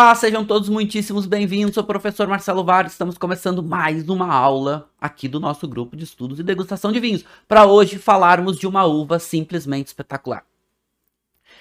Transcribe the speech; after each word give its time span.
Olá, 0.00 0.14
sejam 0.14 0.44
todos 0.44 0.68
muitíssimos 0.68 1.26
bem-vindos. 1.26 1.74
Sou 1.74 1.82
o 1.82 1.86
professor 1.86 2.28
Marcelo 2.28 2.62
Vargas. 2.62 2.92
Estamos 2.92 3.18
começando 3.18 3.64
mais 3.64 4.08
uma 4.08 4.32
aula 4.32 4.88
aqui 5.00 5.26
do 5.26 5.40
nosso 5.40 5.66
grupo 5.66 5.96
de 5.96 6.04
estudos 6.04 6.38
e 6.38 6.44
degustação 6.44 6.92
de 6.92 7.00
vinhos. 7.00 7.24
Para 7.48 7.66
hoje 7.66 7.98
falarmos 7.98 8.56
de 8.56 8.64
uma 8.64 8.84
uva 8.84 9.18
simplesmente 9.18 9.88
espetacular. 9.88 10.44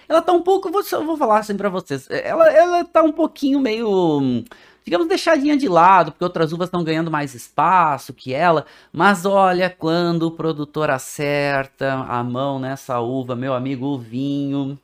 Ela 0.07 0.21
tá 0.21 0.31
um 0.33 0.43
pouco, 0.43 0.71
vou, 0.71 0.83
vou 0.83 1.17
falar 1.17 1.39
assim 1.39 1.57
para 1.57 1.67
vocês, 1.67 2.07
ela, 2.11 2.47
ela 2.51 2.85
tá 2.85 3.01
um 3.01 3.11
pouquinho 3.11 3.59
meio, 3.59 4.43
digamos, 4.85 5.07
deixadinha 5.07 5.57
de 5.57 5.67
lado, 5.67 6.11
porque 6.11 6.23
outras 6.23 6.53
uvas 6.53 6.67
estão 6.67 6.83
ganhando 6.83 7.09
mais 7.09 7.33
espaço 7.33 8.13
que 8.13 8.35
ela. 8.35 8.67
Mas 8.93 9.25
olha, 9.25 9.67
quando 9.67 10.27
o 10.27 10.31
produtor 10.31 10.91
acerta 10.91 11.91
a 12.07 12.23
mão 12.23 12.59
nessa 12.59 12.99
uva, 12.99 13.35
meu 13.35 13.55
amigo, 13.55 13.88
o 13.88 13.97
vinho 13.97 14.77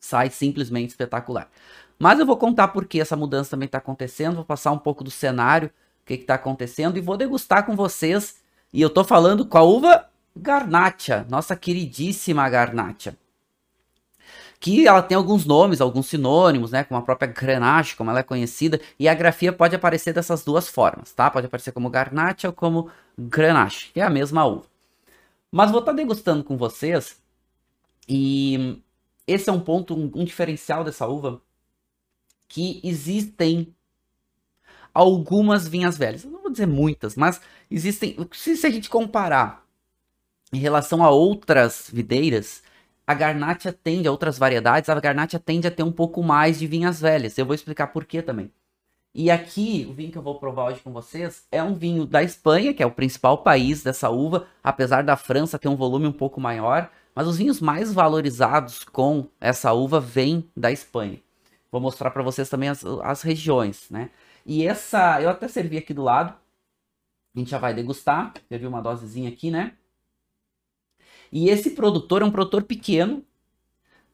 sai 0.00 0.30
simplesmente 0.30 0.90
espetacular. 0.90 1.50
Mas 1.98 2.18
eu 2.18 2.26
vou 2.26 2.36
contar 2.36 2.68
por 2.68 2.86
que 2.86 3.00
essa 3.00 3.16
mudança 3.16 3.50
também 3.50 3.66
está 3.66 3.78
acontecendo, 3.78 4.36
vou 4.36 4.44
passar 4.44 4.72
um 4.72 4.78
pouco 4.78 5.02
do 5.02 5.10
cenário, 5.10 5.68
o 6.02 6.06
que 6.06 6.14
está 6.14 6.34
acontecendo, 6.34 6.98
e 6.98 7.00
vou 7.00 7.16
degustar 7.16 7.64
com 7.64 7.74
vocês. 7.74 8.40
E 8.72 8.80
eu 8.80 8.88
estou 8.88 9.04
falando 9.04 9.46
com 9.46 9.58
a 9.58 9.62
uva 9.62 10.08
Garnacha, 10.36 11.26
nossa 11.30 11.56
queridíssima 11.56 12.48
Garnacha. 12.48 13.16
Que 14.58 14.86
ela 14.86 15.02
tem 15.02 15.16
alguns 15.16 15.44
nomes, 15.44 15.80
alguns 15.80 16.06
sinônimos, 16.06 16.70
né? 16.72 16.84
Como 16.84 16.98
a 16.98 17.02
própria 17.02 17.30
Grenache, 17.30 17.96
como 17.96 18.10
ela 18.10 18.20
é 18.20 18.22
conhecida. 18.22 18.80
E 18.98 19.08
a 19.08 19.14
grafia 19.14 19.52
pode 19.52 19.76
aparecer 19.76 20.14
dessas 20.14 20.44
duas 20.44 20.68
formas, 20.68 21.12
tá? 21.12 21.30
Pode 21.30 21.46
aparecer 21.46 21.72
como 21.72 21.90
Garnacha 21.90 22.48
ou 22.48 22.54
como 22.54 22.90
Grenache, 23.18 23.90
que 23.92 24.00
é 24.00 24.02
a 24.02 24.10
mesma 24.10 24.44
uva. 24.46 24.64
Mas 25.52 25.70
vou 25.70 25.80
estar 25.80 25.92
tá 25.92 25.96
degustando 25.96 26.42
com 26.42 26.56
vocês. 26.56 27.20
E 28.08 28.82
esse 29.26 29.48
é 29.50 29.52
um 29.52 29.60
ponto, 29.60 29.94
um, 29.94 30.10
um 30.14 30.24
diferencial 30.24 30.84
dessa 30.84 31.06
uva 31.06 31.40
que 32.48 32.80
existem 32.82 33.74
algumas 34.92 35.68
vinhas 35.68 35.98
velhas. 35.98 36.24
Eu 36.24 36.30
não 36.30 36.42
vou 36.42 36.50
dizer 36.50 36.66
muitas, 36.66 37.16
mas 37.16 37.40
existem. 37.70 38.16
Se 38.32 38.66
a 38.66 38.70
gente 38.70 38.88
comparar 38.88 39.64
em 40.52 40.58
relação 40.58 41.04
a 41.04 41.10
outras 41.10 41.90
videiras, 41.92 42.62
a 43.06 43.14
Garnacha 43.14 43.72
tende, 43.72 44.08
a 44.08 44.10
outras 44.10 44.38
variedades, 44.38 44.88
a 44.88 44.98
Garnacha 44.98 45.38
tende 45.38 45.66
a 45.66 45.70
ter 45.70 45.82
um 45.82 45.92
pouco 45.92 46.22
mais 46.22 46.58
de 46.58 46.66
vinhas 46.66 47.00
velhas. 47.00 47.36
Eu 47.36 47.46
vou 47.46 47.54
explicar 47.54 47.88
por 47.88 48.04
que 48.04 48.22
também. 48.22 48.50
E 49.14 49.30
aqui, 49.30 49.86
o 49.88 49.94
vinho 49.94 50.12
que 50.12 50.18
eu 50.18 50.22
vou 50.22 50.38
provar 50.38 50.66
hoje 50.66 50.80
com 50.80 50.92
vocês 50.92 51.46
é 51.50 51.62
um 51.62 51.74
vinho 51.74 52.04
da 52.04 52.22
Espanha, 52.22 52.74
que 52.74 52.82
é 52.82 52.86
o 52.86 52.90
principal 52.90 53.38
país 53.38 53.82
dessa 53.82 54.10
uva, 54.10 54.46
apesar 54.62 55.02
da 55.02 55.16
França 55.16 55.58
ter 55.58 55.68
um 55.68 55.76
volume 55.76 56.06
um 56.06 56.12
pouco 56.12 56.38
maior, 56.38 56.90
mas 57.14 57.26
os 57.26 57.38
vinhos 57.38 57.58
mais 57.60 57.92
valorizados 57.92 58.84
com 58.84 59.26
essa 59.40 59.72
uva 59.72 59.98
vêm 59.98 60.44
da 60.54 60.70
Espanha. 60.70 61.18
Vou 61.70 61.80
mostrar 61.80 62.10
para 62.10 62.22
vocês 62.22 62.48
também 62.48 62.68
as, 62.68 62.84
as 62.84 63.22
regiões, 63.22 63.90
né? 63.90 64.10
E 64.44 64.66
essa, 64.66 65.20
eu 65.20 65.28
até 65.28 65.48
servi 65.48 65.76
aqui 65.76 65.92
do 65.92 66.02
lado. 66.02 66.34
A 67.34 67.38
gente 67.38 67.50
já 67.50 67.58
vai 67.58 67.74
degustar. 67.74 68.32
Servi 68.48 68.66
uma 68.66 68.80
dosezinha 68.80 69.28
aqui, 69.28 69.50
né? 69.50 69.72
E 71.30 71.48
esse 71.48 71.70
produtor 71.70 72.22
é 72.22 72.24
um 72.24 72.30
produtor 72.30 72.62
pequeno. 72.62 73.24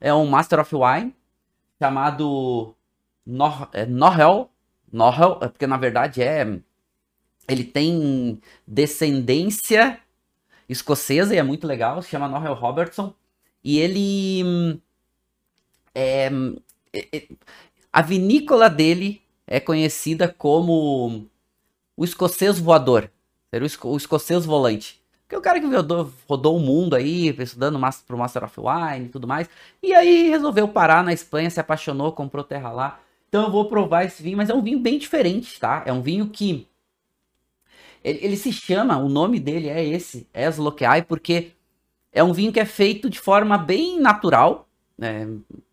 É 0.01 0.13
um 0.13 0.27
Master 0.27 0.61
of 0.61 0.75
Wine. 0.75 1.15
Chamado 1.79 2.75
Nor 3.25 3.69
é, 3.73 3.87
Norrell. 3.87 4.51
Norrell, 4.91 5.39
é 5.43 5.49
porque 5.49 5.67
na 5.67 5.77
verdade 5.77 6.23
é... 6.23 6.61
Ele 7.49 7.65
tem 7.65 8.41
descendência 8.67 10.01
escocesa 10.69 11.35
e 11.35 11.39
é 11.39 11.43
muito 11.43 11.67
legal. 11.67 12.01
Se 12.01 12.09
chama 12.09 12.29
Norrell 12.29 12.55
Robertson. 12.55 13.15
E 13.63 13.79
ele... 13.79 14.43
Hum, 14.45 14.81
é, 15.95 16.31
a 17.93 18.03
vinícola 18.03 18.69
dele 18.69 19.23
é 19.47 19.61
conhecida 19.61 20.29
como 20.29 21.27
o 21.97 22.05
escocês 22.05 22.59
voador. 22.59 23.11
O 23.85 23.97
escocês 23.97 24.45
volante. 24.47 25.03
Que 25.29 25.35
é 25.35 25.39
o 25.39 25.43
cara 25.43 25.61
que 25.61 25.67
rodou, 25.67 26.13
rodou 26.29 26.57
o 26.57 26.61
mundo 26.61 26.95
aí, 26.95 27.29
estudando 27.39 27.79
pro 28.07 28.19
Master 28.19 28.45
of 28.45 28.61
Wine 28.61 29.07
e 29.07 29.09
tudo 29.09 29.27
mais. 29.27 29.49
E 29.83 29.93
aí 29.95 30.29
resolveu 30.29 30.69
parar 30.69 31.03
na 31.05 31.13
Espanha, 31.13 31.51
se 31.51 31.61
apaixonou, 31.61 32.13
comprou 32.13 32.45
terra 32.45 32.71
lá. 32.71 33.01
Então 33.29 33.45
eu 33.45 33.51
vou 33.51 33.67
provar 33.67 34.05
esse 34.05 34.23
vinho, 34.23 34.37
mas 34.37 34.51
é 34.51 34.55
um 34.55 34.63
vinho 34.63 34.79
bem 34.79 34.99
diferente, 34.99 35.59
tá? 35.59 35.83
É 35.87 35.93
um 35.93 36.03
vinho 36.03 36.29
que. 36.29 36.67
Ele, 38.05 38.19
ele 38.23 38.37
se 38.37 38.53
chama, 38.53 38.99
o 38.99 39.09
nome 39.09 39.41
dele 39.41 39.69
é 39.69 39.83
esse, 39.83 40.27
Esloqueai, 40.35 41.03
porque 41.03 41.53
é 42.13 42.23
um 42.23 42.33
vinho 42.33 42.53
que 42.53 42.61
é 42.61 42.67
feito 42.67 43.09
de 43.09 43.19
forma 43.19 43.57
bem 43.57 43.99
natural, 44.01 44.69
né? 44.99 45.27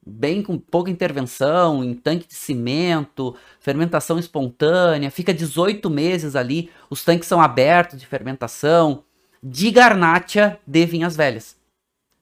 Bem 0.10 0.42
com 0.42 0.58
pouca 0.58 0.90
intervenção, 0.90 1.84
em 1.84 1.94
tanque 1.94 2.28
de 2.28 2.34
cimento, 2.34 3.36
fermentação 3.60 4.18
espontânea, 4.18 5.12
fica 5.12 5.34
18 5.34 5.90
meses 5.90 6.36
ali, 6.36 6.70
os 6.90 7.04
tanques 7.04 7.28
são 7.28 7.40
abertos 7.40 8.00
de 8.00 8.06
fermentação, 8.06 9.04
de 9.42 9.72
Garnacha 9.72 10.60
de 10.66 10.86
Vinhas 10.86 11.16
Velhas. 11.16 11.58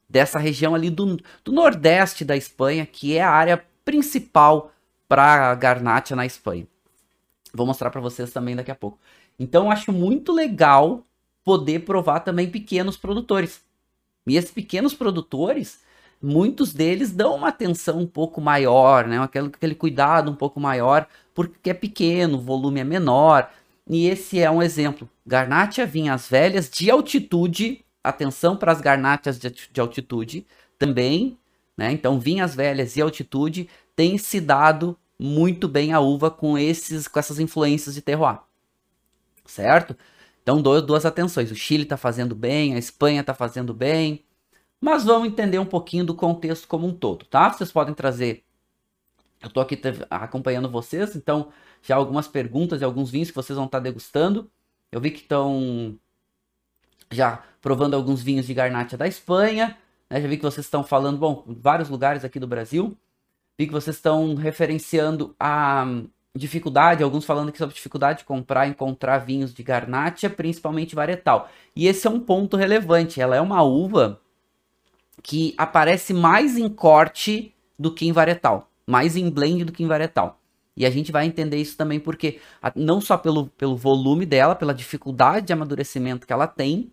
Dessa 0.09 0.39
região 0.39 0.75
ali 0.75 0.89
do, 0.89 1.17
do 1.43 1.51
nordeste 1.51 2.23
da 2.23 2.37
Espanha, 2.37 2.85
que 2.85 3.17
é 3.17 3.21
a 3.21 3.29
área 3.29 3.65
principal 3.83 4.71
para 5.07 5.53
Garnacha 5.55 6.15
na 6.15 6.25
Espanha. 6.25 6.67
Vou 7.53 7.65
mostrar 7.65 7.89
para 7.89 8.01
vocês 8.01 8.31
também 8.31 8.55
daqui 8.55 8.71
a 8.71 8.75
pouco. 8.75 8.99
Então 9.39 9.71
acho 9.71 9.91
muito 9.91 10.31
legal 10.31 11.03
poder 11.43 11.79
provar 11.79 12.19
também 12.19 12.49
pequenos 12.49 12.97
produtores. 12.97 13.61
E 14.25 14.35
esses 14.35 14.51
pequenos 14.51 14.93
produtores, 14.93 15.79
muitos 16.21 16.73
deles 16.73 17.11
dão 17.11 17.35
uma 17.35 17.49
atenção 17.49 17.99
um 17.99 18.07
pouco 18.07 18.41
maior, 18.41 19.07
né? 19.07 19.19
Aquele, 19.19 19.47
aquele 19.47 19.75
cuidado 19.75 20.31
um 20.31 20.35
pouco 20.35 20.59
maior, 20.59 21.07
porque 21.33 21.69
é 21.69 21.73
pequeno, 21.73 22.37
o 22.37 22.41
volume 22.41 22.79
é 22.79 22.83
menor. 22.83 23.49
E 23.89 24.07
esse 24.07 24.39
é 24.39 24.49
um 24.51 24.61
exemplo. 24.61 25.09
Garnacha 25.25 25.85
vinhas 25.85 26.27
velhas 26.27 26.69
de 26.69 26.89
altitude, 26.91 27.83
atenção 28.03 28.57
para 28.57 28.71
as 28.71 28.81
garnachas 28.81 29.39
de, 29.39 29.49
de 29.49 29.79
altitude 29.79 30.45
também, 30.77 31.37
né? 31.77 31.91
Então, 31.91 32.19
vinhas 32.19 32.55
velhas 32.55 32.95
e 32.95 33.01
altitude 33.01 33.69
tem 33.95 34.17
se 34.17 34.41
dado 34.41 34.97
muito 35.19 35.67
bem 35.67 35.93
a 35.93 35.99
uva 35.99 36.29
com 36.29 36.57
esses 36.57 37.07
com 37.07 37.19
essas 37.19 37.39
influências 37.39 37.95
de 37.95 38.01
terroir. 38.01 38.39
Certo? 39.45 39.95
Então, 40.43 40.61
duas, 40.61 40.81
duas 40.81 41.05
atenções. 41.05 41.51
O 41.51 41.55
Chile 41.55 41.83
está 41.83 41.97
fazendo 41.97 42.35
bem, 42.35 42.75
a 42.75 42.77
Espanha 42.77 43.21
está 43.21 43.33
fazendo 43.33 43.73
bem, 43.73 44.23
mas 44.79 45.03
vamos 45.03 45.27
entender 45.27 45.59
um 45.59 45.65
pouquinho 45.65 46.05
do 46.05 46.13
contexto 46.13 46.67
como 46.67 46.87
um 46.87 46.93
todo, 46.93 47.25
tá? 47.25 47.51
Vocês 47.51 47.71
podem 47.71 47.93
trazer. 47.93 48.43
Eu 49.41 49.47
estou 49.47 49.61
aqui 49.61 49.79
acompanhando 50.09 50.69
vocês, 50.69 51.15
então 51.15 51.49
já 51.81 51.95
algumas 51.95 52.27
perguntas 52.27 52.81
e 52.81 52.83
alguns 52.83 53.09
vinhos 53.09 53.29
que 53.29 53.35
vocês 53.35 53.55
vão 53.55 53.65
estar 53.65 53.79
tá 53.79 53.83
degustando. 53.83 54.49
Eu 54.91 54.99
vi 54.99 55.11
que 55.11 55.21
estão 55.21 55.97
já 57.11 57.43
provando 57.61 57.95
alguns 57.95 58.21
vinhos 58.21 58.45
de 58.45 58.53
Garnacha 58.53 58.97
da 58.97 59.07
Espanha. 59.07 59.77
Né? 60.09 60.21
Já 60.21 60.27
vi 60.27 60.37
que 60.37 60.43
vocês 60.43 60.65
estão 60.65 60.83
falando, 60.83 61.17
bom, 61.17 61.43
vários 61.47 61.89
lugares 61.89 62.23
aqui 62.23 62.39
do 62.39 62.47
Brasil. 62.47 62.97
Vi 63.57 63.67
que 63.67 63.73
vocês 63.73 63.95
estão 63.95 64.35
referenciando 64.35 65.35
a 65.39 65.85
dificuldade, 66.35 67.03
alguns 67.03 67.25
falando 67.25 67.49
aqui 67.49 67.57
sobre 67.57 67.75
dificuldade 67.75 68.19
de 68.19 68.25
comprar, 68.25 68.67
encontrar 68.67 69.19
vinhos 69.19 69.53
de 69.53 69.63
Garnacha, 69.63 70.29
principalmente 70.29 70.95
varietal. 70.95 71.49
E 71.75 71.87
esse 71.87 72.05
é 72.05 72.09
um 72.09 72.19
ponto 72.19 72.55
relevante. 72.55 73.19
Ela 73.19 73.35
é 73.35 73.41
uma 73.41 73.63
uva 73.63 74.21
que 75.21 75.53
aparece 75.57 76.13
mais 76.13 76.57
em 76.57 76.69
corte 76.69 77.53
do 77.77 77.93
que 77.93 78.07
em 78.07 78.11
varietal, 78.11 78.69
mais 78.85 79.15
em 79.15 79.29
blend 79.29 79.65
do 79.65 79.71
que 79.71 79.83
em 79.83 79.87
varietal. 79.87 80.39
E 80.75 80.85
a 80.85 80.89
gente 80.89 81.11
vai 81.11 81.25
entender 81.25 81.57
isso 81.57 81.75
também 81.75 81.99
porque 81.99 82.39
não 82.75 83.01
só 83.01 83.17
pelo, 83.17 83.47
pelo 83.47 83.75
volume 83.75 84.25
dela, 84.25 84.55
pela 84.55 84.73
dificuldade 84.73 85.47
de 85.47 85.53
amadurecimento 85.53 86.27
que 86.27 86.33
ela 86.33 86.45
tem, 86.45 86.91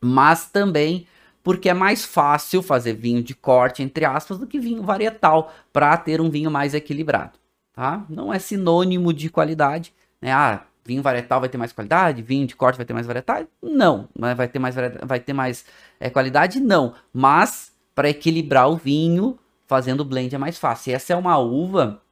mas 0.00 0.46
também 0.46 1.06
porque 1.42 1.68
é 1.68 1.74
mais 1.74 2.04
fácil 2.04 2.62
fazer 2.62 2.94
vinho 2.94 3.22
de 3.22 3.34
corte, 3.34 3.82
entre 3.82 4.04
aspas, 4.04 4.38
do 4.38 4.46
que 4.46 4.58
vinho 4.58 4.82
varietal, 4.82 5.52
para 5.72 5.96
ter 5.96 6.20
um 6.20 6.30
vinho 6.30 6.50
mais 6.50 6.72
equilibrado, 6.72 7.38
tá? 7.72 8.06
Não 8.08 8.32
é 8.32 8.38
sinônimo 8.38 9.12
de 9.12 9.28
qualidade, 9.28 9.92
né? 10.20 10.32
Ah, 10.32 10.64
vinho 10.84 11.02
varietal 11.02 11.40
vai 11.40 11.48
ter 11.48 11.58
mais 11.58 11.72
qualidade, 11.72 12.22
vinho 12.22 12.46
de 12.46 12.56
corte 12.56 12.76
vai 12.76 12.86
ter 12.86 12.92
mais 12.92 13.06
variedade? 13.06 13.48
Não, 13.62 14.08
vai 14.16 14.48
ter 14.48 14.58
mais 14.58 14.74
vai 15.02 15.20
ter 15.20 15.32
mais 15.32 15.64
é, 16.00 16.10
qualidade? 16.10 16.60
Não, 16.60 16.94
mas 17.12 17.72
para 17.94 18.08
equilibrar 18.08 18.70
o 18.70 18.76
vinho, 18.76 19.38
fazendo 19.66 20.04
blend 20.04 20.34
é 20.34 20.38
mais 20.38 20.58
fácil. 20.58 20.90
E 20.90 20.94
essa 20.94 21.12
é 21.12 21.16
uma 21.16 21.38
uva 21.38 22.02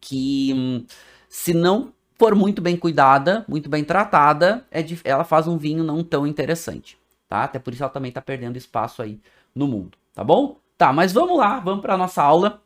que 0.00 0.52
hum, 0.54 0.86
se 1.28 1.52
não 1.52 1.92
for 2.18 2.34
muito 2.34 2.62
bem 2.62 2.76
cuidada, 2.76 3.44
muito 3.48 3.68
bem 3.68 3.84
tratada, 3.84 4.66
é 4.70 4.82
de, 4.82 5.00
ela 5.04 5.24
faz 5.24 5.46
um 5.46 5.56
vinho 5.56 5.82
não 5.82 6.02
tão 6.02 6.26
interessante, 6.26 6.98
tá? 7.28 7.44
Até 7.44 7.58
por 7.58 7.72
isso 7.72 7.82
ela 7.82 7.92
também 7.92 8.08
está 8.08 8.22
perdendo 8.22 8.56
espaço 8.56 9.02
aí 9.02 9.20
no 9.54 9.66
mundo, 9.66 9.98
tá 10.14 10.22
bom? 10.22 10.58
Tá, 10.76 10.92
mas 10.92 11.12
vamos 11.12 11.38
lá, 11.38 11.60
vamos 11.60 11.82
para 11.82 11.96
nossa 11.96 12.22
aula 12.22 12.63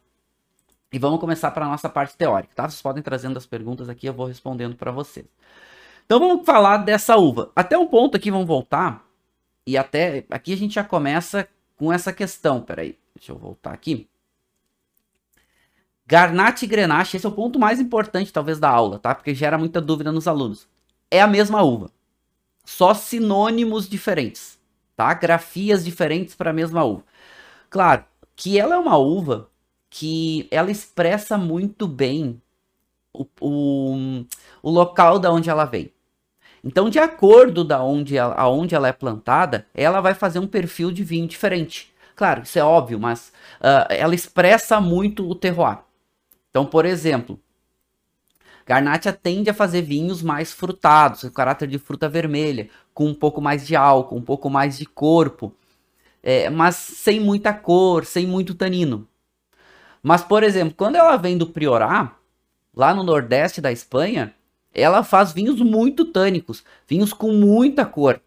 e 0.92 0.98
vamos 0.98 1.20
começar 1.20 1.50
para 1.50 1.66
nossa 1.66 1.88
parte 1.88 2.16
teórica, 2.16 2.54
tá? 2.54 2.68
Vocês 2.68 2.80
podem 2.80 3.02
trazendo 3.02 3.36
as 3.36 3.46
perguntas 3.46 3.88
aqui, 3.88 4.06
eu 4.06 4.14
vou 4.14 4.26
respondendo 4.26 4.76
para 4.76 4.90
vocês. 4.90 5.26
Então 6.06 6.18
vamos 6.18 6.46
falar 6.46 6.78
dessa 6.78 7.16
uva. 7.16 7.52
Até 7.54 7.76
um 7.76 7.86
ponto 7.86 8.16
aqui, 8.16 8.30
vamos 8.30 8.46
voltar 8.46 9.04
e 9.66 9.76
até 9.76 10.24
aqui 10.30 10.54
a 10.54 10.56
gente 10.56 10.74
já 10.74 10.84
começa 10.84 11.46
com 11.76 11.92
essa 11.92 12.12
questão. 12.12 12.62
Peraí, 12.62 12.98
deixa 13.14 13.32
eu 13.32 13.36
voltar 13.36 13.72
aqui. 13.72 14.08
Garnache 16.06 16.64
e 16.64 16.68
Grenache, 16.68 17.18
esse 17.18 17.26
é 17.26 17.28
o 17.28 17.32
ponto 17.32 17.58
mais 17.58 17.78
importante, 17.78 18.32
talvez, 18.32 18.58
da 18.58 18.70
aula, 18.70 18.98
tá? 18.98 19.14
Porque 19.14 19.34
gera 19.34 19.58
muita 19.58 19.78
dúvida 19.78 20.10
nos 20.10 20.26
alunos. 20.26 20.66
É 21.10 21.20
a 21.20 21.26
mesma 21.26 21.62
uva, 21.62 21.90
só 22.64 22.94
sinônimos 22.94 23.86
diferentes, 23.86 24.58
tá? 24.96 25.12
Grafias 25.12 25.84
diferentes 25.84 26.34
para 26.34 26.48
a 26.48 26.54
mesma 26.54 26.82
uva. 26.82 27.04
Claro 27.68 28.06
que 28.34 28.58
ela 28.58 28.76
é 28.76 28.78
uma 28.78 28.96
uva 28.96 29.50
que 29.90 30.46
ela 30.50 30.70
expressa 30.70 31.38
muito 31.38 31.86
bem 31.86 32.40
o, 33.12 33.26
o, 33.40 34.24
o 34.62 34.70
local 34.70 35.18
da 35.18 35.30
onde 35.32 35.50
ela 35.50 35.64
vem. 35.64 35.92
Então, 36.62 36.90
de 36.90 36.98
acordo 36.98 37.64
da 37.64 37.82
onde 37.82 38.16
ela, 38.16 38.34
aonde 38.34 38.74
ela 38.74 38.88
é 38.88 38.92
plantada, 38.92 39.66
ela 39.74 40.00
vai 40.00 40.14
fazer 40.14 40.38
um 40.38 40.46
perfil 40.46 40.90
de 40.90 41.04
vinho 41.04 41.26
diferente. 41.26 41.92
Claro, 42.16 42.42
isso 42.42 42.58
é 42.58 42.64
óbvio, 42.64 42.98
mas 42.98 43.32
uh, 43.60 43.86
ela 43.90 44.14
expressa 44.14 44.80
muito 44.80 45.28
o 45.28 45.34
terroir. 45.34 45.78
Então, 46.50 46.66
por 46.66 46.84
exemplo, 46.84 47.38
Garnacha 48.66 49.12
tende 49.12 49.48
a 49.48 49.54
fazer 49.54 49.82
vinhos 49.82 50.20
mais 50.20 50.52
frutados, 50.52 51.22
com 51.22 51.30
caráter 51.30 51.68
de 51.68 51.78
fruta 51.78 52.08
vermelha, 52.08 52.68
com 52.92 53.06
um 53.06 53.14
pouco 53.14 53.40
mais 53.40 53.66
de 53.66 53.76
álcool, 53.76 54.16
um 54.16 54.22
pouco 54.22 54.50
mais 54.50 54.76
de 54.76 54.84
corpo, 54.84 55.54
é, 56.22 56.50
mas 56.50 56.74
sem 56.74 57.20
muita 57.20 57.54
cor, 57.54 58.04
sem 58.04 58.26
muito 58.26 58.54
tanino. 58.54 59.06
Mas, 60.08 60.24
por 60.24 60.42
exemplo, 60.42 60.74
quando 60.74 60.96
ela 60.96 61.18
vem 61.18 61.36
do 61.36 61.46
Priorat, 61.46 62.12
lá 62.74 62.94
no 62.94 63.02
nordeste 63.02 63.60
da 63.60 63.70
Espanha, 63.70 64.34
ela 64.72 65.04
faz 65.04 65.32
vinhos 65.32 65.60
muito 65.60 66.06
tânicos, 66.06 66.64
vinhos 66.86 67.12
com 67.12 67.30
muita 67.30 67.84
cor. 67.84 68.18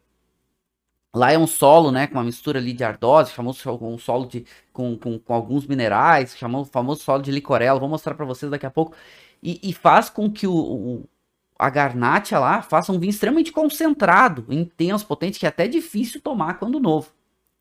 Lá 1.11 1.31
é 1.31 1.39
um 1.39 1.47
solo, 1.47 1.91
né, 1.91 2.05
com 2.05 2.13
uma 2.13 2.23
mistura 2.23 2.59
ali 2.59 2.71
de 2.71 2.83
ardose, 2.83 3.31
famoso 3.31 3.67
um 3.81 3.97
solo 3.97 4.27
de, 4.27 4.45
com, 4.71 4.95
com, 4.95 5.17
com 5.17 5.33
alguns 5.33 5.65
minerais, 5.65 6.37
chamado 6.37 6.65
famoso 6.65 7.01
solo 7.01 7.23
de 7.23 7.31
licorella, 7.31 7.79
vou 7.79 7.89
mostrar 7.89 8.13
para 8.13 8.27
vocês 8.27 8.51
daqui 8.51 8.67
a 8.67 8.69
pouco. 8.69 8.95
E, 9.41 9.59
e 9.63 9.73
faz 9.73 10.07
com 10.07 10.31
que 10.31 10.45
o, 10.45 10.53
o, 10.53 11.09
a 11.57 11.67
garnacha 11.71 12.37
lá 12.37 12.61
faça 12.61 12.91
um 12.91 12.99
vinho 12.99 13.09
extremamente 13.09 13.51
concentrado, 13.51 14.45
intenso, 14.49 15.07
potente, 15.07 15.39
que 15.39 15.47
é 15.47 15.49
até 15.49 15.67
difícil 15.67 16.21
tomar 16.21 16.59
quando 16.59 16.79
novo. 16.79 17.11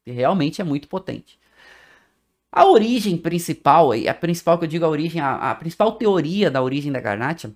E 0.05 0.13
realmente 0.13 0.61
é 0.61 0.65
muito 0.65 0.89
potente. 0.89 1.40
A 2.53 2.65
origem 2.67 3.17
principal, 3.17 3.91
a 3.93 4.15
principal 4.15 4.59
que 4.59 4.65
eu 4.65 4.69
digo 4.69 4.85
a 4.85 4.89
origem, 4.89 5.21
a, 5.21 5.51
a 5.51 5.55
principal 5.55 5.93
teoria 5.93 6.51
da 6.51 6.63
origem 6.63 6.91
da 6.91 7.01
garnacha, 7.01 7.53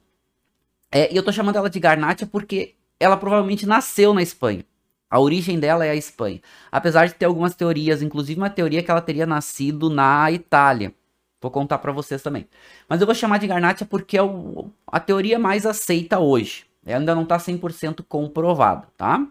é, 0.90 1.12
e 1.12 1.16
eu 1.16 1.22
tô 1.22 1.32
chamando 1.32 1.56
ela 1.56 1.68
de 1.68 1.80
garnacha 1.80 2.24
porque 2.24 2.76
ela 3.00 3.16
provavelmente 3.16 3.66
nasceu 3.66 4.14
na 4.14 4.22
Espanha. 4.22 4.64
A 5.10 5.18
origem 5.18 5.58
dela 5.58 5.84
é 5.84 5.90
a 5.90 5.96
Espanha. 5.96 6.40
Apesar 6.70 7.06
de 7.06 7.14
ter 7.14 7.24
algumas 7.24 7.54
teorias, 7.54 8.02
inclusive 8.02 8.40
uma 8.40 8.50
teoria 8.50 8.82
que 8.82 8.90
ela 8.90 9.00
teria 9.00 9.26
nascido 9.26 9.90
na 9.90 10.30
Itália. 10.30 10.94
Vou 11.40 11.50
contar 11.50 11.78
para 11.78 11.92
vocês 11.92 12.22
também. 12.22 12.48
Mas 12.88 13.00
eu 13.00 13.06
vou 13.06 13.14
chamar 13.14 13.38
de 13.38 13.46
Garnacha 13.46 13.84
porque 13.84 14.16
é 14.16 14.22
o, 14.22 14.70
a 14.86 14.98
teoria 14.98 15.38
mais 15.38 15.66
aceita 15.66 16.18
hoje. 16.18 16.64
Ela 16.86 17.00
ainda 17.00 17.14
não 17.14 17.22
está 17.24 17.36
100% 17.36 18.02
comprovada, 18.08 18.88
tá? 18.96 19.26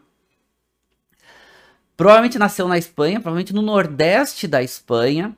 Provavelmente 1.97 2.37
nasceu 2.37 2.67
na 2.67 2.77
Espanha, 2.77 3.19
provavelmente 3.19 3.53
no 3.53 3.61
nordeste 3.61 4.47
da 4.47 4.61
Espanha. 4.61 5.35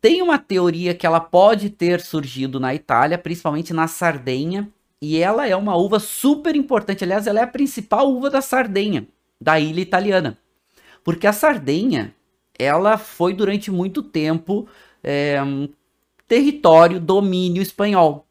Tem 0.00 0.22
uma 0.22 0.38
teoria 0.38 0.94
que 0.94 1.06
ela 1.06 1.20
pode 1.20 1.68
ter 1.68 2.00
surgido 2.00 2.58
na 2.58 2.74
Itália, 2.74 3.18
principalmente 3.18 3.72
na 3.74 3.86
Sardenha, 3.86 4.72
e 5.00 5.18
ela 5.18 5.46
é 5.46 5.54
uma 5.54 5.76
uva 5.76 5.98
super 5.98 6.56
importante. 6.56 7.04
Aliás, 7.04 7.26
ela 7.26 7.40
é 7.40 7.42
a 7.42 7.46
principal 7.46 8.10
uva 8.10 8.30
da 8.30 8.40
Sardenha, 8.40 9.06
da 9.40 9.60
ilha 9.60 9.80
italiana. 9.80 10.38
Porque 11.04 11.26
a 11.26 11.32
Sardenha, 11.32 12.14
ela 12.58 12.96
foi 12.96 13.34
durante 13.34 13.70
muito 13.70 14.02
tempo 14.02 14.66
é, 15.02 15.38
território, 16.26 16.98
domínio 16.98 17.62
espanhol. 17.62 18.26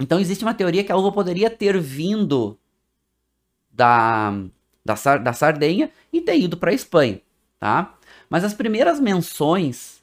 Então 0.00 0.18
existe 0.18 0.44
uma 0.44 0.54
teoria 0.54 0.82
que 0.82 0.90
a 0.90 0.96
uva 0.96 1.12
poderia 1.12 1.50
ter 1.50 1.78
vindo 1.78 2.58
da, 3.70 4.32
da, 4.84 5.16
da 5.18 5.32
Sardenha 5.32 5.90
e 6.12 6.20
ter 6.20 6.38
ido 6.38 6.56
para 6.56 6.70
a 6.70 6.74
Espanha, 6.74 7.20
tá? 7.60 7.94
Mas 8.28 8.42
as 8.42 8.54
primeiras 8.54 8.98
menções 8.98 10.01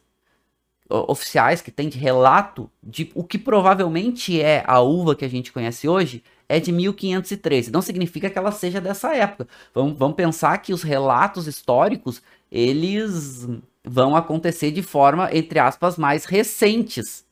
oficiais 0.90 1.62
que 1.62 1.72
tem 1.72 1.88
de 1.88 2.00
relato 2.00 2.70
de 2.82 3.12
o 3.14 3.24
que 3.24 3.38
provavelmente 3.38 4.42
é 4.42 4.64
a 4.66 4.80
uva 4.82 5.16
que 5.16 5.24
a 5.24 5.30
gente 5.30 5.52
conhece 5.52 5.88
hoje 5.88 6.24
é 6.48 6.60
de 6.60 6.72
1513. 6.72 7.72
Não 7.72 7.82
significa 7.82 8.30
que 8.30 8.38
ela 8.38 8.52
seja 8.52 8.82
dessa 8.82 9.16
época. 9.16 9.48
Vamos, 9.74 9.98
vamos 9.98 10.16
pensar 10.16 10.58
que 10.58 10.74
os 10.74 10.82
relatos 10.82 11.46
históricos 11.46 12.24
eles 12.52 13.48
vão 13.84 14.16
acontecer 14.16 14.72
de 14.72 14.82
forma, 14.82 15.30
entre 15.32 15.60
aspas, 15.60 15.96
mais 15.96 16.26
recentes. 16.26 17.24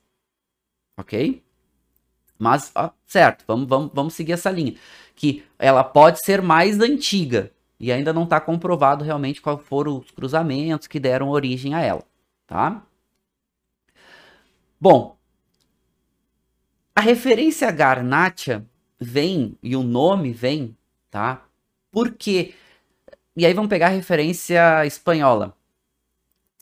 Ok? 0.99 1.43
Mas, 2.37 2.71
ó, 2.75 2.91
certo, 3.07 3.43
vamos, 3.47 3.67
vamos, 3.67 3.91
vamos 3.93 4.13
seguir 4.13 4.33
essa 4.33 4.51
linha. 4.51 4.75
Que 5.15 5.43
ela 5.57 5.83
pode 5.83 6.21
ser 6.23 6.41
mais 6.41 6.79
antiga. 6.79 7.51
E 7.79 7.91
ainda 7.91 8.13
não 8.13 8.23
está 8.23 8.39
comprovado 8.39 9.03
realmente 9.03 9.41
quais 9.41 9.61
foram 9.63 9.97
os 9.97 10.11
cruzamentos 10.11 10.87
que 10.87 10.99
deram 10.99 11.29
origem 11.29 11.73
a 11.73 11.81
ela. 11.81 12.03
Tá? 12.45 12.83
Bom, 14.79 15.17
a 16.95 17.01
referência 17.01 17.69
Garnacha 17.71 18.65
vem, 18.99 19.57
e 19.61 19.75
o 19.75 19.83
nome 19.83 20.31
vem, 20.33 20.75
tá? 21.09 21.43
Porque. 21.91 22.53
E 23.35 23.45
aí 23.45 23.53
vamos 23.53 23.69
pegar 23.69 23.87
a 23.87 23.91
referência 23.91 24.85
espanhola. 24.85 25.55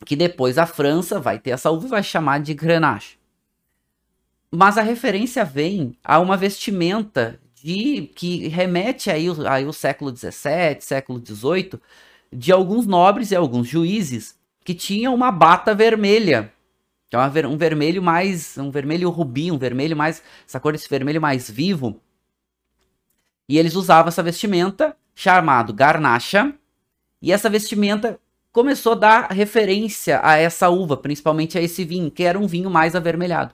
Que 0.05 0.15
depois 0.15 0.57
a 0.57 0.65
França 0.65 1.19
vai 1.19 1.39
ter 1.39 1.51
essa 1.51 1.71
uva 1.71 1.87
e 1.87 1.89
vai 1.89 2.03
chamar 2.03 2.39
de 2.39 2.53
Grenache. 2.53 3.17
Mas 4.51 4.77
a 4.77 4.81
referência 4.81 5.43
vem 5.43 5.97
a 6.03 6.19
uma 6.19 6.37
vestimenta 6.37 7.39
de 7.55 8.11
que 8.15 8.47
remete 8.47 9.09
aí, 9.09 9.27
aí 9.49 9.65
o 9.65 9.73
século 9.73 10.15
XVII, 10.15 10.81
século 10.81 11.21
XVIII, 11.25 11.79
de 12.31 12.51
alguns 12.51 12.85
nobres 12.85 13.31
e 13.31 13.35
alguns 13.35 13.67
juízes 13.67 14.37
que 14.63 14.73
tinham 14.73 15.15
uma 15.15 15.31
bata 15.31 15.73
vermelha 15.73 16.53
que 17.09 17.15
é 17.15 17.47
um 17.47 17.57
vermelho 17.57 18.01
mais, 18.01 18.57
um 18.57 18.71
vermelho 18.71 19.09
rubi, 19.09 19.51
um 19.51 19.57
vermelho 19.57 19.95
mais, 19.95 20.21
essa 20.47 20.59
cor 20.59 20.73
desse 20.73 20.89
vermelho 20.89 21.21
mais 21.21 21.49
vivo. 21.49 22.01
E 23.47 23.57
eles 23.57 23.75
usavam 23.75 24.09
essa 24.09 24.23
vestimenta 24.23 24.97
chamado 25.13 25.73
garnacha, 25.73 26.53
e 27.21 27.31
essa 27.31 27.49
vestimenta 27.49 28.19
começou 28.51 28.93
a 28.93 28.95
dar 28.95 29.31
referência 29.31 30.19
a 30.23 30.37
essa 30.37 30.69
uva, 30.69 30.97
principalmente 30.97 31.57
a 31.57 31.61
esse 31.61 31.83
vinho, 31.83 32.11
que 32.11 32.23
era 32.23 32.39
um 32.39 32.47
vinho 32.47 32.69
mais 32.69 32.95
avermelhado. 32.95 33.53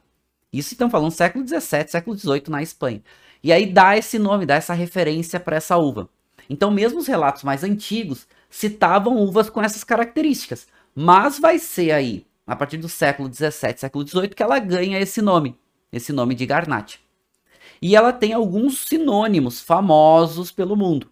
Isso 0.52 0.74
então 0.74 0.90
falando 0.90 1.12
século 1.12 1.48
XVII, 1.48 1.88
século 1.88 2.18
XVIII 2.18 2.44
na 2.50 2.62
Espanha. 2.62 3.02
E 3.44 3.52
aí 3.52 3.66
dá 3.66 3.98
esse 3.98 4.20
nome, 4.20 4.46
dá 4.46 4.56
essa 4.56 4.74
referência 4.74 5.40
para 5.40 5.56
essa 5.56 5.78
uva. 5.78 6.10
Então 6.50 6.70
mesmo 6.70 7.00
os 7.00 7.08
relatos 7.08 7.44
mais 7.44 7.64
antigos 7.64 8.28
citavam 8.50 9.18
uvas 9.18 9.50
com 9.50 9.62
essas 9.62 9.84
características, 9.84 10.68
mas 10.94 11.40
vai 11.40 11.58
ser 11.58 11.92
aí 11.92 12.26
a 12.46 12.56
partir 12.56 12.78
do 12.78 12.90
século 12.90 13.30
17, 13.30 13.80
século 13.80 14.04
18, 14.04 14.36
que 14.36 14.44
ela 14.44 14.60
ganha 14.60 15.00
esse 15.00 15.22
nome, 15.22 15.58
esse 15.92 16.12
nome 16.12 16.36
de 16.36 16.46
Garnacha. 16.46 17.00
E 17.82 17.96
ela 17.96 18.14
tem 18.14 18.34
alguns 18.34 18.80
sinônimos 18.80 19.62
famosos 19.62 20.52
pelo 20.52 20.76
mundo, 20.76 21.12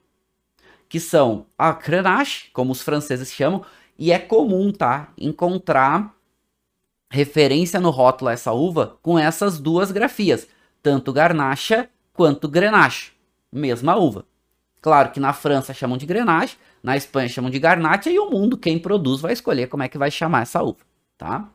que 0.87 0.99
são 0.99 1.47
a 1.57 1.71
Grenache, 1.71 2.49
como 2.53 2.71
os 2.71 2.81
franceses 2.81 3.31
chamam, 3.31 3.63
e 3.97 4.11
é 4.11 4.19
comum, 4.19 4.71
tá, 4.71 5.11
encontrar 5.17 6.15
referência 7.11 7.79
no 7.79 7.89
rótulo 7.89 8.29
a 8.29 8.33
essa 8.33 8.51
uva 8.51 8.97
com 9.01 9.17
essas 9.17 9.59
duas 9.59 9.91
grafias, 9.91 10.47
tanto 10.81 11.11
Garnacha 11.11 11.89
quanto 12.13 12.47
Grenache, 12.47 13.13
mesma 13.51 13.95
uva. 13.95 14.25
Claro 14.81 15.11
que 15.11 15.19
na 15.19 15.33
França 15.33 15.73
chamam 15.73 15.97
de 15.97 16.05
Grenache, 16.05 16.57
na 16.81 16.95
Espanha 16.95 17.27
chamam 17.27 17.49
de 17.49 17.59
Garnacha 17.59 18.09
e 18.09 18.19
o 18.19 18.29
mundo, 18.29 18.57
quem 18.57 18.79
produz, 18.79 19.21
vai 19.21 19.33
escolher 19.33 19.67
como 19.67 19.83
é 19.83 19.89
que 19.89 19.97
vai 19.97 20.09
chamar 20.11 20.43
essa 20.43 20.61
uva 20.61 20.88
tá? 21.19 21.51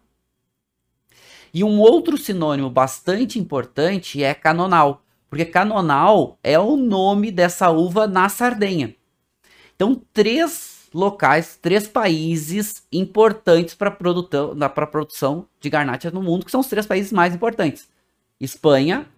E 1.53 1.65
um 1.65 1.81
outro 1.81 2.19
sinônimo 2.19 2.69
bastante 2.71 3.39
importante 3.39 4.23
é 4.23 4.35
canonal, 4.35 5.03
Porque 5.29 5.45
canonal 5.45 6.39
é 6.45 6.59
o 6.59 6.77
nome 6.77 7.33
dessa 7.33 7.71
uva 7.71 8.07
na 8.07 8.29
Sardenha. 8.29 8.95
Então, 9.75 10.01
três 10.13 10.89
locais, 10.95 11.59
três 11.61 11.89
países 11.89 12.87
importantes 12.93 13.75
para 13.75 13.89
a 13.89 14.87
produção 14.87 15.49
de 15.61 15.71
garnacha 15.71 16.11
no 16.11 16.23
mundo, 16.23 16.45
que 16.45 16.53
são 16.53 16.61
os 16.61 16.69
três 16.69 16.87
países 16.87 17.11
mais 17.11 17.35
importantes: 17.35 17.89
Espanha, 18.41 19.09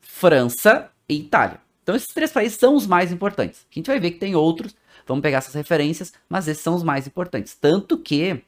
França 0.00 0.90
e 1.08 1.16
Itália. 1.16 1.60
Então, 1.82 1.96
esses 1.96 2.08
três 2.08 2.30
países 2.30 2.58
são 2.58 2.76
os 2.76 2.86
mais 2.86 3.10
importantes. 3.10 3.66
A 3.70 3.74
gente 3.74 3.86
vai 3.86 3.98
ver 3.98 4.12
que 4.12 4.18
tem 4.18 4.36
outros, 4.36 4.76
vamos 5.06 5.22
pegar 5.22 5.38
essas 5.38 5.54
referências, 5.54 6.12
mas 6.28 6.46
esses 6.46 6.62
são 6.62 6.74
os 6.74 6.82
mais 6.82 7.06
importantes. 7.06 7.56
Tanto 7.56 7.98
que 7.98 8.42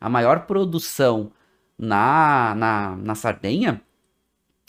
a 0.00 0.08
maior 0.08 0.46
produção 0.46 1.30
na, 1.78 2.54
na, 2.54 2.96
na 2.96 3.14
Sardenha, 3.14 3.82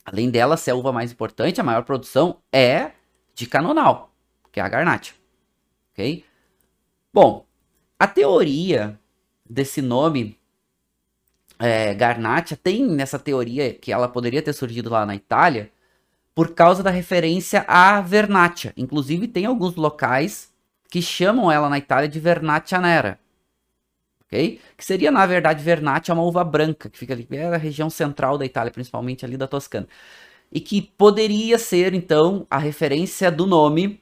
além 0.04 0.30
dela 0.30 0.58
ser 0.58 0.72
a 0.72 0.76
uva 0.76 0.92
mais 0.92 1.12
importante, 1.12 1.62
a 1.62 1.64
maior 1.64 1.84
produção 1.84 2.38
é 2.52 2.92
de 3.34 3.48
canonal, 3.48 4.14
que 4.52 4.60
é 4.60 4.64
a 4.64 4.70
garnacha. 4.70 5.14
Ok? 5.92 6.26
Bom, 7.14 7.46
a 7.98 8.08
teoria 8.08 9.00
desse 9.50 9.82
nome 9.82 10.40
é, 11.60 11.94
Garnacha 11.94 12.56
tem 12.56 12.88
nessa 12.88 13.20
teoria 13.20 13.74
que 13.74 13.92
ela 13.92 14.08
poderia 14.08 14.42
ter 14.42 14.54
surgido 14.54 14.90
lá 14.90 15.06
na 15.06 15.16
Itália 15.16 15.72
por 16.34 16.56
causa 16.56 16.82
da 16.82 16.90
referência 16.90 17.64
à 17.68 18.02
Vernaccia. 18.02 18.74
Inclusive 18.76 19.28
tem 19.28 19.46
alguns 19.46 19.76
locais 19.76 20.52
que 20.90 21.02
chamam 21.02 21.52
ela 21.52 21.70
na 21.70 21.78
Itália 21.78 22.10
de 22.10 22.20
Vernaccia 22.20 22.80
Nera. 22.80 23.20
Ok? 24.32 24.60
Que 24.78 24.86
seria 24.86 25.12
na 25.12 25.26
verdade 25.26 25.64
Vernaccia 25.64 26.14
uma 26.14 26.24
uva 26.24 26.44
branca 26.44 26.90
que 26.90 26.98
fica 26.98 27.14
ali 27.14 27.28
é 27.32 27.50
na 27.50 27.58
região 27.58 27.90
central 27.90 28.38
da 28.38 28.46
Itália, 28.46 28.72
principalmente 28.72 29.26
ali 29.26 29.36
da 29.38 29.48
Toscana. 29.48 29.88
E 30.52 30.60
que 30.60 30.82
poderia 30.82 31.58
ser 31.60 31.94
então 31.94 32.48
a 32.50 32.58
referência 32.58 33.32
do 33.32 33.46
nome 33.46 34.02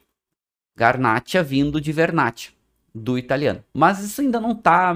Garnacha 0.76 1.42
vindo 1.42 1.80
de 1.80 1.92
Vernaccia 1.92 2.52
do 2.94 3.18
italiano. 3.18 3.62
Mas 3.72 4.00
isso 4.00 4.20
ainda 4.20 4.40
não 4.40 4.54
tá. 4.54 4.94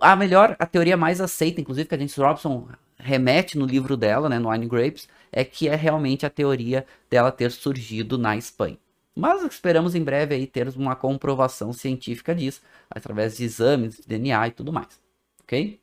A 0.00 0.16
melhor, 0.16 0.56
a 0.58 0.66
teoria 0.66 0.96
mais 0.96 1.20
aceita, 1.20 1.60
inclusive, 1.60 1.88
que 1.88 1.94
a 1.94 1.98
gente 1.98 2.18
Robson 2.18 2.68
remete 2.98 3.58
no 3.58 3.66
livro 3.66 3.96
dela, 3.96 4.28
né, 4.28 4.38
no 4.38 4.50
Wine 4.50 4.66
Grapes, 4.66 5.08
é 5.32 5.44
que 5.44 5.68
é 5.68 5.74
realmente 5.74 6.26
a 6.26 6.30
teoria 6.30 6.86
dela 7.10 7.32
ter 7.32 7.50
surgido 7.50 8.18
na 8.18 8.36
Espanha. 8.36 8.78
Mas 9.20 9.44
esperamos 9.44 9.94
em 9.94 10.02
breve 10.02 10.34
aí 10.34 10.46
ter 10.46 10.68
uma 10.76 10.96
comprovação 10.96 11.72
científica 11.72 12.34
disso, 12.34 12.62
através 12.90 13.36
de 13.36 13.44
exames 13.44 13.96
de 13.96 14.06
DNA 14.06 14.48
e 14.48 14.50
tudo 14.50 14.72
mais. 14.72 15.00
Ok? 15.42 15.80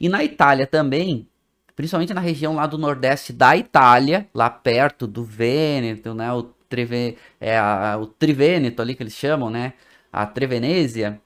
E 0.00 0.08
na 0.08 0.24
Itália 0.24 0.66
também, 0.66 1.28
principalmente 1.76 2.14
na 2.14 2.20
região 2.20 2.54
lá 2.54 2.66
do 2.66 2.78
nordeste 2.78 3.32
da 3.32 3.56
Itália, 3.56 4.28
lá 4.34 4.50
perto 4.50 5.06
do 5.06 5.24
Vêneto, 5.24 6.14
né? 6.14 6.32
O, 6.32 6.42
Trive, 6.42 7.18
é 7.40 7.58
a, 7.58 7.98
o 8.00 8.06
Trivêneto 8.06 8.80
ali 8.80 8.94
que 8.94 9.02
eles 9.02 9.14
chamam, 9.14 9.50
né? 9.50 9.74
a 10.12 10.26
Trevenésia, 10.26 11.20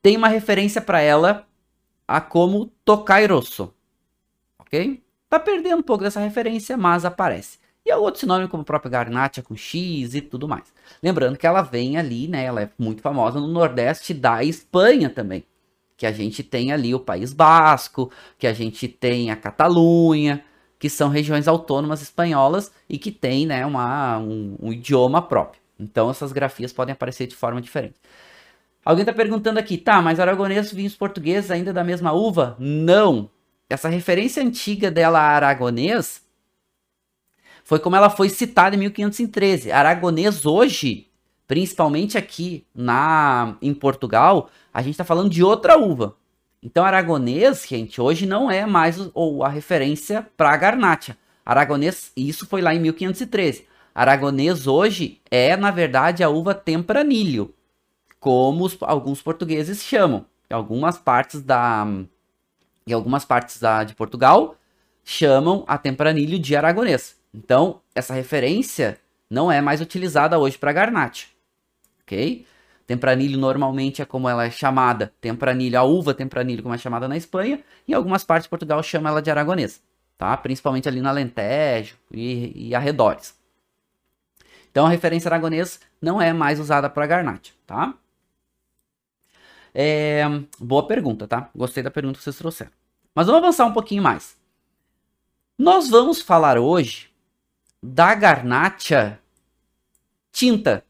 tem 0.00 0.16
uma 0.16 0.28
referência 0.28 0.80
para 0.80 1.00
ela 1.00 1.46
a 2.06 2.20
como 2.20 2.66
Tokai 2.84 3.26
Rosso. 3.26 3.74
Ok? 4.58 5.02
Tá 5.28 5.40
perdendo 5.40 5.80
um 5.80 5.82
pouco 5.82 6.04
dessa 6.04 6.20
referência, 6.20 6.76
mas 6.76 7.04
aparece. 7.04 7.58
E 7.84 7.90
há 7.90 7.96
outro 7.96 8.26
nome 8.26 8.46
como 8.46 8.62
o 8.62 8.66
próprio 8.66 8.90
Garnacha 8.90 9.42
com 9.42 9.56
X 9.56 10.14
e 10.14 10.20
tudo 10.20 10.46
mais. 10.46 10.72
Lembrando 11.02 11.36
que 11.36 11.46
ela 11.46 11.62
vem 11.62 11.96
ali, 11.96 12.28
né? 12.28 12.44
Ela 12.44 12.62
é 12.62 12.70
muito 12.78 13.02
famosa 13.02 13.40
no 13.40 13.48
Nordeste 13.48 14.14
da 14.14 14.44
Espanha 14.44 15.10
também. 15.10 15.44
Que 15.96 16.06
a 16.06 16.12
gente 16.12 16.42
tem 16.42 16.72
ali 16.72 16.94
o 16.94 17.00
País 17.00 17.32
Basco, 17.32 18.10
que 18.38 18.46
a 18.46 18.52
gente 18.52 18.86
tem 18.86 19.30
a 19.30 19.36
Catalunha, 19.36 20.44
que 20.78 20.88
são 20.88 21.08
regiões 21.08 21.48
autônomas 21.48 22.02
espanholas 22.02 22.72
e 22.88 22.98
que 22.98 23.10
tem, 23.10 23.46
né, 23.46 23.64
uma, 23.66 24.18
um, 24.18 24.56
um 24.60 24.72
idioma 24.72 25.20
próprio. 25.20 25.60
Então 25.78 26.10
essas 26.10 26.32
grafias 26.32 26.72
podem 26.72 26.92
aparecer 26.92 27.26
de 27.26 27.34
forma 27.34 27.60
diferente. 27.60 27.94
Alguém 28.84 29.02
está 29.02 29.12
perguntando 29.12 29.58
aqui, 29.58 29.76
tá, 29.76 30.02
mas 30.02 30.18
aragonês 30.18 30.72
vinhos 30.72 30.96
portugueses 30.96 31.50
ainda 31.50 31.72
da 31.72 31.84
mesma 31.84 32.12
uva? 32.12 32.56
Não. 32.58 33.30
Essa 33.68 33.88
referência 33.88 34.42
antiga 34.42 34.90
dela 34.90 35.20
a 35.20 35.36
aragonês 35.36 36.21
foi 37.72 37.78
como 37.78 37.96
ela 37.96 38.10
foi 38.10 38.28
citada 38.28 38.76
em 38.76 38.78
1513. 38.78 39.72
Aragonês 39.72 40.44
hoje, 40.44 41.06
principalmente 41.48 42.18
aqui 42.18 42.66
na 42.74 43.56
em 43.62 43.72
Portugal, 43.72 44.50
a 44.74 44.82
gente 44.82 44.90
está 44.90 45.04
falando 45.04 45.30
de 45.30 45.42
outra 45.42 45.78
uva. 45.78 46.14
Então 46.62 46.84
aragonês, 46.84 47.64
gente, 47.66 47.98
hoje 47.98 48.26
não 48.26 48.50
é 48.50 48.66
mais 48.66 48.98
ou 49.14 49.42
a 49.42 49.48
referência 49.48 50.28
para 50.36 50.54
garnacha. 50.54 51.16
Aragonês, 51.46 52.12
isso 52.14 52.46
foi 52.46 52.60
lá 52.60 52.74
em 52.74 52.78
1513. 52.78 53.66
Aragonês 53.94 54.66
hoje 54.66 55.22
é, 55.30 55.56
na 55.56 55.70
verdade, 55.70 56.22
a 56.22 56.28
uva 56.28 56.54
tempranilho, 56.54 57.54
como 58.20 58.66
os, 58.66 58.76
alguns 58.82 59.22
portugueses 59.22 59.82
chamam. 59.82 60.26
Em 60.50 60.52
algumas 60.52 60.98
partes 60.98 61.40
da 61.40 61.86
em 62.86 62.92
algumas 62.92 63.24
partes 63.24 63.58
da, 63.58 63.82
de 63.82 63.94
Portugal 63.94 64.56
chamam 65.02 65.64
a 65.66 65.78
tempranilho 65.78 66.38
de 66.38 66.54
aragonês. 66.54 67.21
Então, 67.32 67.80
essa 67.94 68.12
referência 68.12 68.98
não 69.30 69.50
é 69.50 69.60
mais 69.60 69.80
utilizada 69.80 70.38
hoje 70.38 70.58
para 70.58 70.72
garnacha. 70.72 71.28
OK? 72.02 72.46
Tempranilho 72.86 73.38
normalmente 73.38 74.02
é 74.02 74.04
como 74.04 74.28
ela 74.28 74.44
é 74.44 74.50
chamada, 74.50 75.14
tempranilho, 75.20 75.78
a 75.78 75.82
uva 75.82 76.12
tempranilho 76.12 76.62
como 76.62 76.74
é 76.74 76.78
chamada 76.78 77.08
na 77.08 77.16
Espanha, 77.16 77.62
em 77.88 77.94
algumas 77.94 78.24
partes 78.24 78.44
de 78.44 78.50
Portugal 78.50 78.82
chama 78.82 79.08
ela 79.08 79.22
de 79.22 79.30
aragonês, 79.30 79.82
tá? 80.18 80.36
Principalmente 80.36 80.88
ali 80.88 81.00
na 81.00 81.08
Alentejo 81.08 81.96
e, 82.10 82.68
e 82.68 82.74
arredores. 82.74 83.34
Então 84.70 84.84
a 84.84 84.90
referência 84.90 85.28
aragonês 85.28 85.80
não 86.00 86.20
é 86.20 86.32
mais 86.32 86.58
usada 86.58 86.90
para 86.90 87.06
garnacha, 87.06 87.52
tá? 87.66 87.94
É, 89.74 90.24
boa 90.58 90.86
pergunta, 90.86 91.26
tá? 91.26 91.48
Gostei 91.54 91.82
da 91.82 91.90
pergunta 91.90 92.18
que 92.18 92.24
vocês 92.24 92.36
trouxeram. 92.36 92.72
Mas 93.14 93.26
vamos 93.26 93.42
avançar 93.42 93.64
um 93.64 93.72
pouquinho 93.72 94.02
mais. 94.02 94.36
Nós 95.56 95.88
vamos 95.88 96.20
falar 96.20 96.58
hoje 96.58 97.11
da 97.82 98.14
garnacha 98.14 99.18
tinta. 100.30 100.84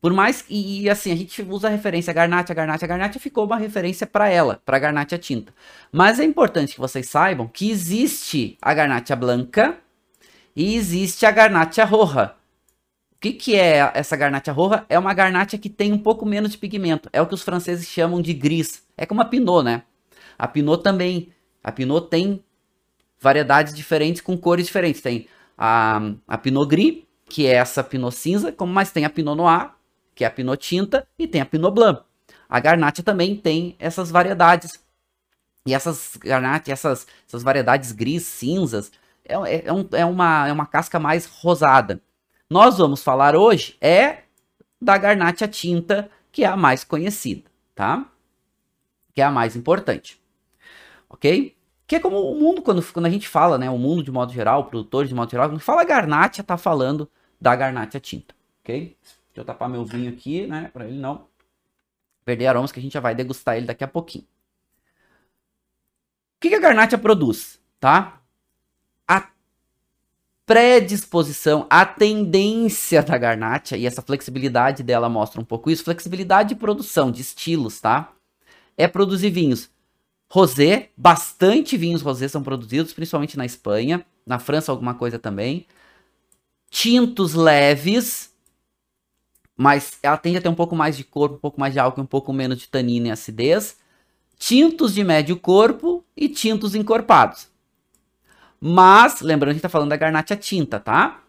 Por 0.00 0.12
mais 0.12 0.42
que, 0.42 0.82
e 0.82 0.90
assim, 0.90 1.12
a 1.12 1.16
gente 1.16 1.42
usa 1.42 1.68
a 1.68 1.70
referência 1.70 2.12
garnacha, 2.12 2.52
garnacha, 2.52 2.86
garnacha, 2.86 3.20
ficou 3.20 3.44
uma 3.46 3.56
referência 3.56 4.06
para 4.06 4.28
ela, 4.28 4.60
para 4.64 4.78
garnacha 4.78 5.16
tinta. 5.16 5.54
Mas 5.92 6.18
é 6.18 6.24
importante 6.24 6.74
que 6.74 6.80
vocês 6.80 7.08
saibam 7.08 7.46
que 7.46 7.70
existe 7.70 8.58
a 8.60 8.74
garnacha 8.74 9.14
branca 9.14 9.78
e 10.56 10.74
existe 10.74 11.24
a 11.24 11.30
garnacha 11.30 11.84
roja 11.84 12.34
que, 13.22 13.32
que 13.32 13.56
é 13.56 13.92
essa 13.94 14.16
garnacha 14.16 14.50
roja? 14.50 14.84
É 14.88 14.98
uma 14.98 15.14
garnacha 15.14 15.56
que 15.56 15.70
tem 15.70 15.92
um 15.92 15.98
pouco 15.98 16.26
menos 16.26 16.50
de 16.50 16.58
pigmento. 16.58 17.08
É 17.12 17.22
o 17.22 17.26
que 17.26 17.34
os 17.34 17.42
franceses 17.42 17.86
chamam 17.86 18.20
de 18.20 18.34
gris. 18.34 18.82
É 18.96 19.06
como 19.06 19.22
a 19.22 19.24
Pinot, 19.24 19.62
né? 19.62 19.84
A 20.36 20.48
Pinot 20.48 20.82
também. 20.82 21.32
A 21.62 21.70
Pinot 21.70 22.08
tem 22.08 22.42
variedades 23.20 23.74
diferentes 23.74 24.20
com 24.20 24.36
cores 24.36 24.66
diferentes. 24.66 25.00
Tem 25.00 25.28
a, 25.56 26.00
a 26.26 26.38
Pinot 26.38 26.66
Gris, 26.68 27.02
que 27.26 27.46
é 27.46 27.54
essa 27.54 27.82
Pinot 27.82 28.14
cinza, 28.14 28.52
como 28.52 28.72
mais 28.72 28.90
tem 28.90 29.04
a 29.04 29.10
Pinot 29.10 29.36
Noir, 29.36 29.70
que 30.14 30.24
é 30.24 30.26
a 30.26 30.30
Pinot 30.30 30.56
tinta, 30.56 31.06
e 31.18 31.26
tem 31.26 31.40
a 31.40 31.46
Pinot 31.46 31.72
Blanc. 31.72 32.02
A 32.48 32.60
Garnacha 32.60 33.02
também 33.02 33.36
tem 33.36 33.76
essas 33.78 34.10
variedades. 34.10 34.78
E 35.66 35.72
essas 35.74 36.16
Garnacha, 36.16 36.70
essas, 36.72 37.06
essas 37.26 37.42
variedades 37.42 37.92
gris, 37.92 38.24
cinzas, 38.24 38.92
é, 39.24 39.34
é, 39.34 39.66
é, 39.66 39.72
um, 39.72 39.88
é, 39.92 40.04
uma, 40.04 40.48
é 40.48 40.52
uma 40.52 40.66
casca 40.66 40.98
mais 40.98 41.26
rosada. 41.26 42.00
Nós 42.50 42.78
vamos 42.78 43.02
falar 43.02 43.34
hoje 43.34 43.76
é 43.80 44.24
da 44.80 44.98
Garnacha 44.98 45.48
tinta, 45.48 46.10
que 46.30 46.44
é 46.44 46.46
a 46.46 46.56
mais 46.56 46.84
conhecida, 46.84 47.48
tá? 47.74 48.04
Que 49.14 49.22
é 49.22 49.24
a 49.24 49.30
mais 49.30 49.56
importante. 49.56 50.20
Ok? 51.08 51.56
Que 51.92 51.96
é 51.96 52.00
como 52.00 52.32
o 52.32 52.40
mundo, 52.40 52.62
quando, 52.62 52.82
quando 52.90 53.04
a 53.04 53.10
gente 53.10 53.28
fala, 53.28 53.58
né? 53.58 53.68
O 53.68 53.76
mundo 53.76 54.02
de 54.02 54.10
modo 54.10 54.32
geral, 54.32 54.64
produtores 54.64 55.10
de 55.10 55.14
modo 55.14 55.30
geral, 55.30 55.50
quando 55.50 55.60
fala 55.60 55.84
Garnacha, 55.84 56.42
tá 56.42 56.56
falando 56.56 57.06
da 57.38 57.54
Garnacha 57.54 58.00
tinta, 58.00 58.34
ok? 58.62 58.96
Deixa 59.02 59.18
eu 59.36 59.44
tapar 59.44 59.68
meu 59.68 59.84
vinho 59.84 60.10
aqui, 60.10 60.46
né? 60.46 60.70
Para 60.72 60.88
ele 60.88 60.98
não 60.98 61.26
perder 62.24 62.46
aromas, 62.46 62.72
que 62.72 62.80
a 62.80 62.82
gente 62.82 62.94
já 62.94 63.00
vai 63.00 63.14
degustar 63.14 63.58
ele 63.58 63.66
daqui 63.66 63.84
a 63.84 63.88
pouquinho. 63.88 64.24
O 64.24 64.28
que, 66.40 66.48
que 66.48 66.54
a 66.54 66.60
Garnacha 66.60 66.96
produz, 66.96 67.60
tá? 67.78 68.22
predisposição, 70.46 71.66
a 71.68 71.84
tendência 71.84 73.02
da 73.02 73.18
Garnacha, 73.18 73.76
e 73.76 73.86
essa 73.86 74.00
flexibilidade 74.00 74.82
dela 74.82 75.10
mostra 75.10 75.40
um 75.40 75.44
pouco 75.44 75.70
isso, 75.70 75.84
flexibilidade 75.84 76.50
de 76.50 76.54
produção, 76.54 77.12
de 77.12 77.20
estilos, 77.20 77.80
tá? 77.80 78.12
É 78.78 78.88
produzir 78.88 79.30
vinhos 79.30 79.71
rosé, 80.32 80.88
bastante 80.96 81.76
vinhos 81.76 82.00
rosé 82.00 82.26
são 82.26 82.42
produzidos, 82.42 82.94
principalmente 82.94 83.36
na 83.36 83.44
Espanha, 83.44 84.02
na 84.26 84.38
França 84.38 84.72
alguma 84.72 84.94
coisa 84.94 85.18
também. 85.18 85.66
Tintos 86.70 87.34
leves, 87.34 88.32
mas 89.54 89.98
ela 90.02 90.16
tende 90.16 90.38
a 90.38 90.40
ter 90.40 90.48
um 90.48 90.54
pouco 90.54 90.74
mais 90.74 90.96
de 90.96 91.04
corpo, 91.04 91.36
um 91.36 91.38
pouco 91.38 91.60
mais 91.60 91.74
de 91.74 91.78
álcool, 91.78 92.00
um 92.00 92.06
pouco 92.06 92.32
menos 92.32 92.56
de 92.56 92.66
tanino 92.66 93.08
e 93.08 93.10
acidez. 93.10 93.76
Tintos 94.38 94.94
de 94.94 95.04
médio 95.04 95.38
corpo 95.38 96.02
e 96.16 96.30
tintos 96.30 96.74
encorpados. 96.74 97.48
Mas, 98.58 99.20
lembrando, 99.20 99.50
a 99.50 99.52
gente 99.52 99.62
tá 99.62 99.68
falando 99.68 99.90
da 99.90 99.98
Garnacha 99.98 100.34
tinta, 100.34 100.80
tá? 100.80 101.20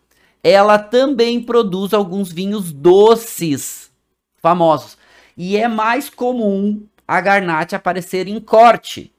Ela 0.41 0.79
também 0.79 1.43
produz 1.43 1.93
alguns 1.93 2.31
vinhos 2.31 2.72
doces 2.72 3.91
famosos. 4.38 4.98
E 5.36 5.57
é 5.57 5.67
mais 5.67 6.10
comum 6.10 6.88
a 7.17 7.22
Garnacha 7.22 7.75
aparecer 7.75 8.27
em 8.27 8.39
corte. 8.39 9.13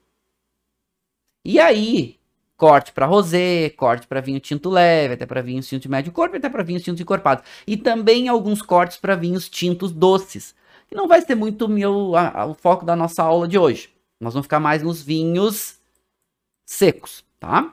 E 1.44 1.60
aí, 1.60 2.18
corte 2.56 2.90
para 2.92 3.06
rosé, 3.06 3.70
corte 3.70 4.06
para 4.06 4.20
vinho 4.20 4.40
tinto 4.40 4.68
leve, 4.68 5.14
até 5.14 5.24
para 5.24 5.40
vinhos 5.42 5.68
tinto 5.68 5.88
médio 5.88 6.12
corpo, 6.12 6.36
até 6.36 6.48
para 6.48 6.64
vinhos 6.64 6.82
tintos 6.82 7.00
encorpados. 7.00 7.44
E 7.66 7.76
também 7.76 8.28
alguns 8.28 8.60
cortes 8.62 8.96
para 8.96 9.14
vinhos 9.14 9.48
tintos 9.48 9.92
doces. 9.92 10.56
Que 10.88 10.94
não 10.96 11.06
vai 11.06 11.22
ser 11.22 11.36
muito 11.36 11.68
meu, 11.68 12.16
a, 12.16 12.40
a, 12.40 12.46
o 12.46 12.54
foco 12.54 12.84
da 12.84 12.96
nossa 12.96 13.22
aula 13.22 13.46
de 13.46 13.56
hoje. 13.56 13.90
Nós 14.20 14.34
vamos 14.34 14.46
ficar 14.46 14.60
mais 14.60 14.82
nos 14.82 15.00
vinhos 15.00 15.78
secos, 16.66 17.24
tá? 17.38 17.72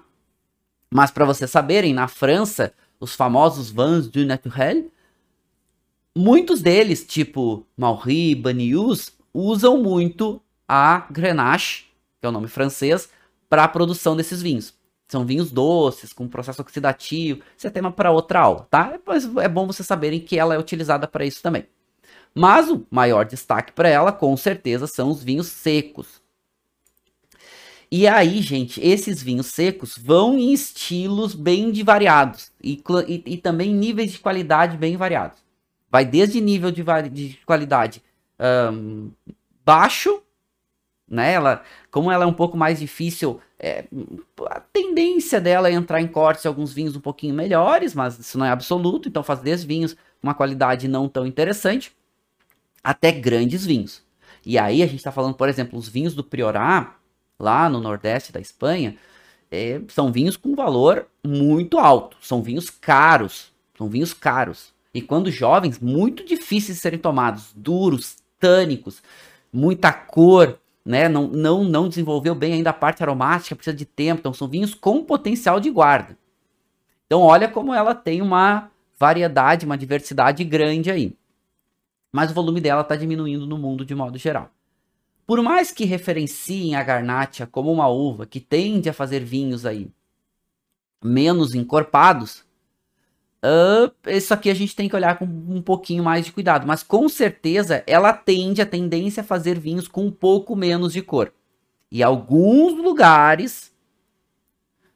Mas 0.93 1.09
para 1.09 1.25
vocês 1.25 1.49
saberem, 1.49 1.93
na 1.93 2.07
França, 2.07 2.73
os 2.99 3.15
famosos 3.15 3.71
vins 3.71 4.07
du 4.07 4.23
naturel, 4.25 4.85
muitos 6.15 6.61
deles, 6.61 7.05
tipo 7.05 7.65
Maury, 7.75 8.35
Banius, 8.35 9.13
usam 9.33 9.77
muito 9.77 10.41
a 10.67 11.07
Grenache, 11.11 11.85
que 12.19 12.25
é 12.25 12.29
o 12.29 12.31
nome 12.31 12.47
francês, 12.47 13.09
para 13.49 13.63
a 13.63 13.67
produção 13.67 14.15
desses 14.15 14.41
vinhos. 14.41 14.73
São 15.07 15.25
vinhos 15.25 15.51
doces, 15.51 16.13
com 16.13 16.27
processo 16.27 16.61
oxidativo. 16.61 17.41
Isso 17.57 17.67
é 17.67 17.69
tema 17.69 17.91
para 17.91 18.11
outra 18.11 18.39
aula, 18.39 18.65
tá? 18.69 18.97
Mas 19.05 19.25
é 19.37 19.49
bom 19.49 19.67
vocês 19.67 19.85
saberem 19.85 20.21
que 20.21 20.39
ela 20.39 20.55
é 20.55 20.57
utilizada 20.57 21.05
para 21.05 21.25
isso 21.25 21.41
também. 21.41 21.65
Mas 22.33 22.69
o 22.69 22.85
maior 22.89 23.25
destaque 23.25 23.73
para 23.73 23.89
ela, 23.89 24.13
com 24.13 24.35
certeza, 24.37 24.87
são 24.87 25.09
os 25.09 25.21
vinhos 25.21 25.47
secos. 25.47 26.21
E 27.91 28.07
aí, 28.07 28.41
gente, 28.41 28.79
esses 28.79 29.21
vinhos 29.21 29.47
secos 29.47 29.97
vão 29.97 30.37
em 30.37 30.53
estilos 30.53 31.35
bem 31.35 31.73
variados 31.83 32.49
e, 32.63 32.81
e, 33.05 33.23
e 33.33 33.37
também 33.37 33.73
níveis 33.73 34.13
de 34.13 34.19
qualidade 34.19 34.77
bem 34.77 34.95
variados. 34.95 35.39
Vai 35.89 36.05
desde 36.05 36.39
nível 36.39 36.71
de, 36.71 36.85
de 37.09 37.37
qualidade 37.45 38.01
um, 38.41 39.11
baixo 39.63 40.21
né? 41.11 41.33
Ela, 41.33 41.61
como 41.91 42.09
ela 42.09 42.23
é 42.23 42.27
um 42.27 42.33
pouco 42.33 42.55
mais 42.55 42.79
difícil, 42.79 43.41
é, 43.59 43.83
a 44.49 44.61
tendência 44.61 45.41
dela 45.41 45.67
é 45.67 45.73
entrar 45.73 45.99
em 45.99 46.07
cortes 46.07 46.45
alguns 46.45 46.71
vinhos 46.71 46.95
um 46.95 47.01
pouquinho 47.01 47.35
melhores, 47.35 47.93
mas 47.93 48.17
isso 48.17 48.37
não 48.39 48.45
é 48.45 48.49
absoluto, 48.49 49.09
então 49.09 49.21
faz 49.21 49.41
desde 49.41 49.67
vinhos 49.67 49.95
uma 50.23 50.33
qualidade 50.33 50.87
não 50.87 51.09
tão 51.09 51.27
interessante, 51.27 51.91
até 52.81 53.11
grandes 53.11 53.65
vinhos. 53.65 54.01
E 54.45 54.57
aí 54.57 54.81
a 54.81 54.85
gente 54.85 54.97
está 54.97 55.11
falando, 55.11 55.35
por 55.35 55.49
exemplo, 55.49 55.77
os 55.77 55.89
vinhos 55.89 56.15
do 56.15 56.23
Priorat, 56.23 56.93
lá 57.37 57.67
no 57.67 57.81
nordeste 57.81 58.31
da 58.31 58.39
Espanha, 58.39 58.95
é, 59.51 59.81
são 59.89 60.13
vinhos 60.13 60.37
com 60.37 60.55
valor 60.55 61.07
muito 61.21 61.77
alto, 61.77 62.15
são 62.21 62.41
vinhos 62.41 62.69
caros, 62.69 63.51
são 63.77 63.89
vinhos 63.89 64.13
caros. 64.13 64.73
E 64.93 65.01
quando 65.01 65.29
jovens, 65.29 65.79
muito 65.79 66.23
difíceis 66.23 66.77
de 66.77 66.81
serem 66.81 66.99
tomados, 66.99 67.51
duros, 67.53 68.20
tânicos, 68.41 69.01
muita 69.53 69.93
cor, 69.93 70.59
né? 70.83 71.07
Não, 71.07 71.27
não, 71.27 71.63
não 71.63 71.87
desenvolveu 71.87 72.35
bem 72.35 72.53
ainda 72.53 72.71
a 72.71 72.73
parte 72.73 73.01
aromática, 73.01 73.55
precisa 73.55 73.75
de 73.75 73.85
tempo. 73.85 74.19
Então, 74.19 74.33
são 74.33 74.47
vinhos 74.47 74.73
com 74.73 75.05
potencial 75.05 75.59
de 75.59 75.69
guarda. 75.69 76.17
Então, 77.05 77.21
olha 77.21 77.47
como 77.47 77.73
ela 77.73 77.95
tem 77.95 78.21
uma 78.21 78.69
variedade, 78.97 79.65
uma 79.65 79.77
diversidade 79.77 80.43
grande 80.43 80.91
aí. 80.91 81.15
Mas 82.11 82.31
o 82.31 82.33
volume 82.33 82.59
dela 82.59 82.81
está 82.81 82.95
diminuindo 82.95 83.45
no 83.47 83.57
mundo 83.57 83.85
de 83.85 83.95
modo 83.95 84.17
geral. 84.17 84.49
Por 85.25 85.41
mais 85.41 85.71
que 85.71 85.85
referenciem 85.85 86.75
a 86.75 86.83
Garnacha 86.83 87.47
como 87.47 87.71
uma 87.71 87.87
uva 87.87 88.25
que 88.25 88.39
tende 88.39 88.89
a 88.89 88.93
fazer 88.93 89.23
vinhos 89.23 89.65
aí 89.65 89.89
menos 91.03 91.55
encorpados, 91.55 92.43
Uh, 93.43 93.91
isso 94.07 94.33
aqui 94.35 94.51
a 94.51 94.53
gente 94.53 94.75
tem 94.75 94.87
que 94.87 94.95
olhar 94.95 95.17
com 95.17 95.25
um 95.25 95.61
pouquinho 95.63 96.03
mais 96.03 96.25
de 96.25 96.31
cuidado, 96.31 96.67
mas 96.67 96.83
com 96.83 97.09
certeza 97.09 97.83
ela 97.87 98.13
tende 98.13 98.61
a 98.61 98.65
tendência 98.67 99.21
a 99.21 99.23
fazer 99.23 99.59
vinhos 99.59 99.87
com 99.87 100.05
um 100.05 100.11
pouco 100.11 100.55
menos 100.55 100.93
de 100.93 101.01
cor. 101.01 101.33
E 101.91 102.03
alguns 102.03 102.73
lugares, 102.77 103.73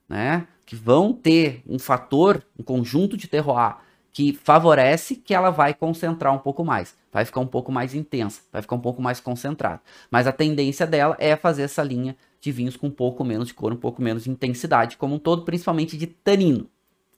né, 0.08 0.48
que 0.64 0.76
vão 0.76 1.12
ter 1.12 1.64
um 1.68 1.80
fator, 1.80 2.46
um 2.58 2.64
conjunto 2.64 3.18
de 3.18 3.28
terroir 3.28 3.78
que 4.14 4.32
favorece 4.32 5.16
que 5.16 5.34
ela 5.34 5.50
vai 5.50 5.74
concentrar 5.74 6.34
um 6.34 6.38
pouco 6.38 6.64
mais, 6.64 6.96
vai 7.12 7.26
ficar 7.26 7.42
um 7.42 7.48
pouco 7.48 7.72
mais 7.72 7.94
intensa, 7.94 8.42
vai 8.54 8.62
ficar 8.62 8.76
um 8.76 8.80
pouco 8.80 9.02
mais 9.02 9.20
concentrada. 9.20 9.82
Mas 10.10 10.26
a 10.28 10.32
tendência 10.32 10.88
dela 10.88 11.18
é 11.20 11.36
fazer 11.36 11.64
essa 11.64 11.84
linha 11.84 12.16
de 12.40 12.52
vinhos 12.52 12.78
com 12.78 12.88
um 12.88 12.92
pouco 12.92 13.26
menos 13.26 13.50
de 13.50 13.56
cor, 13.56 13.74
um 13.74 13.78
pouco 13.78 14.02
menos 14.02 14.24
de 14.24 14.30
intensidade 14.30 14.98
como 14.98 15.16
um 15.16 15.20
todo, 15.20 15.44
principalmente 15.44 15.98
de 15.98 16.08
tanino 16.08 16.70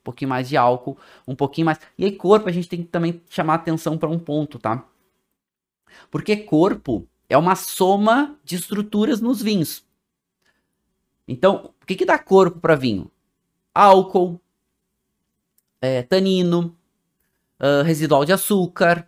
pouquinho 0.08 0.30
mais 0.30 0.48
de 0.48 0.56
álcool, 0.56 0.98
um 1.28 1.36
pouquinho 1.36 1.66
mais. 1.66 1.80
E 1.98 2.06
aí, 2.06 2.12
corpo, 2.14 2.48
a 2.48 2.52
gente 2.52 2.70
tem 2.70 2.82
que 2.82 2.88
também 2.88 3.22
chamar 3.30 3.56
atenção 3.56 3.98
para 3.98 4.10
um 4.10 4.18
ponto, 4.18 4.58
tá? 4.58 4.86
Porque 6.10 6.36
corpo 6.38 7.08
é 7.30 7.38
uma 7.38 7.56
soma 7.56 8.38
de 8.44 8.56
estruturas 8.56 9.20
nos 9.20 9.42
vinhos. 9.42 9.84
Então, 11.28 11.74
o 11.82 11.86
que, 11.86 11.96
que 11.96 12.06
dá 12.06 12.18
corpo 12.18 12.60
para 12.60 12.76
vinho? 12.76 13.12
Álcool, 13.74 14.40
é, 15.82 16.02
tanino, 16.02 16.76
uh, 17.60 17.84
residual 17.84 18.24
de 18.24 18.32
açúcar, 18.32 19.08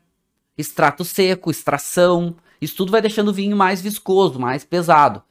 extrato 0.58 1.06
seco, 1.06 1.50
extração. 1.50 2.36
Isso 2.60 2.76
tudo 2.76 2.92
vai 2.92 3.02
deixando 3.02 3.30
o 3.30 3.34
vinho 3.34 3.56
mais 3.56 3.82
viscoso, 3.82 4.38
mais 4.38 4.66
pesado. 4.66 5.24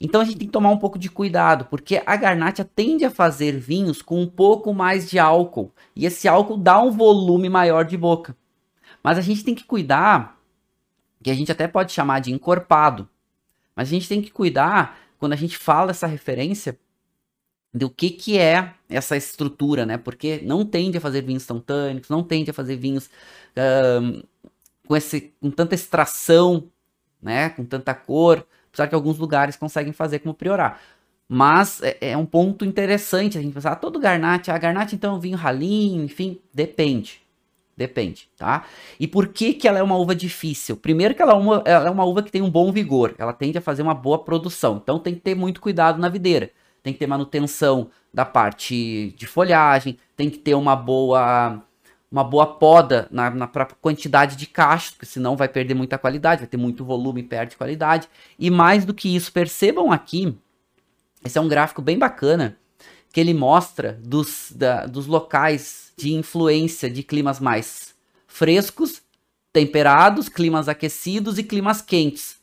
Então 0.00 0.22
a 0.22 0.24
gente 0.24 0.38
tem 0.38 0.46
que 0.46 0.52
tomar 0.52 0.70
um 0.70 0.78
pouco 0.78 0.98
de 0.98 1.10
cuidado, 1.10 1.66
porque 1.66 2.02
a 2.06 2.16
garnacha 2.16 2.64
tende 2.64 3.04
a 3.04 3.10
fazer 3.10 3.58
vinhos 3.58 4.00
com 4.00 4.22
um 4.22 4.26
pouco 4.26 4.72
mais 4.72 5.10
de 5.10 5.18
álcool, 5.18 5.72
e 5.94 6.06
esse 6.06 6.26
álcool 6.26 6.56
dá 6.56 6.80
um 6.80 6.90
volume 6.90 7.50
maior 7.50 7.84
de 7.84 7.98
boca. 7.98 8.34
Mas 9.02 9.18
a 9.18 9.20
gente 9.20 9.44
tem 9.44 9.54
que 9.54 9.64
cuidar, 9.64 10.38
que 11.22 11.30
a 11.30 11.34
gente 11.34 11.52
até 11.52 11.68
pode 11.68 11.92
chamar 11.92 12.20
de 12.20 12.32
encorpado, 12.32 13.08
mas 13.76 13.88
a 13.88 13.90
gente 13.90 14.08
tem 14.08 14.22
que 14.22 14.30
cuidar 14.30 14.98
quando 15.18 15.34
a 15.34 15.36
gente 15.36 15.58
fala 15.58 15.90
essa 15.90 16.06
referência 16.06 16.78
do 17.72 17.88
que 17.88 18.10
que 18.10 18.38
é 18.38 18.74
essa 18.88 19.16
estrutura, 19.16 19.86
né? 19.86 19.96
Porque 19.96 20.40
não 20.42 20.64
tende 20.64 20.98
a 20.98 21.00
fazer 21.00 21.22
vinhos 21.22 21.46
tão 21.46 21.60
tânicos, 21.60 22.10
não 22.10 22.22
tende 22.22 22.50
a 22.50 22.54
fazer 22.54 22.76
vinhos 22.76 23.08
um, 24.02 24.22
com, 24.86 24.96
esse, 24.96 25.32
com 25.40 25.50
tanta 25.50 25.74
extração, 25.74 26.68
né? 27.22 27.50
Com 27.50 27.64
tanta 27.64 27.94
cor, 27.94 28.46
Apesar 28.72 28.86
que 28.86 28.94
alguns 28.94 29.18
lugares 29.18 29.56
conseguem 29.56 29.92
fazer 29.92 30.20
como 30.20 30.34
priorar. 30.34 30.80
Mas 31.28 31.80
é, 31.82 31.96
é 32.00 32.16
um 32.16 32.26
ponto 32.26 32.64
interessante 32.64 33.38
a 33.38 33.42
gente 33.42 33.54
pensar, 33.54 33.72
ah, 33.72 33.76
todo 33.76 34.00
garnate, 34.00 34.50
a 34.50 34.54
ah, 34.54 34.58
garnate 34.58 34.96
então 34.96 35.14
é 35.14 35.16
um 35.16 35.20
vinho 35.20 35.36
ralinho, 35.36 36.02
enfim, 36.02 36.40
depende. 36.52 37.20
Depende, 37.76 38.28
tá? 38.36 38.66
E 38.98 39.06
por 39.06 39.28
que 39.28 39.54
que 39.54 39.66
ela 39.66 39.78
é 39.78 39.82
uma 39.82 39.96
uva 39.96 40.14
difícil? 40.14 40.76
Primeiro 40.76 41.14
que 41.14 41.22
ela 41.22 41.32
é, 41.32 41.36
uma, 41.36 41.62
ela 41.64 41.86
é 41.86 41.90
uma 41.90 42.04
uva 42.04 42.22
que 42.22 42.30
tem 42.30 42.42
um 42.42 42.50
bom 42.50 42.70
vigor, 42.70 43.14
ela 43.16 43.32
tende 43.32 43.56
a 43.56 43.60
fazer 43.62 43.80
uma 43.80 43.94
boa 43.94 44.18
produção. 44.18 44.78
Então 44.82 44.98
tem 44.98 45.14
que 45.14 45.20
ter 45.20 45.34
muito 45.34 45.60
cuidado 45.62 45.98
na 45.98 46.08
videira. 46.08 46.50
Tem 46.82 46.92
que 46.92 46.98
ter 46.98 47.06
manutenção 47.06 47.88
da 48.12 48.24
parte 48.24 49.14
de 49.16 49.26
folhagem, 49.26 49.96
tem 50.16 50.28
que 50.28 50.38
ter 50.38 50.54
uma 50.54 50.74
boa 50.76 51.62
uma 52.10 52.24
boa 52.24 52.46
poda 52.46 53.06
na, 53.10 53.30
na 53.30 53.46
quantidade 53.46 54.34
de 54.34 54.46
cachos, 54.46 54.90
porque 54.90 55.06
senão 55.06 55.36
vai 55.36 55.48
perder 55.48 55.74
muita 55.74 55.96
qualidade, 55.96 56.40
vai 56.40 56.48
ter 56.48 56.56
muito 56.56 56.84
volume 56.84 57.22
perde 57.22 57.56
qualidade. 57.56 58.08
E 58.38 58.50
mais 58.50 58.84
do 58.84 58.92
que 58.92 59.14
isso, 59.14 59.32
percebam 59.32 59.92
aqui, 59.92 60.36
esse 61.24 61.38
é 61.38 61.40
um 61.40 61.48
gráfico 61.48 61.80
bem 61.80 61.98
bacana, 61.98 62.56
que 63.12 63.20
ele 63.20 63.34
mostra 63.34 63.98
dos, 64.02 64.52
da, 64.54 64.86
dos 64.86 65.06
locais 65.06 65.92
de 65.96 66.12
influência 66.12 66.90
de 66.90 67.02
climas 67.02 67.38
mais 67.38 67.94
frescos, 68.26 69.02
temperados, 69.52 70.28
climas 70.28 70.68
aquecidos 70.68 71.38
e 71.38 71.44
climas 71.44 71.82
quentes. 71.82 72.40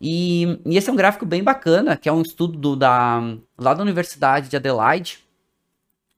E, 0.00 0.60
e, 0.66 0.76
esse 0.76 0.90
é 0.90 0.92
um 0.92 0.96
gráfico 0.96 1.24
bem 1.24 1.42
bacana, 1.42 1.96
que 1.96 2.08
é 2.08 2.12
um 2.12 2.22
estudo 2.22 2.58
do, 2.58 2.76
da, 2.76 3.20
lá 3.56 3.72
da 3.72 3.82
Universidade 3.82 4.48
de 4.48 4.56
Adelaide, 4.56 5.20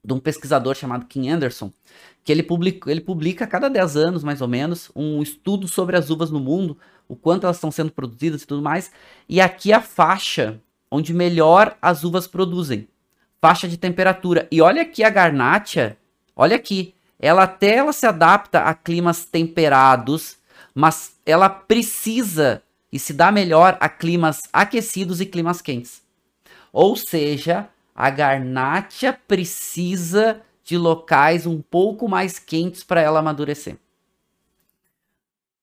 de 0.04 0.12
um 0.12 0.18
pesquisador 0.18 0.74
chamado 0.74 1.06
Kim 1.06 1.28
Anderson, 1.28 1.72
que 2.28 2.32
ele 2.32 2.42
publica, 2.42 2.90
ele 2.90 3.00
publica 3.00 3.46
a 3.46 3.48
cada 3.48 3.70
10 3.70 3.96
anos, 3.96 4.22
mais 4.22 4.42
ou 4.42 4.48
menos, 4.48 4.90
um 4.94 5.22
estudo 5.22 5.66
sobre 5.66 5.96
as 5.96 6.10
uvas 6.10 6.30
no 6.30 6.38
mundo, 6.38 6.76
o 7.08 7.16
quanto 7.16 7.44
elas 7.44 7.56
estão 7.56 7.70
sendo 7.70 7.90
produzidas 7.90 8.42
e 8.42 8.46
tudo 8.46 8.60
mais. 8.60 8.92
E 9.26 9.40
aqui 9.40 9.72
a 9.72 9.80
faixa 9.80 10.60
onde 10.90 11.14
melhor 11.14 11.74
as 11.80 12.04
uvas 12.04 12.26
produzem. 12.26 12.86
Faixa 13.40 13.66
de 13.66 13.78
temperatura. 13.78 14.46
E 14.52 14.60
olha 14.60 14.82
aqui 14.82 15.02
a 15.02 15.08
garnacha, 15.08 15.96
olha 16.36 16.56
aqui, 16.56 16.92
ela 17.18 17.44
até 17.44 17.76
ela 17.76 17.94
se 17.94 18.06
adapta 18.06 18.60
a 18.60 18.74
climas 18.74 19.24
temperados, 19.24 20.36
mas 20.74 21.18
ela 21.24 21.48
precisa 21.48 22.62
e 22.92 22.98
se 22.98 23.14
dá 23.14 23.32
melhor 23.32 23.78
a 23.80 23.88
climas 23.88 24.42
aquecidos 24.52 25.22
e 25.22 25.24
climas 25.24 25.62
quentes. 25.62 26.02
Ou 26.74 26.94
seja, 26.94 27.70
a 27.94 28.10
garnacha 28.10 29.18
precisa 29.26 30.42
de 30.68 30.76
locais 30.76 31.46
um 31.46 31.62
pouco 31.62 32.06
mais 32.06 32.38
quentes 32.38 32.84
para 32.84 33.00
ela 33.00 33.20
amadurecer. 33.20 33.78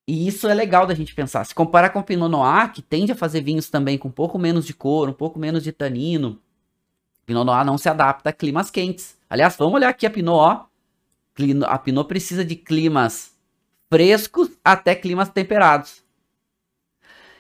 E 0.08 0.28
isso 0.28 0.48
é 0.48 0.54
legal 0.56 0.88
da 0.88 0.96
gente 0.96 1.14
pensar. 1.14 1.46
Se 1.46 1.54
comparar 1.54 1.92
com 1.92 2.00
o 2.00 2.04
Pinot 2.04 2.28
Noir, 2.28 2.74
que 2.74 2.82
tende 2.82 3.12
a 3.12 3.16
fazer 3.16 3.42
vinhos 3.42 3.70
também 3.70 4.00
com 4.00 4.08
um 4.08 4.12
pouco 4.12 4.40
menos 4.40 4.66
de 4.66 4.74
cor, 4.74 5.08
um 5.08 5.14
pouco 5.14 5.38
menos 5.38 5.64
de 5.64 5.72
tanino, 5.72 6.42
Pinot 7.24 7.46
Noir 7.46 7.64
não 7.64 7.78
se 7.78 7.88
adapta 7.88 8.32
a 8.32 8.34
climas 8.34 8.72
quentes. 8.72 9.16
Aliás, 9.30 9.56
vamos 9.56 9.76
olhar 9.76 9.90
aqui 9.90 10.08
a 10.08 10.10
Pinot, 10.10 10.40
ó. 10.40 10.66
A 11.68 11.78
Pinot 11.78 12.08
precisa 12.08 12.44
de 12.44 12.56
climas 12.56 13.36
frescos 13.88 14.50
até 14.64 14.96
climas 14.96 15.30
temperados. 15.30 16.04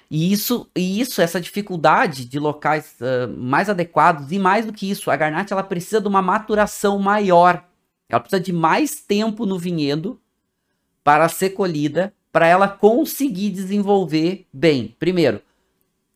E 0.10 0.32
isso, 0.32 0.70
e 0.76 1.00
isso, 1.00 1.22
essa 1.22 1.41
dificuldade 1.41 2.26
de 2.26 2.39
locais 2.39 2.96
uh, 3.02 3.28
mais 3.38 3.70
adequados, 3.70 4.32
e 4.32 4.39
mais 4.39 4.65
do 4.65 4.74
que 4.74 4.89
isso, 4.89 5.10
a 5.10 5.15
Garnacha 5.15 5.54
ela 5.54 5.63
precisa 5.63 6.00
de 6.00 6.08
uma 6.08 6.22
maturação 6.22 7.00
maior. 7.00 7.63
Ela 8.08 8.20
precisa 8.20 8.39
de 8.39 8.54
mais 8.54 8.96
tempo 8.96 9.46
no 9.46 9.58
vinhedo 9.58 10.20
para 11.04 11.28
ser 11.28 11.52
colhida, 11.52 12.13
para 12.32 12.48
ela 12.48 12.68
conseguir 12.68 13.50
desenvolver 13.50 14.46
bem. 14.52 14.96
Primeiro, 15.00 15.41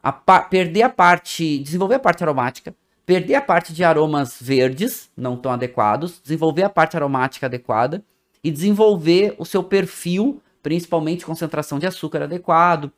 a 0.01 0.11
perder 0.11 0.83
a 0.83 0.89
parte, 0.89 1.59
desenvolver 1.59 1.95
a 1.95 1.99
parte 1.99 2.23
aromática, 2.23 2.75
perder 3.05 3.35
a 3.35 3.41
parte 3.41 3.73
de 3.73 3.83
aromas 3.83 4.37
verdes, 4.39 5.09
não 5.17 5.35
tão 5.35 5.51
adequados, 5.51 6.21
desenvolver 6.21 6.63
a 6.63 6.69
parte 6.69 6.95
aromática 6.95 7.47
adequada 7.47 8.03
e 8.43 8.51
desenvolver 8.51 9.35
o 9.37 9.45
seu 9.45 9.63
perfil, 9.63 10.41
principalmente 10.61 11.25
concentração 11.25 11.79
de 11.79 11.87
açúcar 11.87 12.23
adequado 12.23 12.91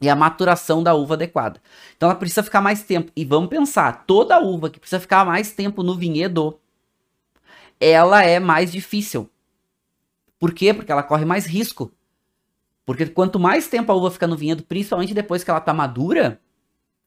e 0.00 0.08
a 0.08 0.16
maturação 0.16 0.82
da 0.82 0.94
uva 0.94 1.14
adequada. 1.14 1.60
Então 1.96 2.08
ela 2.08 2.18
precisa 2.18 2.42
ficar 2.42 2.60
mais 2.60 2.82
tempo. 2.82 3.10
E 3.16 3.24
vamos 3.24 3.50
pensar, 3.50 4.04
toda 4.06 4.40
uva 4.40 4.70
que 4.70 4.78
precisa 4.78 5.00
ficar 5.00 5.24
mais 5.24 5.52
tempo 5.52 5.82
no 5.82 5.94
vinhedo, 5.94 6.58
ela 7.80 8.22
é 8.22 8.38
mais 8.38 8.70
difícil. 8.70 9.28
Por 10.38 10.52
quê? 10.52 10.72
Porque 10.72 10.92
ela 10.92 11.02
corre 11.02 11.24
mais 11.24 11.46
risco. 11.46 11.92
Porque 12.86 13.06
quanto 13.06 13.38
mais 13.38 13.68
tempo 13.68 13.92
a 13.92 13.94
uva 13.94 14.10
fica 14.10 14.26
no 14.26 14.36
vinhedo, 14.36 14.62
principalmente 14.62 15.12
depois 15.12 15.44
que 15.44 15.50
ela 15.50 15.58
está 15.58 15.74
madura, 15.74 16.40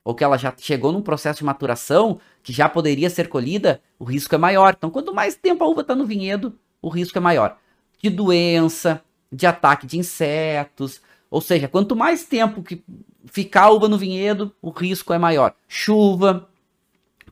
ou 0.04 0.14
que 0.14 0.24
ela 0.24 0.38
já 0.38 0.54
chegou 0.58 0.92
num 0.92 1.02
processo 1.02 1.40
de 1.40 1.46
maturação 1.46 2.20
que 2.44 2.52
já 2.52 2.68
poderia 2.68 3.10
ser 3.10 3.30
colhida, 3.30 3.82
o 3.98 4.04
risco 4.04 4.34
é 4.36 4.38
maior. 4.38 4.76
Então, 4.78 4.90
quanto 4.90 5.14
mais 5.14 5.36
tempo 5.36 5.64
a 5.64 5.68
uva 5.68 5.82
está 5.82 5.96
no 5.96 6.06
vinhedo, 6.06 6.58
o 6.82 6.90
risco 6.90 7.18
é 7.18 7.22
maior. 7.22 7.58
De 8.02 8.10
doença, 8.10 9.04
de 9.32 9.46
ataque 9.46 9.88
de 9.88 9.98
insetos. 9.98 11.02
Ou 11.32 11.40
seja, 11.40 11.70
quanto 11.70 11.96
mais 11.96 12.26
tempo 12.26 12.62
que 12.62 12.84
ficar 13.26 13.64
a 13.64 13.72
uva 13.72 13.88
no 13.88 13.98
vinhedo, 13.98 14.54
o 14.62 14.70
risco 14.70 15.14
é 15.14 15.18
maior. 15.18 15.54
Chuva, 15.66 16.50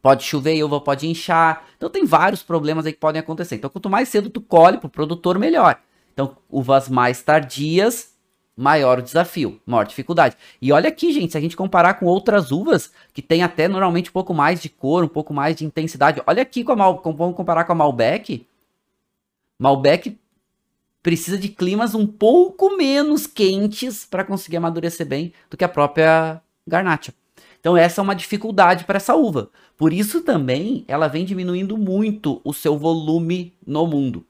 pode 0.02 0.24
chover 0.24 0.56
e 0.56 0.62
a 0.62 0.66
uva 0.66 0.80
pode 0.80 1.06
inchar. 1.06 1.66
Então 1.76 1.90
tem 1.90 2.06
vários 2.06 2.42
problemas 2.42 2.86
aí 2.86 2.94
que 2.94 3.00
podem 3.00 3.20
acontecer. 3.20 3.56
Então 3.56 3.70
quanto 3.70 3.90
mais 3.90 4.08
cedo 4.08 4.30
tu 4.30 4.40
colhe 4.40 4.78
para 4.78 4.88
o 4.88 4.90
produtor, 4.90 5.38
melhor. 5.38 5.82
Então 6.14 6.38
uvas 6.50 6.88
mais 6.88 7.22
tardias, 7.22 8.14
maior 8.56 9.00
o 9.00 9.02
desafio, 9.02 9.60
maior 9.66 9.86
dificuldade. 9.86 10.38
E 10.62 10.72
olha 10.72 10.88
aqui, 10.88 11.12
gente, 11.12 11.34
se 11.34 11.38
a 11.38 11.42
gente 11.42 11.58
comparar 11.58 11.96
com 11.96 12.06
outras 12.06 12.54
uvas, 12.54 12.94
que 13.14 13.22
tem 13.22 13.44
até 13.44 13.68
normalmente 13.68 14.10
um 14.10 14.14
pouco 14.14 14.34
mais 14.34 14.62
de 14.62 14.70
cor, 14.70 15.04
um 15.04 15.10
pouco 15.10 15.34
mais 15.34 15.58
de 15.58 15.66
intensidade. 15.66 16.22
Olha 16.26 16.42
aqui, 16.42 16.64
com 16.64 16.72
a 16.72 16.76
Mal, 16.76 17.02
vamos 17.04 17.36
comparar 17.36 17.66
com 17.66 17.74
a 17.74 17.76
Malbec. 17.76 18.46
Malbec 19.60 20.18
precisa 21.10 21.40
de 21.40 21.50
climas 21.50 21.96
um 21.96 22.06
pouco 22.06 22.78
menos 22.78 23.26
quentes 23.26 24.06
para 24.06 24.24
conseguir 24.24 24.58
amadurecer 24.58 25.08
bem 25.08 25.34
do 25.50 25.58
que 25.58 25.64
a 25.64 25.68
própria 25.68 26.40
Garnacha. 26.68 27.12
Então 27.60 27.76
essa 27.76 28.00
é 28.00 28.04
uma 28.04 28.14
dificuldade 28.14 28.84
para 28.84 28.98
essa 28.98 29.16
uva. 29.16 29.50
Por 29.76 29.92
isso 29.92 30.22
também 30.22 30.86
ela 30.88 31.08
vem 31.08 31.26
diminuindo 31.26 31.76
muito 31.76 32.40
o 32.44 32.54
seu 32.54 32.78
volume 32.78 33.56
no 33.66 33.88
mundo. 33.88 34.24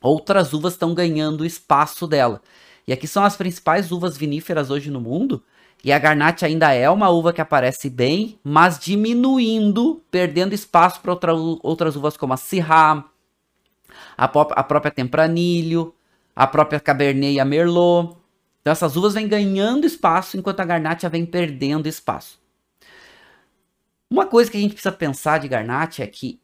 Outras 0.00 0.54
uvas 0.54 0.72
estão 0.72 0.94
ganhando 0.94 1.44
espaço 1.44 2.06
dela. 2.06 2.40
E 2.88 2.92
aqui 2.94 3.06
são 3.06 3.22
as 3.22 3.36
principais 3.36 3.92
uvas 3.92 4.16
viníferas 4.16 4.70
hoje 4.70 4.90
no 4.90 4.98
mundo. 4.98 5.42
E 5.84 5.92
a 5.92 5.98
Garnacha 5.98 6.46
ainda 6.46 6.72
é 6.72 6.88
uma 6.88 7.10
uva 7.10 7.34
que 7.34 7.40
aparece 7.42 7.90
bem, 7.90 8.38
mas 8.42 8.78
diminuindo, 8.78 10.02
perdendo 10.10 10.54
espaço 10.54 11.02
para 11.02 11.12
outra, 11.12 11.34
outras 11.34 11.96
uvas 11.96 12.16
como 12.16 12.32
a 12.32 12.38
Syrah, 12.38 13.04
a, 14.16 14.24
a 14.24 14.62
própria 14.62 14.90
Tempranilho, 14.90 15.94
a 16.34 16.46
própria 16.46 16.80
Cabernet 16.80 17.34
e 17.34 17.40
a 17.40 17.44
Merlot. 17.44 18.16
Então 18.60 18.72
essas 18.72 18.96
uvas 18.96 19.14
vêm 19.14 19.28
ganhando 19.28 19.86
espaço 19.86 20.36
enquanto 20.36 20.60
a 20.60 20.64
Garnacha 20.64 21.08
vem 21.08 21.24
perdendo 21.24 21.86
espaço. 21.86 22.40
Uma 24.10 24.26
coisa 24.26 24.50
que 24.50 24.56
a 24.56 24.60
gente 24.60 24.72
precisa 24.72 24.92
pensar 24.92 25.38
de 25.38 25.48
Garnacha 25.48 26.02
é 26.02 26.06
que 26.06 26.40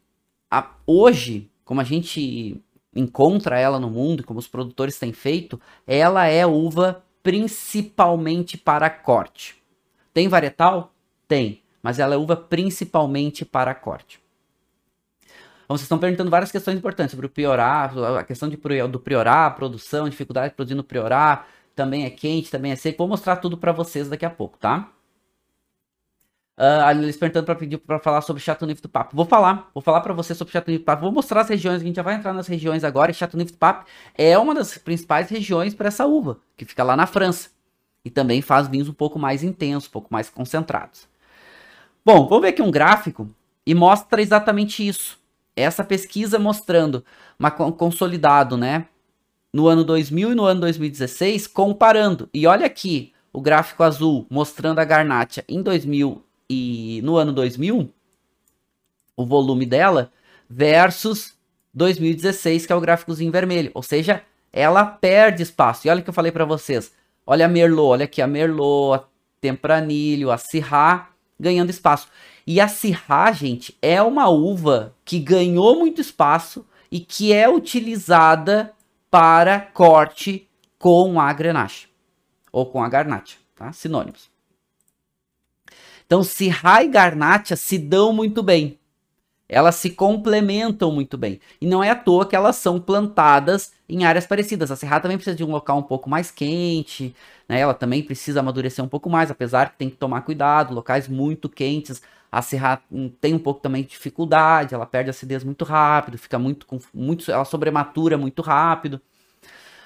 a, 0.49 0.69
hoje, 0.85 1.49
como 1.65 1.81
a 1.81 1.83
gente 1.83 2.61
encontra 2.95 3.59
ela 3.59 3.79
no 3.79 3.89
mundo, 3.89 4.23
como 4.23 4.39
os 4.39 4.47
produtores 4.47 4.99
têm 4.99 5.11
feito, 5.11 5.59
ela 5.87 6.27
é 6.27 6.45
uva 6.45 7.03
principalmente 7.21 8.57
para 8.57 8.89
corte. 8.89 9.55
Tem 10.13 10.27
varietal? 10.27 10.93
Tem, 11.27 11.61
mas 11.81 11.99
ela 11.99 12.13
é 12.13 12.17
uva 12.17 12.35
principalmente 12.35 13.43
para 13.43 13.73
corte. 13.73 14.22
Então, 15.63 15.77
vocês 15.77 15.83
estão 15.83 15.97
perguntando 15.97 16.29
várias 16.29 16.51
questões 16.51 16.77
importantes 16.77 17.11
sobre 17.11 17.25
o 17.25 17.29
priorar, 17.29 17.93
a 18.19 18.23
questão 18.23 18.49
de, 18.49 18.57
do 18.57 18.99
priorar, 18.99 19.55
produção, 19.55 20.09
dificuldade 20.09 20.49
de 20.49 20.55
produzir 20.55 20.75
no 20.75 20.83
priorar, 20.83 21.47
também 21.75 22.05
é 22.05 22.09
quente, 22.09 22.51
também 22.51 22.71
é 22.71 22.75
seco. 22.75 22.97
Vou 22.99 23.07
mostrar 23.07 23.37
tudo 23.37 23.57
para 23.57 23.71
vocês 23.71 24.09
daqui 24.09 24.25
a 24.25 24.29
pouco, 24.29 24.57
tá? 24.57 24.89
Uh, 26.55 26.91
eles 26.91 27.17
perguntando 27.17 27.47
para 27.47 27.55
pedir 27.55 27.79
para 27.79 27.97
falar 27.97 28.21
sobre 28.21 28.41
Chateauneuf 28.41 28.79
do 28.79 28.87
Papo. 28.87 29.15
Vou 29.15 29.25
falar, 29.25 29.71
vou 29.73 29.81
falar 29.81 30.01
para 30.01 30.13
você 30.13 30.35
sobre 30.35 30.51
Chateauneuf 30.51 30.83
do 30.83 30.85
Papo. 30.85 31.01
Vou 31.01 31.11
mostrar 31.11 31.41
as 31.41 31.49
regiões, 31.49 31.81
a 31.81 31.85
gente 31.85 31.95
já 31.95 32.03
vai 32.03 32.15
entrar 32.15 32.33
nas 32.33 32.47
regiões 32.47 32.83
agora. 32.83 33.09
E 33.09 33.13
Chateauneuf 33.13 33.53
do 33.53 33.57
Papo 33.57 33.85
é 34.15 34.37
uma 34.37 34.53
das 34.53 34.77
principais 34.77 35.29
regiões 35.29 35.73
para 35.73 35.87
essa 35.87 36.05
uva, 36.05 36.39
que 36.55 36.65
fica 36.65 36.83
lá 36.83 36.95
na 36.95 37.07
França. 37.07 37.49
E 38.05 38.09
também 38.09 38.41
faz 38.41 38.67
vinhos 38.67 38.87
um 38.87 38.93
pouco 38.93 39.17
mais 39.17 39.43
intensos, 39.43 39.87
um 39.89 39.91
pouco 39.91 40.09
mais 40.11 40.29
concentrados. 40.29 41.07
Bom, 42.05 42.27
vamos 42.27 42.41
ver 42.41 42.49
aqui 42.49 42.61
um 42.61 42.69
gráfico 42.69 43.27
e 43.65 43.73
mostra 43.73 44.21
exatamente 44.21 44.85
isso. 44.85 45.22
Essa 45.55 45.83
pesquisa 45.83 46.39
mostrando 46.39 47.03
uma 47.37 47.51
consolidado, 47.51 48.57
né? 48.57 48.87
No 49.51 49.67
ano 49.67 49.83
2000 49.83 50.31
e 50.31 50.35
no 50.35 50.45
ano 50.45 50.61
2016, 50.61 51.47
comparando. 51.47 52.29
E 52.33 52.47
olha 52.47 52.65
aqui 52.65 53.13
o 53.31 53.41
gráfico 53.41 53.83
azul 53.83 54.25
mostrando 54.29 54.79
a 54.79 54.85
Garnacha 54.85 55.43
em 55.47 55.61
2000 55.61 56.23
e 56.49 57.01
no 57.03 57.17
ano 57.17 57.31
2000, 57.33 57.91
o 59.15 59.25
volume 59.25 59.65
dela 59.65 60.11
versus 60.49 61.33
2016, 61.73 62.65
que 62.65 62.73
é 62.73 62.75
o 62.75 62.81
gráficozinho 62.81 63.31
vermelho. 63.31 63.71
Ou 63.73 63.81
seja, 63.81 64.23
ela 64.51 64.85
perde 64.85 65.41
espaço. 65.41 65.87
E 65.87 65.89
olha 65.89 66.01
o 66.01 66.03
que 66.03 66.09
eu 66.09 66.13
falei 66.13 66.31
para 66.31 66.45
vocês. 66.45 66.91
Olha 67.25 67.45
a 67.45 67.49
Merlot, 67.49 67.91
olha 67.91 68.05
aqui 68.05 68.21
a 68.21 68.27
Merlot, 68.27 68.99
a 68.99 69.03
Tempranilho, 69.41 70.29
a 70.29 70.37
Syrah 70.37 71.09
ganhando 71.39 71.69
espaço. 71.69 72.07
E 72.45 72.59
a 72.59 72.67
Syrah, 72.67 73.31
gente, 73.31 73.77
é 73.81 74.01
uma 74.01 74.29
uva 74.29 74.93
que 75.05 75.19
ganhou 75.19 75.79
muito 75.79 76.01
espaço 76.01 76.65
e 76.91 76.99
que 76.99 77.31
é 77.31 77.49
utilizada 77.49 78.73
para 79.09 79.59
corte 79.59 80.49
com 80.77 81.19
a 81.19 81.31
Grenache 81.31 81.87
ou 82.51 82.65
com 82.65 82.83
a 82.83 82.89
Garnacha, 82.89 83.37
tá? 83.55 83.71
Sinônimos. 83.71 84.29
Então, 86.05 86.23
Syrah 86.23 86.83
e 86.83 86.89
Garnacha 86.89 87.55
se 87.55 87.77
dão 87.77 88.11
muito 88.13 88.43
bem. 88.43 88.77
Elas 89.47 89.75
se 89.75 89.89
complementam 89.89 90.91
muito 90.91 91.17
bem. 91.17 91.39
E 91.61 91.65
não 91.65 91.83
é 91.83 91.89
à 91.89 91.95
toa 91.95 92.25
que 92.25 92.35
elas 92.35 92.55
são 92.57 92.79
plantadas 92.79 93.71
em 93.87 94.03
áreas 94.03 94.25
parecidas. 94.25 94.71
A 94.71 94.75
Syrah 94.75 94.99
também 94.99 95.17
precisa 95.17 95.35
de 95.35 95.43
um 95.43 95.51
local 95.51 95.77
um 95.77 95.83
pouco 95.83 96.09
mais 96.09 96.29
quente, 96.29 97.15
né? 97.47 97.59
Ela 97.59 97.73
também 97.73 98.03
precisa 98.03 98.41
amadurecer 98.41 98.83
um 98.83 98.87
pouco 98.87 99.09
mais, 99.09 99.31
apesar 99.31 99.71
que 99.71 99.77
tem 99.77 99.89
que 99.89 99.95
tomar 99.95 100.21
cuidado, 100.21 100.73
locais 100.73 101.07
muito 101.07 101.47
quentes 101.47 102.01
a 102.33 102.41
Serra 102.41 102.81
tem 103.21 103.31
um 103.35 103.39
pouco 103.39 103.61
também 103.61 103.83
de 103.83 103.89
dificuldade, 103.89 104.73
ela 104.73 104.87
perde 104.87 105.11
acidez 105.11 105.43
muito 105.43 105.63
rápido, 105.63 106.17
fica 106.17 106.39
muito, 106.39 106.65
muito 106.91 107.31
ela 107.31 107.45
sobrematura 107.45 108.17
muito 108.17 108.41
rápido. 108.41 108.99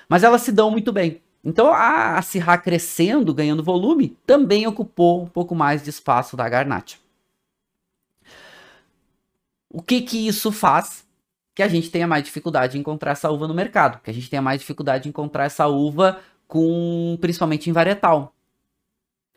Mas 0.07 0.23
elas 0.23 0.43
se 0.43 0.53
dão 0.53 0.71
muito 0.71 0.93
bem. 0.93 1.21
Então 1.43 1.73
a, 1.73 2.17
a 2.17 2.21
Syrah 2.21 2.57
crescendo, 2.57 3.33
ganhando 3.33 3.61
volume, 3.61 4.17
também 4.25 4.65
ocupou 4.65 5.23
um 5.23 5.27
pouco 5.27 5.53
mais 5.53 5.83
de 5.83 5.89
espaço 5.89 6.37
da 6.37 6.47
Garnacha. 6.47 6.97
O 9.69 9.81
que 9.81 9.99
que 10.01 10.25
isso 10.25 10.49
faz? 10.49 11.05
Que 11.53 11.61
a 11.61 11.67
gente 11.67 11.91
tenha 11.91 12.07
mais 12.07 12.23
dificuldade 12.23 12.73
de 12.73 12.79
encontrar 12.79 13.11
essa 13.11 13.29
uva 13.29 13.45
no 13.45 13.53
mercado, 13.53 13.99
que 14.01 14.09
a 14.09 14.13
gente 14.13 14.29
tenha 14.29 14.41
mais 14.41 14.61
dificuldade 14.61 15.03
de 15.03 15.09
encontrar 15.09 15.43
essa 15.43 15.67
uva 15.67 16.21
com 16.47 17.17
principalmente 17.19 17.69
em 17.69 17.73
varietal. 17.73 18.33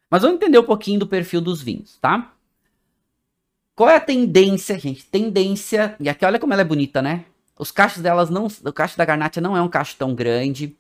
Mas 0.09 0.23
vamos 0.23 0.37
entender 0.37 0.61
um 0.61 0.65
pouquinho 0.65 1.01
do 1.01 1.09
perfil 1.09 1.41
dos 1.41 1.61
vinhos, 1.61 1.99
tá? 2.01 2.33
Qual 3.75 3.89
é 3.89 3.97
a 3.97 4.01
tendência, 4.01 4.79
gente? 4.79 5.05
Tendência. 5.07 5.97
E 5.99 6.09
aqui 6.09 6.25
olha 6.25 6.39
como 6.39 6.53
ela 6.53 6.63
é 6.63 6.65
bonita, 6.65 7.01
né? 7.01 7.25
Os 7.59 7.71
cachos 7.71 8.03
delas 8.03 8.31
não. 8.31 8.47
O 8.47 8.73
cacho 8.73 8.97
da 8.97 9.05
Garnacha 9.05 9.41
não 9.41 9.57
é 9.57 9.63
um 9.63 9.69
cacho 9.69 9.97
tão 9.97 10.15
grande. 10.15 10.77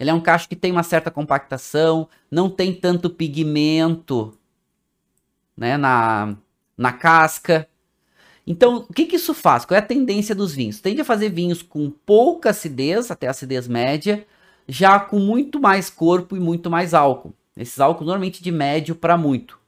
Ele 0.00 0.08
é 0.08 0.14
um 0.14 0.20
cacho 0.20 0.48
que 0.48 0.56
tem 0.56 0.72
uma 0.72 0.82
certa 0.82 1.10
compactação, 1.10 2.08
não 2.30 2.48
tem 2.48 2.74
tanto 2.74 3.10
pigmento 3.10 4.34
né, 5.54 5.76
na, 5.76 6.34
na 6.76 6.90
casca. 6.90 7.68
Então, 8.46 8.86
o 8.88 8.92
que, 8.94 9.04
que 9.04 9.16
isso 9.16 9.34
faz? 9.34 9.66
Qual 9.66 9.76
é 9.76 9.78
a 9.78 9.86
tendência 9.86 10.34
dos 10.34 10.54
vinhos? 10.54 10.80
Tende 10.80 11.02
a 11.02 11.04
fazer 11.04 11.28
vinhos 11.28 11.60
com 11.60 11.90
pouca 11.90 12.48
acidez, 12.48 13.10
até 13.10 13.28
acidez 13.28 13.68
média, 13.68 14.26
já 14.66 14.98
com 14.98 15.18
muito 15.18 15.60
mais 15.60 15.90
corpo 15.90 16.34
e 16.34 16.40
muito 16.40 16.70
mais 16.70 16.94
álcool. 16.94 17.34
Esses 17.54 17.78
álcools 17.78 18.06
normalmente 18.06 18.42
de 18.42 18.50
médio 18.50 18.94
para 18.94 19.18
muito. 19.18 19.59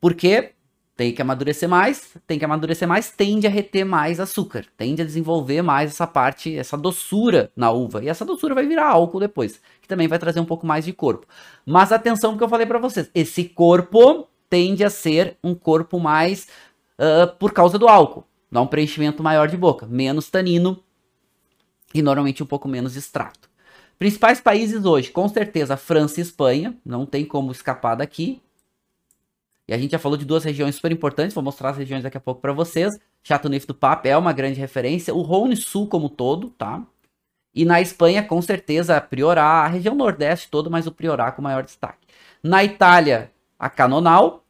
Porque 0.00 0.52
tem 0.96 1.12
que 1.12 1.22
amadurecer 1.22 1.68
mais, 1.68 2.14
tem 2.26 2.38
que 2.38 2.44
amadurecer 2.44 2.86
mais, 2.86 3.10
tende 3.10 3.46
a 3.46 3.50
reter 3.50 3.86
mais 3.86 4.20
açúcar, 4.20 4.66
tende 4.76 5.00
a 5.00 5.04
desenvolver 5.04 5.62
mais 5.62 5.92
essa 5.92 6.06
parte, 6.06 6.54
essa 6.54 6.76
doçura 6.76 7.50
na 7.56 7.70
uva. 7.70 8.04
E 8.04 8.08
essa 8.08 8.24
doçura 8.24 8.54
vai 8.54 8.66
virar 8.66 8.88
álcool 8.88 9.18
depois, 9.18 9.60
que 9.80 9.88
também 9.88 10.08
vai 10.08 10.18
trazer 10.18 10.40
um 10.40 10.44
pouco 10.44 10.66
mais 10.66 10.84
de 10.84 10.92
corpo. 10.92 11.26
Mas 11.64 11.90
atenção 11.90 12.32
porque 12.32 12.44
eu 12.44 12.48
falei 12.50 12.66
para 12.66 12.78
vocês, 12.78 13.10
esse 13.14 13.44
corpo 13.44 14.28
tende 14.50 14.84
a 14.84 14.90
ser 14.90 15.38
um 15.42 15.54
corpo 15.54 15.98
mais 15.98 16.48
uh, 16.98 17.34
por 17.38 17.52
causa 17.52 17.78
do 17.78 17.88
álcool. 17.88 18.26
Dá 18.52 18.60
um 18.60 18.66
preenchimento 18.66 19.22
maior 19.22 19.48
de 19.48 19.56
boca, 19.56 19.86
menos 19.86 20.28
tanino 20.28 20.82
e 21.94 22.02
normalmente 22.02 22.42
um 22.42 22.46
pouco 22.46 22.68
menos 22.68 22.96
extrato. 22.96 23.48
Principais 23.98 24.40
países 24.40 24.84
hoje, 24.84 25.10
com 25.10 25.28
certeza, 25.28 25.76
França 25.76 26.20
e 26.20 26.22
Espanha, 26.22 26.76
não 26.84 27.06
tem 27.06 27.24
como 27.24 27.52
escapar 27.52 27.94
daqui. 27.94 28.42
E 29.70 29.72
a 29.72 29.78
gente 29.78 29.92
já 29.92 30.00
falou 30.00 30.18
de 30.18 30.24
duas 30.24 30.42
regiões 30.42 30.74
super 30.74 30.90
importantes, 30.90 31.32
vou 31.32 31.44
mostrar 31.44 31.70
as 31.70 31.76
regiões 31.76 32.02
daqui 32.02 32.16
a 32.16 32.20
pouco 32.20 32.40
para 32.40 32.52
vocês. 32.52 32.92
Chateauneuf 33.22 33.68
do 33.68 33.74
Pape 33.74 34.08
é 34.08 34.16
uma 34.16 34.32
grande 34.32 34.58
referência, 34.58 35.14
o 35.14 35.22
Rhône 35.22 35.56
Sul 35.56 35.86
como 35.86 36.08
todo, 36.08 36.50
tá? 36.50 36.82
E 37.54 37.64
na 37.64 37.80
Espanha, 37.80 38.20
com 38.20 38.42
certeza, 38.42 39.00
Priorá, 39.00 39.62
a 39.62 39.68
região 39.68 39.94
Nordeste 39.94 40.48
toda, 40.50 40.68
mas 40.68 40.88
o 40.88 40.92
Priorá 40.92 41.30
com 41.30 41.40
maior 41.40 41.62
destaque. 41.62 42.04
Na 42.42 42.64
Itália, 42.64 43.30
a 43.56 43.70
Canonal, 43.70 44.44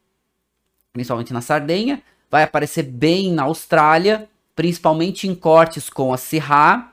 principalmente 0.91 1.35
na 1.35 1.43
Sardenha. 1.43 2.03
Vai 2.31 2.43
aparecer 2.43 2.85
bem 2.85 3.31
na 3.31 3.43
Austrália, 3.43 4.27
principalmente 4.57 5.29
em 5.29 5.35
cortes 5.35 5.91
com 5.91 6.15
a 6.15 6.17
Syrah. 6.17 6.93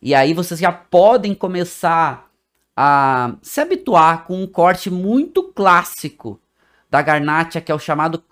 E 0.00 0.14
aí 0.14 0.32
vocês 0.34 0.60
já 0.60 0.70
podem 0.70 1.34
começar 1.34 2.30
a 2.76 3.34
se 3.42 3.60
habituar 3.60 4.24
com 4.24 4.40
um 4.40 4.46
corte 4.46 4.88
muito 4.88 5.42
clássico 5.42 6.40
da 6.90 7.02
Garnacha, 7.02 7.60
que 7.60 7.70
é 7.70 7.74
o 7.74 7.78
chamado 7.78 8.22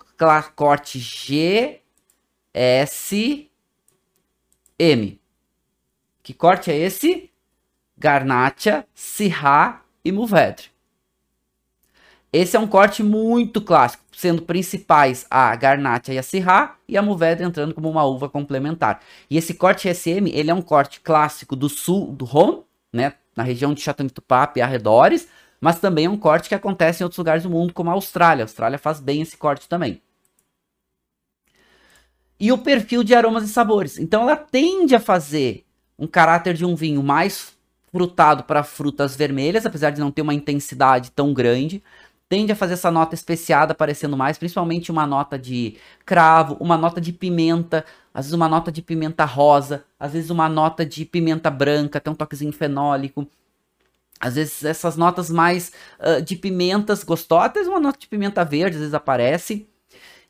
corte 0.55 0.99
GSM. 0.99 1.81
Que 6.23 6.33
corte 6.33 6.71
é 6.71 6.77
esse? 6.77 7.31
Garnacha, 7.97 8.87
Syrah 8.95 9.83
e 10.05 10.11
Mourvèdre. 10.11 10.73
Esse 12.33 12.57
é 12.57 12.59
um 12.59 12.67
corte 12.67 13.01
muito 13.01 13.61
clássico, 13.61 14.03
sendo 14.13 14.43
principais 14.43 15.25
a 15.31 15.55
Garnacha 15.55 16.13
e 16.13 16.19
a 16.19 16.23
Syrah, 16.23 16.77
e 16.89 16.97
a 16.97 17.03
Mourvèdre 17.03 17.45
entrando 17.45 17.73
como 17.73 17.89
uma 17.89 18.05
uva 18.05 18.29
complementar. 18.29 19.01
E 19.31 19.37
esse 19.37 19.55
corte 19.55 19.89
SM, 19.93 20.29
ele 20.33 20.51
é 20.51 20.55
um 20.55 20.63
corte 20.63 21.01
clássico 21.01 21.55
do 21.55 21.69
sul 21.69 22.11
do 22.13 22.25
Rhône, 22.25 22.65
né, 22.93 23.15
na 23.37 23.45
região 23.45 23.73
de 23.73 23.81
Châteauneuf-du-Pape 23.81 24.59
e 24.59 24.63
arredores, 24.63 25.29
mas 25.61 25.81
também 25.81 26.07
é 26.07 26.11
um 26.11 26.17
corte 26.17 26.49
que 26.49 26.55
acontece 26.55 27.03
em 27.03 27.05
outros 27.05 27.19
lugares 27.19 27.43
do 27.43 27.51
mundo, 27.51 27.73
como 27.73 27.91
a 27.91 27.95
Austrália. 27.95 28.45
A 28.45 28.47
Austrália 28.47 28.79
faz 28.79 29.01
bem 29.01 29.23
esse 29.23 29.37
corte 29.37 29.69
também. 29.69 30.01
E 32.39 32.53
o 32.53 32.59
perfil 32.59 33.03
de 33.03 33.15
aromas 33.15 33.45
e 33.45 33.49
sabores. 33.49 33.99
Então 33.99 34.23
ela 34.23 34.37
tende 34.37 34.95
a 34.95 35.01
fazer 35.01 35.65
um 35.99 36.07
caráter 36.07 36.55
de 36.55 36.65
um 36.65 36.75
vinho 36.75 37.03
mais 37.03 37.55
frutado 37.93 38.43
para 38.43 38.65
frutas 38.65 39.15
vermelhas, 39.15 39.65
apesar 39.65 39.91
de 39.91 40.01
não 40.01 40.11
ter 40.11 40.23
uma 40.23 40.35
intensidade 40.35 41.11
tão 41.13 41.33
grande. 41.33 41.83
Tende 42.29 42.51
a 42.51 42.57
fazer 42.57 42.73
essa 42.75 42.91
nota 42.91 43.15
especiada 43.15 43.73
aparecendo 43.73 44.17
mais, 44.17 44.37
principalmente 44.37 44.91
uma 44.91 45.07
nota 45.07 45.39
de 45.39 45.77
cravo, 46.05 46.57
uma 46.59 46.77
nota 46.77 47.01
de 47.01 47.13
pimenta, 47.13 47.85
às 48.13 48.27
vezes 48.27 48.35
uma 48.35 48.49
nota 48.49 48.73
de 48.73 48.83
pimenta 48.83 49.25
rosa, 49.25 49.85
às 49.99 50.13
vezes 50.13 50.31
uma 50.31 50.49
nota 50.49 50.85
de 50.85 51.05
pimenta 51.05 51.51
branca, 51.51 52.01
tem 52.01 52.13
um 52.13 52.17
toquezinho 52.17 52.53
fenólico 52.53 53.29
às 54.25 54.37
vezes 54.37 54.65
essas 54.65 54.97
notas 54.97 55.29
mais 55.29 55.71
uh, 56.01 56.23
de 56.23 56.35
pimentas 56.35 57.05
gostosas, 57.05 57.67
uma 57.67 57.79
nota 57.79 57.99
de 57.99 58.09
pimenta 58.09 58.43
verde 58.43 58.77
às 58.77 58.81
vezes 58.81 58.95
aparece. 58.95 59.69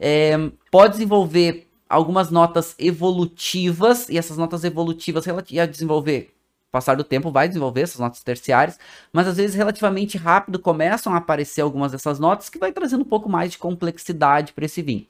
É, 0.00 0.34
pode 0.68 0.94
desenvolver 0.94 1.68
algumas 1.88 2.28
notas 2.28 2.74
evolutivas, 2.76 4.08
e 4.08 4.18
essas 4.18 4.36
notas 4.36 4.64
evolutivas 4.64 5.24
a 5.28 5.66
desenvolver, 5.66 6.34
passar 6.72 6.96
do 6.96 7.04
tempo 7.04 7.30
vai 7.30 7.46
desenvolver 7.46 7.82
essas 7.82 8.00
notas 8.00 8.20
terciárias, 8.24 8.80
mas 9.12 9.28
às 9.28 9.36
vezes 9.36 9.54
relativamente 9.54 10.18
rápido 10.18 10.58
começam 10.58 11.14
a 11.14 11.18
aparecer 11.18 11.60
algumas 11.60 11.92
dessas 11.92 12.18
notas 12.18 12.48
que 12.48 12.58
vai 12.58 12.72
trazendo 12.72 13.02
um 13.02 13.08
pouco 13.08 13.28
mais 13.28 13.52
de 13.52 13.58
complexidade 13.58 14.52
para 14.52 14.64
esse 14.64 14.82
vinho. 14.82 15.06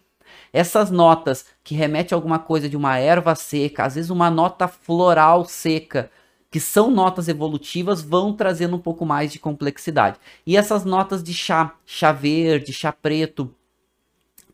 Essas 0.52 0.90
notas 0.90 1.46
que 1.62 1.74
remetem 1.74 2.14
a 2.14 2.18
alguma 2.18 2.38
coisa 2.38 2.68
de 2.68 2.76
uma 2.76 2.98
erva 2.98 3.34
seca, 3.34 3.84
às 3.84 3.94
vezes 3.94 4.10
uma 4.10 4.30
nota 4.30 4.68
floral 4.68 5.46
seca, 5.46 6.10
que 6.54 6.60
são 6.60 6.88
notas 6.88 7.26
evolutivas, 7.26 8.00
vão 8.00 8.32
trazendo 8.32 8.76
um 8.76 8.78
pouco 8.78 9.04
mais 9.04 9.32
de 9.32 9.40
complexidade. 9.40 10.20
E 10.46 10.56
essas 10.56 10.84
notas 10.84 11.20
de 11.20 11.34
chá, 11.34 11.74
chá 11.84 12.12
verde, 12.12 12.72
chá 12.72 12.92
preto, 12.92 13.52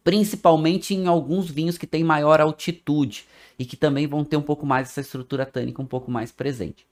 principalmente 0.03 0.95
em 0.95 1.07
alguns 1.07 1.51
vinhos 1.51 1.77
que 1.77 1.87
têm 1.87 2.03
maior 2.03 2.41
altitude 2.41 3.27
e 3.59 3.67
que 3.67 3.77
também 3.77 4.07
vão 4.07 4.25
ter 4.25 4.39
um 4.39 4.43
pouco 4.43 4.65
mais 4.65 4.89
essa 4.89 5.03
estrutura 5.03 5.45
tânica 5.45 5.83
um 5.83 5.87
pouco 5.87 6.11
mais 6.11 6.33
presente. 6.33 6.87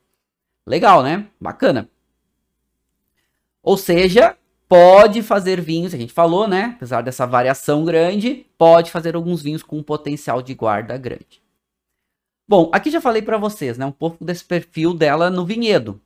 Legal, 0.63 1.01
né? 1.01 1.25
Bacana. 1.41 1.89
Ou 3.63 3.77
seja, 3.77 4.37
pode 4.67 5.23
fazer 5.23 5.59
vinhos, 5.59 5.91
a 5.91 5.97
gente 5.97 6.13
falou, 6.13 6.47
né? 6.47 6.73
Apesar 6.75 7.01
dessa 7.01 7.25
variação 7.25 7.83
grande, 7.83 8.45
pode 8.59 8.91
fazer 8.91 9.15
alguns 9.15 9.41
vinhos 9.41 9.63
com 9.63 9.79
um 9.79 9.83
potencial 9.83 10.39
de 10.43 10.53
guarda 10.53 10.95
grande. 10.99 11.41
Bom, 12.49 12.71
aqui 12.73 12.89
já 12.89 12.99
falei 12.99 13.21
para 13.21 13.37
vocês, 13.37 13.77
né, 13.77 13.85
um 13.85 13.91
pouco 13.91 14.25
desse 14.25 14.43
perfil 14.43 14.91
dela 14.91 15.29
no 15.29 15.45
vinhedo, 15.45 16.01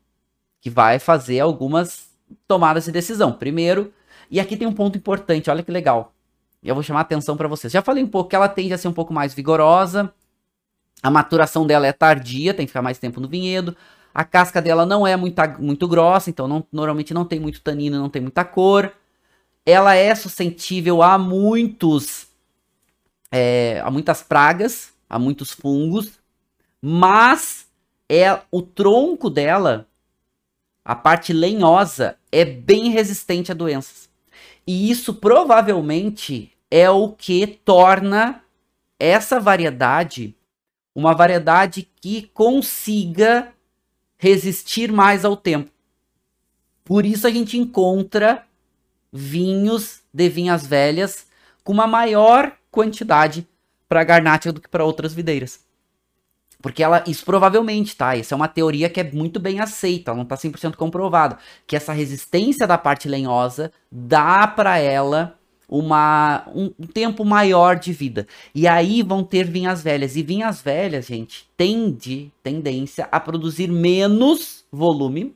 que 0.59 0.69
vai 0.69 0.99
fazer 0.99 1.39
algumas 1.39 2.09
tomadas 2.45 2.83
de 2.83 2.91
decisão. 2.91 3.31
Primeiro, 3.31 3.93
e 4.29 4.41
aqui 4.41 4.57
tem 4.57 4.67
um 4.67 4.73
ponto 4.73 4.97
importante, 4.97 5.49
olha 5.49 5.63
que 5.63 5.71
legal. 5.71 6.13
Eu 6.61 6.75
vou 6.75 6.83
chamar 6.83 6.99
a 6.99 7.03
atenção 7.03 7.37
para 7.37 7.47
vocês. 7.47 7.71
Já 7.71 7.81
falei 7.81 8.03
um 8.03 8.09
pouco 8.09 8.29
que 8.29 8.35
ela 8.35 8.49
tende 8.49 8.73
a 8.73 8.77
ser 8.77 8.89
um 8.89 8.93
pouco 8.93 9.13
mais 9.13 9.33
vigorosa. 9.33 10.13
A 11.01 11.09
maturação 11.09 11.65
dela 11.65 11.87
é 11.87 11.93
tardia, 11.93 12.53
tem 12.53 12.65
que 12.65 12.71
ficar 12.71 12.81
mais 12.81 12.99
tempo 12.99 13.21
no 13.21 13.27
vinhedo. 13.29 13.73
A 14.13 14.25
casca 14.25 14.61
dela 14.61 14.85
não 14.85 15.07
é 15.07 15.15
muito, 15.15 15.87
grossa, 15.87 16.29
então 16.29 16.45
não, 16.45 16.67
normalmente 16.73 17.13
não 17.13 17.23
tem 17.23 17.39
muito 17.39 17.61
tanino, 17.61 17.97
não 17.97 18.09
tem 18.09 18.21
muita 18.21 18.43
cor. 18.43 18.91
Ela 19.65 19.95
é 19.95 20.13
suscetível 20.13 21.01
a 21.01 21.17
muitos, 21.17 22.27
é, 23.31 23.81
a 23.81 23.89
muitas 23.89 24.21
pragas, 24.21 24.91
a 25.09 25.17
muitos 25.17 25.53
fungos 25.53 26.21
mas 26.85 27.65
é 28.09 28.41
o 28.51 28.61
tronco 28.61 29.29
dela, 29.29 29.87
a 30.83 30.93
parte 30.93 31.31
lenhosa, 31.31 32.17
é 32.29 32.43
bem 32.43 32.89
resistente 32.89 33.53
a 33.53 33.55
doenças. 33.55 34.09
E 34.67 34.91
isso 34.91 35.13
provavelmente 35.13 36.51
é 36.69 36.89
o 36.89 37.13
que 37.13 37.47
torna 37.47 38.43
essa 38.99 39.39
variedade 39.39 40.35
uma 40.95 41.13
variedade 41.13 41.89
que 42.01 42.29
consiga 42.33 43.53
resistir 44.17 44.91
mais 44.91 45.25
ao 45.25 45.35
tempo. 45.35 45.71
Por 46.83 47.05
isso 47.05 47.25
a 47.25 47.31
gente 47.31 47.57
encontra 47.57 48.45
vinhos 49.11 50.01
de 50.13 50.29
vinhas 50.29 50.67
velhas 50.67 51.27
com 51.63 51.71
uma 51.71 51.87
maior 51.87 52.55
quantidade 52.69 53.47
para 53.87 54.03
Garnacha 54.03 54.51
do 54.51 54.61
que 54.61 54.67
para 54.67 54.83
outras 54.83 55.13
videiras. 55.13 55.65
Porque 56.63 56.81
ela, 56.81 57.03
isso 57.05 57.25
provavelmente, 57.25 57.93
tá? 57.93 58.17
Essa 58.17 58.33
é 58.33 58.37
uma 58.37 58.47
teoria 58.47 58.89
que 58.89 59.01
é 59.01 59.03
muito 59.03 59.37
bem 59.37 59.59
aceita, 59.59 60.11
ela 60.11 60.17
não 60.17 60.25
tá 60.25 60.37
100% 60.37 60.77
comprovado. 60.77 61.37
Que 61.67 61.75
essa 61.75 61.91
resistência 61.91 62.65
da 62.65 62.77
parte 62.77 63.09
lenhosa 63.09 63.69
dá 63.91 64.47
para 64.47 64.77
ela 64.77 65.37
uma, 65.67 66.45
um, 66.55 66.71
um, 66.79 66.87
tempo 66.87 67.25
maior 67.25 67.75
de 67.77 67.91
vida. 67.91 68.25
E 68.55 68.65
aí 68.65 69.03
vão 69.03 69.25
ter 69.25 69.43
vinhas 69.43 69.83
velhas. 69.83 70.15
E 70.15 70.23
vinhas 70.23 70.61
velhas, 70.61 71.05
gente, 71.05 71.49
tende, 71.57 72.31
tendência 72.41 73.09
a 73.11 73.19
produzir 73.19 73.67
menos 73.67 74.63
volume, 74.71 75.35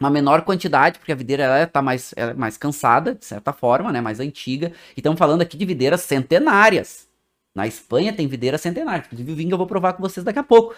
uma 0.00 0.08
menor 0.08 0.40
quantidade, 0.40 0.98
porque 0.98 1.12
a 1.12 1.16
videira 1.16 1.42
ela 1.42 1.66
tá 1.66 1.82
mais, 1.82 2.14
ela 2.16 2.30
é 2.30 2.34
mais 2.34 2.56
cansada, 2.56 3.14
de 3.14 3.26
certa 3.26 3.52
forma, 3.52 3.92
né? 3.92 4.00
Mais 4.00 4.20
antiga. 4.20 4.72
E 4.96 5.00
estamos 5.00 5.18
falando 5.18 5.42
aqui 5.42 5.54
de 5.54 5.66
videiras 5.66 6.00
centenárias. 6.00 7.06
Na 7.54 7.66
Espanha 7.66 8.12
tem 8.12 8.26
videira 8.26 8.58
centenária. 8.58 9.04
Inclusive 9.06 9.32
o 9.32 9.36
vinho 9.36 9.48
que 9.48 9.54
eu 9.54 9.58
vou 9.58 9.66
provar 9.66 9.92
com 9.92 10.02
vocês 10.02 10.24
daqui 10.24 10.38
a 10.38 10.42
pouco. 10.42 10.74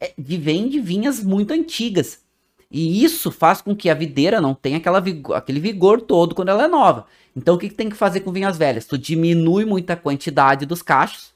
É, 0.00 0.12
vem 0.16 0.68
de 0.68 0.78
vinhas 0.78 1.22
muito 1.22 1.52
antigas. 1.52 2.22
E 2.70 3.02
isso 3.02 3.30
faz 3.30 3.62
com 3.62 3.74
que 3.74 3.88
a 3.88 3.94
videira 3.94 4.40
não 4.40 4.54
tenha 4.54 4.76
aquela 4.76 5.00
vigor, 5.00 5.36
aquele 5.36 5.58
vigor 5.58 6.02
todo 6.02 6.34
quando 6.34 6.50
ela 6.50 6.64
é 6.64 6.68
nova. 6.68 7.06
Então 7.34 7.54
o 7.54 7.58
que, 7.58 7.70
que 7.70 7.74
tem 7.74 7.88
que 7.88 7.96
fazer 7.96 8.20
com 8.20 8.30
vinhas 8.30 8.58
velhas? 8.58 8.84
Tu 8.84 8.98
diminui 8.98 9.64
muito 9.64 9.90
a 9.90 9.96
quantidade 9.96 10.66
dos 10.66 10.82
cachos, 10.82 11.32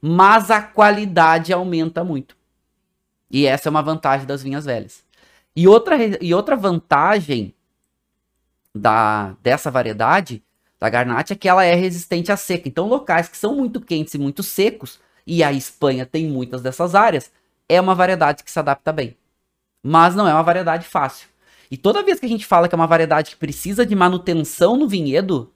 mas 0.00 0.50
a 0.50 0.60
qualidade 0.60 1.52
aumenta 1.52 2.02
muito. 2.02 2.36
E 3.30 3.46
essa 3.46 3.68
é 3.68 3.70
uma 3.70 3.82
vantagem 3.82 4.26
das 4.26 4.42
vinhas 4.42 4.64
velhas. 4.64 5.04
E 5.54 5.68
outra, 5.68 5.96
e 6.20 6.34
outra 6.34 6.56
vantagem 6.56 7.54
da, 8.74 9.36
dessa 9.42 9.70
variedade 9.70 10.42
da 10.82 10.90
Garnacha 10.90 11.34
é 11.34 11.36
que 11.36 11.48
ela 11.48 11.64
é 11.64 11.74
resistente 11.74 12.32
à 12.32 12.36
seca. 12.36 12.68
Então, 12.68 12.88
locais 12.88 13.28
que 13.28 13.36
são 13.36 13.54
muito 13.54 13.80
quentes 13.80 14.14
e 14.14 14.18
muito 14.18 14.42
secos, 14.42 15.00
e 15.26 15.44
a 15.44 15.52
Espanha 15.52 16.04
tem 16.04 16.26
muitas 16.26 16.60
dessas 16.60 16.94
áreas, 16.94 17.30
é 17.68 17.80
uma 17.80 17.94
variedade 17.94 18.42
que 18.42 18.50
se 18.50 18.58
adapta 18.58 18.92
bem. 18.92 19.16
Mas 19.82 20.14
não 20.14 20.26
é 20.26 20.32
uma 20.32 20.42
variedade 20.42 20.86
fácil. 20.86 21.28
E 21.70 21.76
toda 21.76 22.02
vez 22.02 22.18
que 22.18 22.26
a 22.26 22.28
gente 22.28 22.46
fala 22.46 22.68
que 22.68 22.74
é 22.74 22.76
uma 22.76 22.86
variedade 22.86 23.30
que 23.30 23.36
precisa 23.36 23.86
de 23.86 23.94
manutenção 23.94 24.76
no 24.76 24.88
vinhedo, 24.88 25.52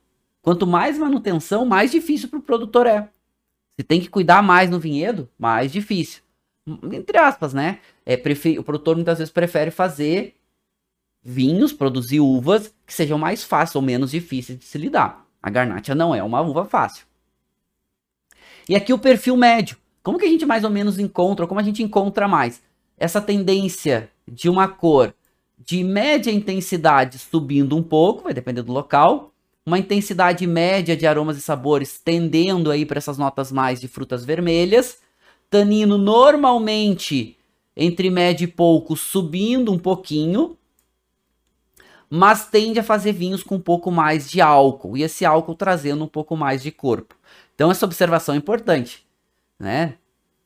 Quanto 0.47 0.65
mais 0.65 0.97
manutenção, 0.97 1.67
mais 1.67 1.91
difícil 1.91 2.29
para 2.29 2.39
o 2.39 2.43
produtor 2.43 2.87
é. 2.87 3.09
Se 3.77 3.85
tem 3.85 4.01
que 4.01 4.09
cuidar 4.09 4.45
mais 4.45 4.71
no 4.71 4.79
vinhedo, 4.79 5.29
mais 5.37 5.73
difícil. 5.73 6.23
Entre 6.93 7.19
aspas, 7.19 7.53
né? 7.53 7.81
É, 8.07 8.15
o 8.57 8.63
produtor 8.63 8.95
muitas 8.95 9.19
vezes 9.19 9.33
prefere 9.33 9.73
fazer 9.73 10.37
vinhos, 11.27 11.73
produzir 11.73 12.21
uvas 12.21 12.73
que 12.87 12.95
sejam 12.95 13.19
mais 13.19 13.43
fáceis 13.43 13.75
ou 13.75 13.83
menos 13.83 14.13
difíceis 14.13 14.59
de 14.59 14.65
se 14.65 14.79
lidar. 14.79 15.27
A 15.43 15.51
garnacha 15.51 15.95
não 15.95 16.15
é 16.15 16.23
uma 16.23 16.41
uva 16.41 16.65
fácil. 16.65 17.05
E 18.69 18.75
aqui 18.75 18.93
o 18.93 18.99
perfil 18.99 19.37
médio. 19.37 19.77
Como 20.03 20.19
que 20.19 20.25
a 20.25 20.29
gente 20.29 20.47
mais 20.47 20.63
ou 20.65 20.71
menos 20.71 20.99
encontra, 20.99 21.47
como 21.47 21.61
a 21.61 21.63
gente 21.63 21.83
encontra 21.83 22.29
mais? 22.29 22.63
Essa 22.97 23.21
tendência 23.21 24.11
de 24.27 24.49
uma 24.49 24.69
cor 24.69 25.15
de 25.59 25.83
média 25.83 26.31
intensidade 26.31 27.19
subindo 27.19 27.77
um 27.77 27.83
pouco, 27.83 28.25
vai 28.25 28.35
depender 28.35 28.63
do 28.63 28.73
local, 28.73 29.33
uma 29.65 29.79
intensidade 29.79 30.47
média 30.47 30.97
de 30.97 31.07
aromas 31.07 31.37
e 31.37 31.41
sabores 31.41 31.99
tendendo 31.99 32.71
aí 32.71 32.87
para 32.87 32.99
essas 32.99 33.19
notas 33.19 33.51
mais 33.51 33.81
de 33.81 33.89
frutas 33.89 34.25
vermelhas, 34.25 34.99
tanino 35.51 35.99
normalmente 35.99 37.37
entre 37.77 38.11
médio 38.11 38.45
e 38.45 38.49
pouco 38.49 38.97
subindo 38.97 39.73
um 39.73 39.79
pouquinho, 39.79 40.57
mas 42.09 42.47
tende 42.47 42.79
a 42.79 42.85
fazer 42.85 43.13
vinhos 43.13 43.43
com 43.43 43.57
um 43.57 43.61
pouco 43.61 43.91
mais 43.91 44.31
de 44.31 44.41
álcool, 44.41 44.97
e 44.97 45.03
esse 45.03 45.25
álcool 45.25 45.55
trazendo 45.55 46.05
um 46.05 46.09
pouco 46.09 46.37
mais 46.37 46.63
de 46.63 46.71
corpo. 46.71 47.17
Então 47.55 47.71
essa 47.71 47.87
observação 47.87 48.35
é 48.35 48.39
importante, 48.39 49.07
né? 49.59 49.95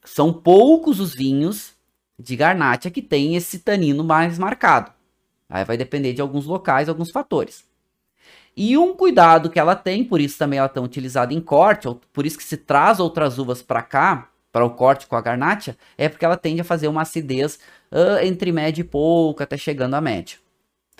São 0.04 0.32
poucos 0.32 1.00
os 1.00 1.14
vinhos 1.14 1.74
de 2.18 2.36
Garnacha 2.36 2.90
que 2.90 3.02
tem 3.02 3.36
esse 3.36 3.58
tanino 3.60 4.02
mais 4.04 4.38
marcado. 4.38 4.92
Aí 5.48 5.64
vai 5.64 5.76
depender 5.76 6.12
de 6.12 6.20
alguns 6.22 6.46
locais, 6.46 6.88
alguns 6.88 7.10
fatores. 7.10 7.64
E 8.56 8.76
um 8.76 8.94
cuidado 8.94 9.50
que 9.50 9.58
ela 9.58 9.74
tem, 9.74 10.04
por 10.04 10.20
isso 10.20 10.38
também 10.38 10.58
ela 10.58 10.66
é 10.66 10.72
tão 10.72 10.84
utilizada 10.84 11.32
em 11.32 11.40
corte, 11.40 11.88
por 12.12 12.26
isso 12.26 12.36
que 12.36 12.44
se 12.44 12.56
traz 12.56 13.00
outras 13.00 13.38
uvas 13.38 13.62
para 13.62 13.82
cá, 13.82 14.28
para 14.52 14.64
o 14.64 14.70
corte 14.70 15.06
com 15.06 15.16
a 15.16 15.20
garnacha, 15.20 15.76
é 15.96 16.08
porque 16.08 16.24
ela 16.24 16.36
tende 16.36 16.60
a 16.60 16.64
fazer 16.64 16.88
uma 16.88 17.02
acidez 17.02 17.58
uh, 17.92 18.24
entre 18.24 18.50
média 18.50 18.80
e 18.80 18.84
pouco, 18.84 19.42
até 19.42 19.56
chegando 19.56 19.94
a 19.94 20.00
média. 20.00 20.38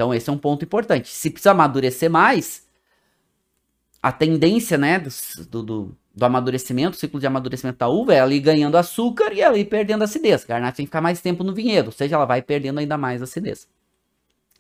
Então 0.01 0.15
esse 0.15 0.31
é 0.31 0.33
um 0.33 0.39
ponto 0.39 0.65
importante. 0.65 1.11
Se 1.11 1.29
precisa 1.29 1.51
amadurecer 1.51 2.09
mais, 2.09 2.67
a 4.03 4.11
tendência 4.11 4.79
né, 4.79 4.99
do, 5.51 5.63
do, 5.63 5.97
do 6.15 6.25
amadurecimento, 6.25 6.97
o 6.97 6.99
ciclo 6.99 7.21
de 7.21 7.27
amadurecimento 7.27 7.79
da 7.81 7.87
uva, 7.87 8.15
é 8.15 8.27
ir 8.31 8.41
ganhando 8.41 8.79
açúcar 8.79 9.31
e 9.35 9.43
ela 9.43 9.59
ir 9.59 9.67
perdendo 9.67 10.03
acidez. 10.03 10.45
A 10.45 10.47
garnacha 10.47 10.77
tem 10.77 10.87
que 10.87 10.89
ficar 10.89 11.03
mais 11.03 11.21
tempo 11.21 11.45
no 11.45 11.53
vinhedo, 11.53 11.89
ou 11.89 11.93
seja, 11.93 12.17
ela 12.17 12.25
vai 12.25 12.41
perdendo 12.41 12.79
ainda 12.79 12.97
mais 12.97 13.21
acidez. 13.21 13.69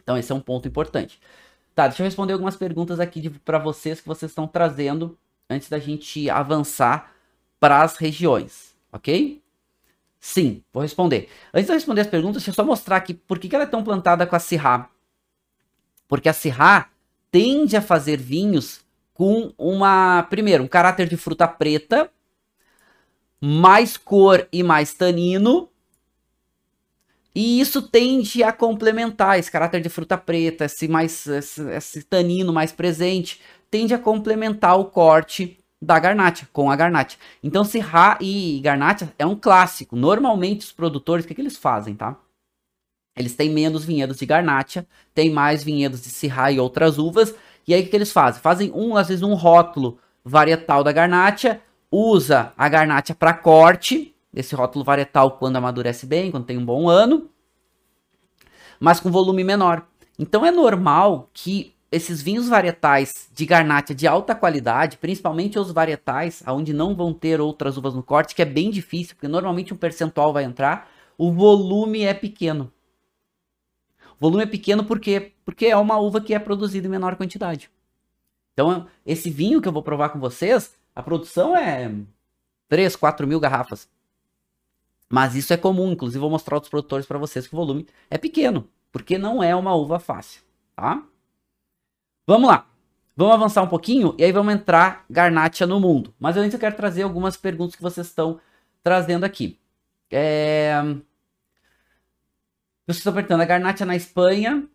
Então 0.02 0.14
esse 0.18 0.30
é 0.30 0.34
um 0.34 0.40
ponto 0.40 0.68
importante. 0.68 1.18
Tá, 1.74 1.88
deixa 1.88 2.02
eu 2.02 2.04
responder 2.04 2.34
algumas 2.34 2.56
perguntas 2.56 3.00
aqui 3.00 3.30
para 3.30 3.58
vocês 3.58 3.98
que 3.98 4.06
vocês 4.06 4.30
estão 4.30 4.46
trazendo 4.46 5.16
antes 5.48 5.70
da 5.70 5.78
gente 5.78 6.28
avançar 6.28 7.14
para 7.58 7.80
as 7.80 7.96
regiões, 7.96 8.76
ok? 8.92 9.40
Sim, 10.20 10.62
vou 10.70 10.82
responder. 10.82 11.30
Antes 11.54 11.64
de 11.64 11.72
eu 11.72 11.76
responder 11.76 12.02
as 12.02 12.08
perguntas, 12.08 12.42
deixa 12.42 12.50
eu 12.50 12.54
só 12.54 12.62
mostrar 12.62 12.96
aqui 12.96 13.14
por 13.14 13.38
que, 13.38 13.48
que 13.48 13.54
ela 13.54 13.64
é 13.64 13.66
tão 13.66 13.82
plantada 13.82 14.26
com 14.26 14.36
a. 14.36 14.99
Porque 16.10 16.28
a 16.28 16.32
Syrah 16.32 16.90
tende 17.30 17.76
a 17.76 17.80
fazer 17.80 18.18
vinhos 18.18 18.80
com 19.14 19.52
uma, 19.56 20.26
primeiro, 20.28 20.64
um 20.64 20.68
caráter 20.68 21.08
de 21.08 21.16
fruta 21.16 21.46
preta, 21.46 22.10
mais 23.40 23.96
cor 23.96 24.46
e 24.52 24.64
mais 24.64 24.92
tanino, 24.92 25.68
e 27.32 27.60
isso 27.60 27.80
tende 27.80 28.42
a 28.42 28.52
complementar 28.52 29.38
esse 29.38 29.50
caráter 29.50 29.80
de 29.80 29.88
fruta 29.88 30.18
preta, 30.18 30.64
esse 30.64 30.88
mais 30.88 31.26
esse, 31.28 31.62
esse 31.70 32.02
tanino 32.02 32.52
mais 32.52 32.72
presente, 32.72 33.40
tende 33.70 33.94
a 33.94 33.98
complementar 33.98 34.80
o 34.80 34.86
corte 34.86 35.56
da 35.80 35.98
garnacha, 36.00 36.48
com 36.52 36.70
a 36.70 36.76
garnacha. 36.76 37.16
Então, 37.40 37.62
Syrah 37.62 38.18
e 38.20 38.60
garnacha 38.60 39.14
é 39.16 39.24
um 39.24 39.36
clássico. 39.36 39.94
Normalmente, 39.94 40.66
os 40.66 40.72
produtores, 40.72 41.24
o 41.24 41.28
que, 41.28 41.34
que 41.36 41.40
eles 41.40 41.56
fazem, 41.56 41.94
tá? 41.94 42.18
Eles 43.16 43.34
têm 43.34 43.50
menos 43.50 43.84
vinhedos 43.84 44.16
de 44.16 44.26
garnacha, 44.26 44.86
tem 45.14 45.30
mais 45.30 45.62
vinhedos 45.62 46.00
de 46.00 46.08
Syrah 46.10 46.52
e 46.52 46.60
outras 46.60 46.98
uvas. 46.98 47.34
E 47.66 47.74
aí, 47.74 47.80
o 47.80 47.84
que, 47.84 47.90
que 47.90 47.96
eles 47.96 48.12
fazem? 48.12 48.40
Fazem, 48.40 48.72
um, 48.72 48.96
às 48.96 49.08
vezes, 49.08 49.22
um 49.22 49.34
rótulo 49.34 49.98
varietal 50.24 50.82
da 50.84 50.92
garnacha, 50.92 51.60
usa 51.90 52.52
a 52.56 52.68
garnacha 52.68 53.14
para 53.14 53.34
corte, 53.34 54.14
desse 54.32 54.54
rótulo 54.54 54.84
varietal 54.84 55.32
quando 55.32 55.56
amadurece 55.56 56.06
bem, 56.06 56.30
quando 56.30 56.44
tem 56.44 56.56
um 56.56 56.64
bom 56.64 56.88
ano, 56.88 57.28
mas 58.78 59.00
com 59.00 59.10
volume 59.10 59.44
menor. 59.44 59.86
Então 60.18 60.44
é 60.44 60.50
normal 60.50 61.28
que 61.32 61.74
esses 61.90 62.22
vinhos 62.22 62.48
varietais 62.48 63.28
de 63.34 63.44
garnacha 63.44 63.94
de 63.94 64.06
alta 64.06 64.34
qualidade, 64.34 64.96
principalmente 64.96 65.58
os 65.58 65.72
varietais, 65.72 66.42
onde 66.46 66.72
não 66.72 66.94
vão 66.94 67.12
ter 67.12 67.40
outras 67.40 67.76
uvas 67.76 67.94
no 67.94 68.02
corte, 68.02 68.34
que 68.34 68.42
é 68.42 68.44
bem 68.44 68.70
difícil, 68.70 69.16
porque 69.16 69.26
normalmente 69.26 69.74
um 69.74 69.76
percentual 69.76 70.32
vai 70.32 70.44
entrar, 70.44 70.88
o 71.18 71.32
volume 71.32 72.02
é 72.02 72.14
pequeno. 72.14 72.72
Volume 74.20 74.42
é 74.42 74.46
pequeno 74.46 74.84
porque, 74.84 75.32
porque 75.44 75.66
é 75.66 75.76
uma 75.76 75.98
uva 75.98 76.20
que 76.20 76.34
é 76.34 76.38
produzida 76.38 76.86
em 76.86 76.90
menor 76.90 77.16
quantidade. 77.16 77.70
Então, 78.52 78.86
esse 79.06 79.30
vinho 79.30 79.62
que 79.62 79.66
eu 79.66 79.72
vou 79.72 79.82
provar 79.82 80.10
com 80.10 80.20
vocês, 80.20 80.76
a 80.94 81.02
produção 81.02 81.56
é 81.56 81.90
3, 82.68 82.94
4 82.94 83.26
mil 83.26 83.40
garrafas. 83.40 83.88
Mas 85.08 85.34
isso 85.34 85.52
é 85.52 85.56
comum, 85.56 85.90
inclusive 85.92 86.20
vou 86.20 86.30
mostrar 86.30 86.56
outros 86.56 86.70
produtores 86.70 87.06
para 87.06 87.18
vocês 87.18 87.46
que 87.46 87.54
o 87.54 87.56
volume 87.56 87.86
é 88.10 88.18
pequeno, 88.18 88.68
porque 88.92 89.16
não 89.16 89.42
é 89.42 89.56
uma 89.56 89.74
uva 89.74 89.98
fácil, 89.98 90.42
tá? 90.76 91.02
Vamos 92.26 92.48
lá. 92.48 92.66
Vamos 93.16 93.34
avançar 93.34 93.62
um 93.62 93.68
pouquinho 93.68 94.14
e 94.18 94.24
aí 94.24 94.32
vamos 94.32 94.54
entrar 94.54 95.04
Garnacha 95.10 95.66
no 95.66 95.80
mundo. 95.80 96.14
Mas 96.18 96.36
antes 96.36 96.54
eu 96.54 96.60
quero 96.60 96.76
trazer 96.76 97.02
algumas 97.02 97.36
perguntas 97.36 97.74
que 97.74 97.82
vocês 97.82 98.06
estão 98.06 98.40
trazendo 98.82 99.24
aqui. 99.24 99.58
É... 100.10 100.80
Vocês 102.92 102.98
estão 102.98 103.12
perguntando, 103.12 103.42
a 103.42 103.46
Garnacha 103.46 103.86
na 103.86 103.94
Espanha, 103.94 104.66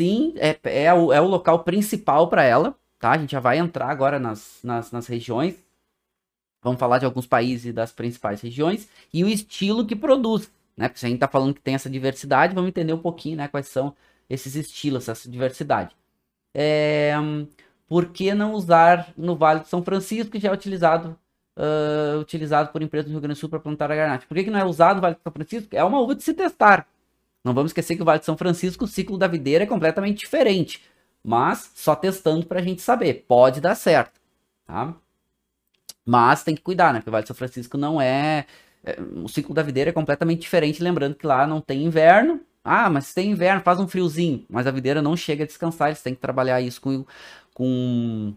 sim, 0.00 0.34
é, 0.36 0.58
é, 0.64 0.92
o, 0.92 1.12
é 1.12 1.20
o 1.20 1.26
local 1.26 1.62
principal 1.62 2.28
para 2.28 2.42
ela, 2.42 2.76
tá? 2.98 3.12
A 3.12 3.18
gente 3.18 3.30
já 3.30 3.38
vai 3.38 3.58
entrar 3.58 3.88
agora 3.88 4.18
nas, 4.18 4.58
nas, 4.64 4.90
nas 4.90 5.06
regiões. 5.06 5.54
Vamos 6.60 6.80
falar 6.80 6.98
de 6.98 7.04
alguns 7.04 7.26
países 7.26 7.72
das 7.72 7.92
principais 7.92 8.40
regiões 8.40 8.88
e 9.14 9.22
o 9.22 9.28
estilo 9.28 9.86
que 9.86 9.94
produz, 9.94 10.50
né? 10.76 10.88
Porque 10.88 10.98
se 10.98 11.06
a 11.06 11.08
gente 11.08 11.18
está 11.18 11.28
falando 11.28 11.54
que 11.54 11.60
tem 11.60 11.76
essa 11.76 11.88
diversidade, 11.88 12.54
vamos 12.54 12.70
entender 12.70 12.92
um 12.92 12.98
pouquinho, 12.98 13.36
né? 13.36 13.46
Quais 13.46 13.68
são 13.68 13.94
esses 14.28 14.56
estilos, 14.56 15.08
essa 15.08 15.30
diversidade. 15.30 15.94
É, 16.52 17.12
por 17.86 18.06
que 18.06 18.34
não 18.34 18.52
usar 18.52 19.12
no 19.16 19.36
Vale 19.36 19.60
de 19.60 19.68
São 19.68 19.82
Francisco, 19.82 20.32
que 20.32 20.40
já 20.40 20.48
é 20.48 20.52
utilizado, 20.52 21.16
uh, 21.56 22.18
utilizado 22.18 22.70
por 22.72 22.82
empresas 22.82 23.06
do 23.06 23.12
Rio 23.12 23.20
Grande 23.20 23.38
do 23.38 23.40
Sul 23.40 23.48
para 23.48 23.60
plantar 23.60 23.92
a 23.92 23.96
garnacha? 23.96 24.26
Por 24.26 24.34
que, 24.34 24.44
que 24.44 24.50
não 24.50 24.58
é 24.58 24.64
usado 24.64 24.96
no 24.96 25.02
Vale 25.02 25.14
de 25.14 25.22
São 25.22 25.32
Francisco? 25.32 25.68
É 25.76 25.84
uma 25.84 26.00
uva 26.00 26.16
de 26.16 26.22
se 26.24 26.34
testar. 26.34 26.86
Não 27.44 27.54
vamos 27.54 27.70
esquecer 27.70 27.96
que 27.96 28.02
o 28.02 28.04
Vale 28.04 28.18
de 28.18 28.24
São 28.24 28.36
Francisco, 28.36 28.84
o 28.84 28.88
ciclo 28.88 29.16
da 29.16 29.26
videira 29.26 29.64
é 29.64 29.66
completamente 29.66 30.18
diferente. 30.18 30.82
Mas 31.22 31.70
só 31.74 31.94
testando 31.94 32.46
para 32.46 32.60
a 32.60 32.62
gente 32.62 32.82
saber. 32.82 33.24
Pode 33.28 33.60
dar 33.60 33.74
certo. 33.74 34.20
Tá? 34.66 34.94
Mas 36.04 36.42
tem 36.42 36.54
que 36.54 36.62
cuidar, 36.62 36.92
né? 36.92 37.00
Porque 37.00 37.10
o 37.10 37.12
Vale 37.12 37.22
de 37.22 37.28
São 37.28 37.36
Francisco 37.36 37.76
não 37.76 38.00
é, 38.00 38.46
é. 38.84 38.98
O 39.22 39.28
ciclo 39.28 39.54
da 39.54 39.62
videira 39.62 39.90
é 39.90 39.92
completamente 39.92 40.40
diferente. 40.40 40.82
Lembrando 40.82 41.14
que 41.14 41.26
lá 41.26 41.46
não 41.46 41.60
tem 41.60 41.84
inverno. 41.84 42.40
Ah, 42.64 42.90
mas 42.90 43.06
se 43.08 43.14
tem 43.14 43.30
inverno, 43.30 43.62
faz 43.62 43.80
um 43.80 43.88
friozinho. 43.88 44.44
Mas 44.48 44.66
a 44.66 44.70
videira 44.70 45.00
não 45.00 45.16
chega 45.16 45.44
a 45.44 45.46
descansar. 45.46 45.88
Eles 45.88 46.02
têm 46.02 46.14
que 46.14 46.20
trabalhar 46.20 46.60
isso 46.60 46.80
com, 46.80 47.04
com, 47.54 48.34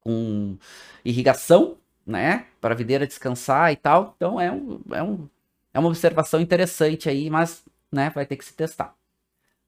com 0.00 0.56
irrigação, 1.04 1.76
né? 2.06 2.46
Para 2.60 2.74
a 2.74 2.76
videira 2.76 3.06
descansar 3.06 3.72
e 3.72 3.76
tal. 3.76 4.14
Então 4.16 4.40
é, 4.40 4.50
um, 4.50 4.80
é, 4.92 5.02
um, 5.02 5.28
é 5.72 5.78
uma 5.78 5.88
observação 5.88 6.40
interessante 6.40 7.08
aí, 7.08 7.30
mas 7.30 7.64
né, 7.94 8.10
vai 8.14 8.26
ter 8.26 8.36
que 8.36 8.44
se 8.44 8.54
testar. 8.54 8.94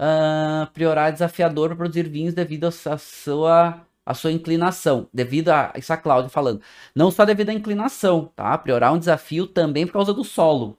Uh, 0.01 0.71
Priorar 0.73 1.12
desafiador 1.12 1.69
para 1.69 1.77
produzir 1.77 2.09
vinhos 2.09 2.35
devido 2.35 2.65
à 2.67 2.99
sua 2.99 3.81
a 4.05 4.15
sua 4.15 4.31
inclinação, 4.31 5.09
devido 5.12 5.49
a 5.49 5.73
isso 5.77 5.93
a 5.93 5.97
Cláudia 5.97 6.31
falando, 6.31 6.61
não 6.94 7.11
só 7.11 7.25
devido 7.25 7.48
à 7.48 7.53
inclinação, 7.53 8.31
tá? 8.37 8.57
Priorar 8.57 8.92
um 8.92 9.00
desafio 9.00 9.48
também 9.48 9.85
por 9.85 9.94
causa 9.94 10.15
do 10.15 10.23
solo, 10.23 10.79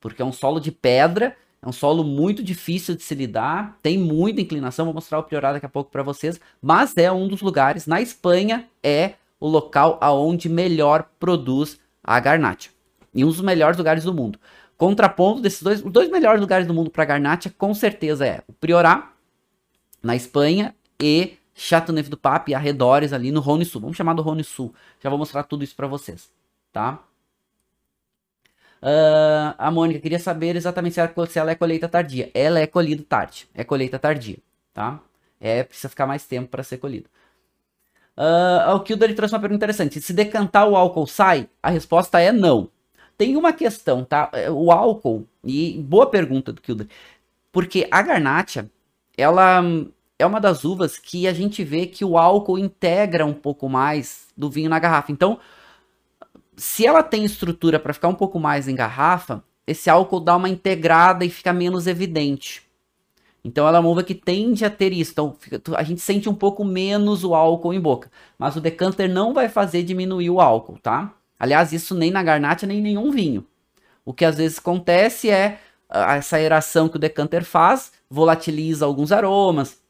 porque 0.00 0.22
é 0.22 0.24
um 0.24 0.32
solo 0.32 0.58
de 0.58 0.72
pedra, 0.72 1.36
é 1.60 1.68
um 1.68 1.72
solo 1.72 2.02
muito 2.02 2.42
difícil 2.42 2.96
de 2.96 3.02
se 3.02 3.14
lidar, 3.14 3.78
tem 3.82 3.98
muita 3.98 4.40
inclinação, 4.40 4.86
vou 4.86 4.94
mostrar 4.94 5.18
o 5.18 5.22
Priorar 5.22 5.52
daqui 5.52 5.66
a 5.66 5.68
pouco 5.68 5.90
para 5.90 6.02
vocês, 6.02 6.40
mas 6.62 6.96
é 6.96 7.12
um 7.12 7.28
dos 7.28 7.42
lugares 7.42 7.86
na 7.86 8.00
Espanha 8.00 8.66
é 8.82 9.14
o 9.38 9.46
local 9.46 9.98
aonde 10.00 10.48
melhor 10.48 11.10
produz 11.20 11.78
a 12.02 12.18
garnacha 12.18 12.70
e 13.14 13.24
um 13.24 13.28
dos 13.28 13.40
melhores 13.40 13.76
lugares 13.76 14.04
do 14.04 14.14
mundo. 14.14 14.38
Contraponto 14.76 15.40
desses 15.40 15.62
dois, 15.62 15.84
os 15.84 15.90
dois 15.90 16.10
melhores 16.10 16.40
lugares 16.40 16.66
do 16.66 16.74
mundo 16.74 16.90
para 16.90 17.04
garnacha 17.04 17.50
com 17.56 17.72
certeza 17.72 18.26
é 18.26 18.42
o 18.46 18.52
Priorar 18.52 19.14
na 20.02 20.14
Espanha 20.14 20.74
e 21.00 21.38
Chateauneuf 21.54 22.10
do 22.10 22.16
Pape 22.16 22.52
e 22.52 22.54
arredores 22.54 23.12
ali 23.12 23.32
no 23.32 23.40
Rhône 23.40 23.64
Sul. 23.64 23.80
Vamos 23.80 23.96
chamar 23.96 24.12
do 24.12 24.22
Rhône 24.22 24.44
Sul. 24.44 24.74
Já 25.02 25.08
vou 25.08 25.18
mostrar 25.18 25.44
tudo 25.44 25.64
isso 25.64 25.74
para 25.74 25.86
vocês, 25.86 26.30
tá? 26.72 27.02
Uh, 28.82 29.56
a 29.56 29.70
Mônica 29.70 29.98
queria 29.98 30.18
saber 30.18 30.54
exatamente 30.54 30.94
se 30.94 31.00
ela, 31.00 31.26
se 31.26 31.38
ela 31.38 31.50
é 31.50 31.54
colheita 31.54 31.88
tardia. 31.88 32.30
Ela 32.34 32.60
é 32.60 32.66
colhida 32.66 33.02
tarde. 33.08 33.48
É 33.54 33.64
colheita 33.64 33.98
tardia, 33.98 34.36
tá? 34.74 35.00
É, 35.40 35.64
precisa 35.64 35.88
ficar 35.88 36.06
mais 36.06 36.26
tempo 36.26 36.48
para 36.48 36.62
ser 36.62 36.76
colhido. 36.76 37.08
Uh, 38.16 38.74
o 38.74 38.80
Kilder 38.80 39.14
trouxe 39.14 39.34
uma 39.34 39.40
pergunta 39.40 39.56
interessante. 39.56 40.00
Se 40.00 40.12
decantar 40.12 40.68
o 40.68 40.76
álcool 40.76 41.06
sai? 41.06 41.48
A 41.62 41.70
resposta 41.70 42.20
é 42.20 42.30
não. 42.32 42.70
Tem 43.16 43.36
uma 43.36 43.52
questão, 43.52 44.04
tá? 44.04 44.30
É, 44.32 44.50
o 44.50 44.70
álcool, 44.70 45.26
e 45.44 45.78
boa 45.82 46.06
pergunta 46.06 46.52
do 46.52 46.60
Kilder, 46.60 46.86
porque 47.50 47.88
a 47.90 48.02
garnacha, 48.02 48.70
ela 49.16 49.62
é 50.18 50.26
uma 50.26 50.40
das 50.40 50.64
uvas 50.64 50.98
que 50.98 51.26
a 51.26 51.32
gente 51.32 51.64
vê 51.64 51.86
que 51.86 52.04
o 52.04 52.18
álcool 52.18 52.58
integra 52.58 53.24
um 53.24 53.34
pouco 53.34 53.68
mais 53.68 54.28
do 54.36 54.50
vinho 54.50 54.70
na 54.70 54.78
garrafa. 54.78 55.12
Então, 55.12 55.38
se 56.56 56.86
ela 56.86 57.02
tem 57.02 57.24
estrutura 57.24 57.78
para 57.78 57.92
ficar 57.92 58.08
um 58.08 58.14
pouco 58.14 58.38
mais 58.38 58.68
em 58.68 58.74
garrafa, 58.74 59.42
esse 59.66 59.90
álcool 59.90 60.20
dá 60.20 60.36
uma 60.36 60.48
integrada 60.48 61.24
e 61.24 61.30
fica 61.30 61.52
menos 61.52 61.86
evidente. 61.86 62.62
Então 63.44 63.66
ela 63.68 63.78
é 63.78 63.80
uma 63.80 63.90
uva 63.90 64.02
que 64.02 64.14
tende 64.14 64.64
a 64.64 64.70
ter 64.70 64.92
isso. 64.92 65.12
Então 65.12 65.36
fica, 65.38 65.60
a 65.76 65.82
gente 65.82 66.00
sente 66.00 66.28
um 66.28 66.34
pouco 66.34 66.64
menos 66.64 67.22
o 67.24 67.34
álcool 67.34 67.72
em 67.72 67.80
boca. 67.80 68.10
Mas 68.38 68.56
o 68.56 68.60
decanter 68.60 69.08
não 69.08 69.32
vai 69.32 69.48
fazer 69.48 69.82
diminuir 69.82 70.30
o 70.30 70.40
álcool, 70.40 70.78
tá? 70.78 71.14
Aliás, 71.38 71.72
isso 71.72 71.94
nem 71.94 72.10
na 72.10 72.22
garnacha, 72.22 72.66
nem 72.66 72.78
em 72.78 72.82
nenhum 72.82 73.10
vinho. 73.10 73.46
O 74.04 74.12
que 74.12 74.24
às 74.24 74.36
vezes 74.36 74.58
acontece 74.58 75.30
é 75.30 75.58
essa 75.88 76.36
aeração 76.36 76.88
que 76.88 76.96
o 76.96 77.00
decanter 77.00 77.44
faz, 77.44 77.92
volatiliza 78.08 78.84
alguns 78.84 79.12
aromas. 79.12 79.80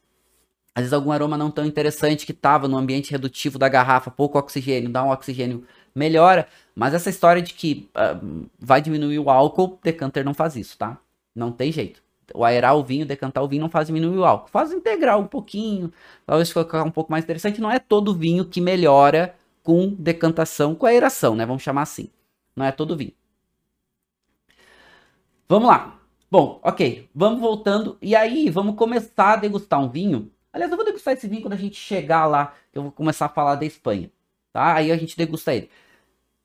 Às 0.74 0.82
vezes 0.82 0.92
algum 0.92 1.10
aroma 1.10 1.38
não 1.38 1.50
tão 1.50 1.64
interessante 1.64 2.26
que 2.26 2.32
estava 2.32 2.68
no 2.68 2.76
ambiente 2.76 3.10
redutivo 3.10 3.58
da 3.58 3.68
garrafa, 3.68 4.10
pouco 4.10 4.38
oxigênio, 4.38 4.90
dá 4.90 5.02
um 5.02 5.10
oxigênio, 5.10 5.64
melhora. 5.94 6.48
Mas 6.74 6.92
essa 6.92 7.08
história 7.08 7.40
de 7.40 7.54
que 7.54 7.88
uh, 7.96 8.46
vai 8.58 8.82
diminuir 8.82 9.18
o 9.18 9.30
álcool, 9.30 9.78
decanter 9.82 10.24
não 10.24 10.34
faz 10.34 10.56
isso, 10.56 10.76
tá? 10.76 10.98
Não 11.34 11.50
tem 11.50 11.72
jeito 11.72 12.02
o 12.34 12.44
aerar 12.44 12.76
o 12.76 12.84
vinho, 12.84 13.06
decantar 13.06 13.42
o 13.44 13.48
vinho 13.48 13.62
não 13.62 13.70
faz 13.70 13.86
diminuir 13.86 14.18
o 14.18 14.24
álcool. 14.24 14.48
Faz 14.48 14.72
integrar 14.72 15.18
um 15.18 15.26
pouquinho, 15.26 15.92
talvez 16.26 16.50
ficar 16.50 16.82
um 16.82 16.90
pouco 16.90 17.10
mais 17.10 17.24
interessante. 17.24 17.60
Não 17.60 17.70
é 17.70 17.78
todo 17.78 18.14
vinho 18.14 18.44
que 18.44 18.60
melhora 18.60 19.34
com 19.66 19.88
decantação, 19.98 20.76
com 20.76 20.86
aeração, 20.86 21.34
né? 21.34 21.44
Vamos 21.44 21.64
chamar 21.64 21.82
assim. 21.82 22.08
Não 22.54 22.64
é 22.64 22.70
todo 22.70 22.96
vinho. 22.96 23.10
Vamos 25.48 25.68
lá. 25.68 25.98
Bom, 26.30 26.60
ok. 26.62 27.10
Vamos 27.12 27.40
voltando. 27.40 27.98
E 28.00 28.14
aí, 28.14 28.48
vamos 28.48 28.76
começar 28.76 29.32
a 29.32 29.36
degustar 29.36 29.82
um 29.82 29.88
vinho. 29.88 30.30
Aliás, 30.52 30.70
eu 30.70 30.76
vou 30.76 30.86
degustar 30.86 31.14
esse 31.14 31.26
vinho 31.26 31.42
quando 31.42 31.54
a 31.54 31.58
gente 31.58 31.74
chegar 31.74 32.26
lá. 32.26 32.54
Eu 32.72 32.82
vou 32.84 32.92
começar 32.92 33.26
a 33.26 33.28
falar 33.28 33.56
da 33.56 33.66
Espanha. 33.66 34.08
Tá? 34.52 34.74
Aí 34.74 34.92
a 34.92 34.96
gente 34.96 35.16
degusta 35.16 35.52
ele. 35.52 35.68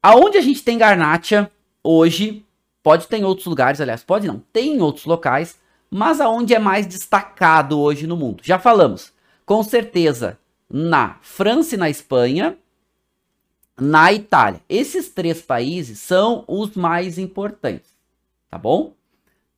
Aonde 0.01 0.39
a 0.39 0.41
gente 0.41 0.63
tem 0.63 0.80
garnacha 0.80 1.51
hoje, 1.84 2.43
pode 2.82 3.07
ter 3.07 3.17
em 3.17 3.24
outros 3.24 3.45
lugares, 3.45 3.80
aliás, 3.80 4.03
pode 4.03 4.26
não, 4.26 4.41
tem 4.51 4.78
em 4.78 4.82
outros 4.82 5.05
locais, 5.05 5.59
mas 5.91 6.19
aonde 6.19 6.55
é 6.55 6.59
mais 6.59 6.88
destacado 6.88 7.80
hoje 7.80 8.07
no 8.07 8.17
mundo? 8.17 8.41
Já 8.43 8.57
falamos, 8.57 9.13
com 9.45 9.61
certeza, 9.61 10.39
na 10.67 11.19
França 11.22 11.76
e 11.76 11.78
na 11.78 11.88
Espanha, 11.88 12.57
na 13.82 14.13
Itália. 14.13 14.61
Esses 14.69 15.09
três 15.09 15.41
países 15.41 15.99
são 15.99 16.43
os 16.47 16.75
mais 16.75 17.17
importantes, 17.17 17.89
tá 18.49 18.57
bom? 18.57 18.93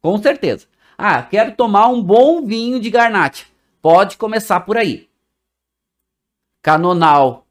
Com 0.01 0.17
certeza. 0.17 0.65
Ah, 0.97 1.21
quero 1.23 1.55
tomar 1.55 1.87
um 1.87 2.01
bom 2.01 2.45
vinho 2.45 2.79
de 2.79 2.89
Garnacha. 2.89 3.45
Pode 3.81 4.15
começar 4.15 4.61
por 4.61 4.77
aí. 4.77 5.09
Canonal 6.61 7.45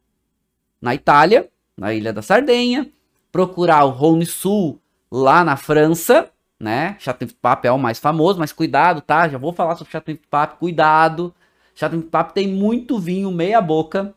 na 0.81 0.95
Itália, 0.95 1.51
na 1.77 1.93
Ilha 1.93 2.13
da 2.13 2.23
Sardenha. 2.23 2.91
Procurar 3.31 3.85
o 3.85 3.91
Rhône 3.91 4.27
Sul 4.27 4.81
lá 5.11 5.45
na 5.45 5.57
França 5.57 6.33
né? 6.63 6.95
Chateaubriand 7.01 7.37
Pape 7.43 7.67
é 7.67 7.73
o 7.73 7.79
mais 7.79 7.99
famoso, 7.99 8.39
mas 8.39 8.53
cuidado, 8.53 9.01
tá? 9.01 9.29
Já 9.29 9.37
vou 9.37 9.53
falar 9.53 9.75
sobre 9.75 9.91
Chateaubriand 9.91 10.29
Pape, 10.31 10.59
cuidado. 10.61 11.35
Chateaubriand 11.75 12.09
Pape 12.09 12.35
tem 12.35 12.47
muito 12.47 13.01
vinho 13.01 13.33
meia 13.33 13.61
boca, 13.61 14.15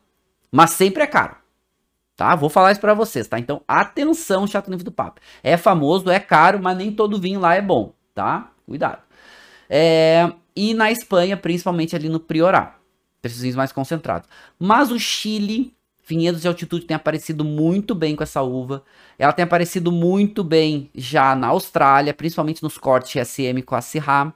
mas 0.50 0.70
sempre 0.70 1.02
é 1.02 1.08
caro. 1.08 1.36
Tá? 2.16 2.34
Vou 2.34 2.48
falar 2.48 2.72
isso 2.72 2.80
para 2.80 2.94
vocês, 2.94 3.28
tá? 3.28 3.38
Então, 3.38 3.60
atenção, 3.68 4.46
Chateaubriand 4.46 4.82
do 4.82 4.90
Pape. 4.90 5.20
É 5.42 5.56
famoso, 5.56 6.08
é 6.10 6.18
caro, 6.18 6.58
mas 6.62 6.76
nem 6.76 6.90
todo 6.90 7.20
vinho 7.20 7.38
lá 7.38 7.54
é 7.54 7.60
bom, 7.60 7.92
tá? 8.14 8.50
Cuidado. 8.66 9.02
É... 9.68 10.32
E 10.54 10.72
na 10.72 10.90
Espanha, 10.90 11.36
principalmente 11.36 11.94
ali 11.94 12.08
no 12.08 12.18
Priorat. 12.18 12.74
Esses 13.22 13.40
vinhos 13.40 13.56
mais 13.56 13.72
concentrados. 13.72 14.28
Mas 14.58 14.90
o 14.90 14.98
Chile 14.98 15.76
Vinhedos 16.08 16.40
de 16.40 16.46
altitude 16.46 16.86
tem 16.86 16.94
aparecido 16.94 17.44
muito 17.44 17.92
bem 17.92 18.14
com 18.14 18.22
essa 18.22 18.40
uva. 18.40 18.84
Ela 19.18 19.32
tem 19.32 19.42
aparecido 19.42 19.90
muito 19.90 20.44
bem 20.44 20.88
já 20.94 21.34
na 21.34 21.48
Austrália, 21.48 22.14
principalmente 22.14 22.62
nos 22.62 22.78
cortes 22.78 23.28
SM 23.28 23.60
com 23.66 23.74
a 23.74 23.80
Syrah. 23.80 24.32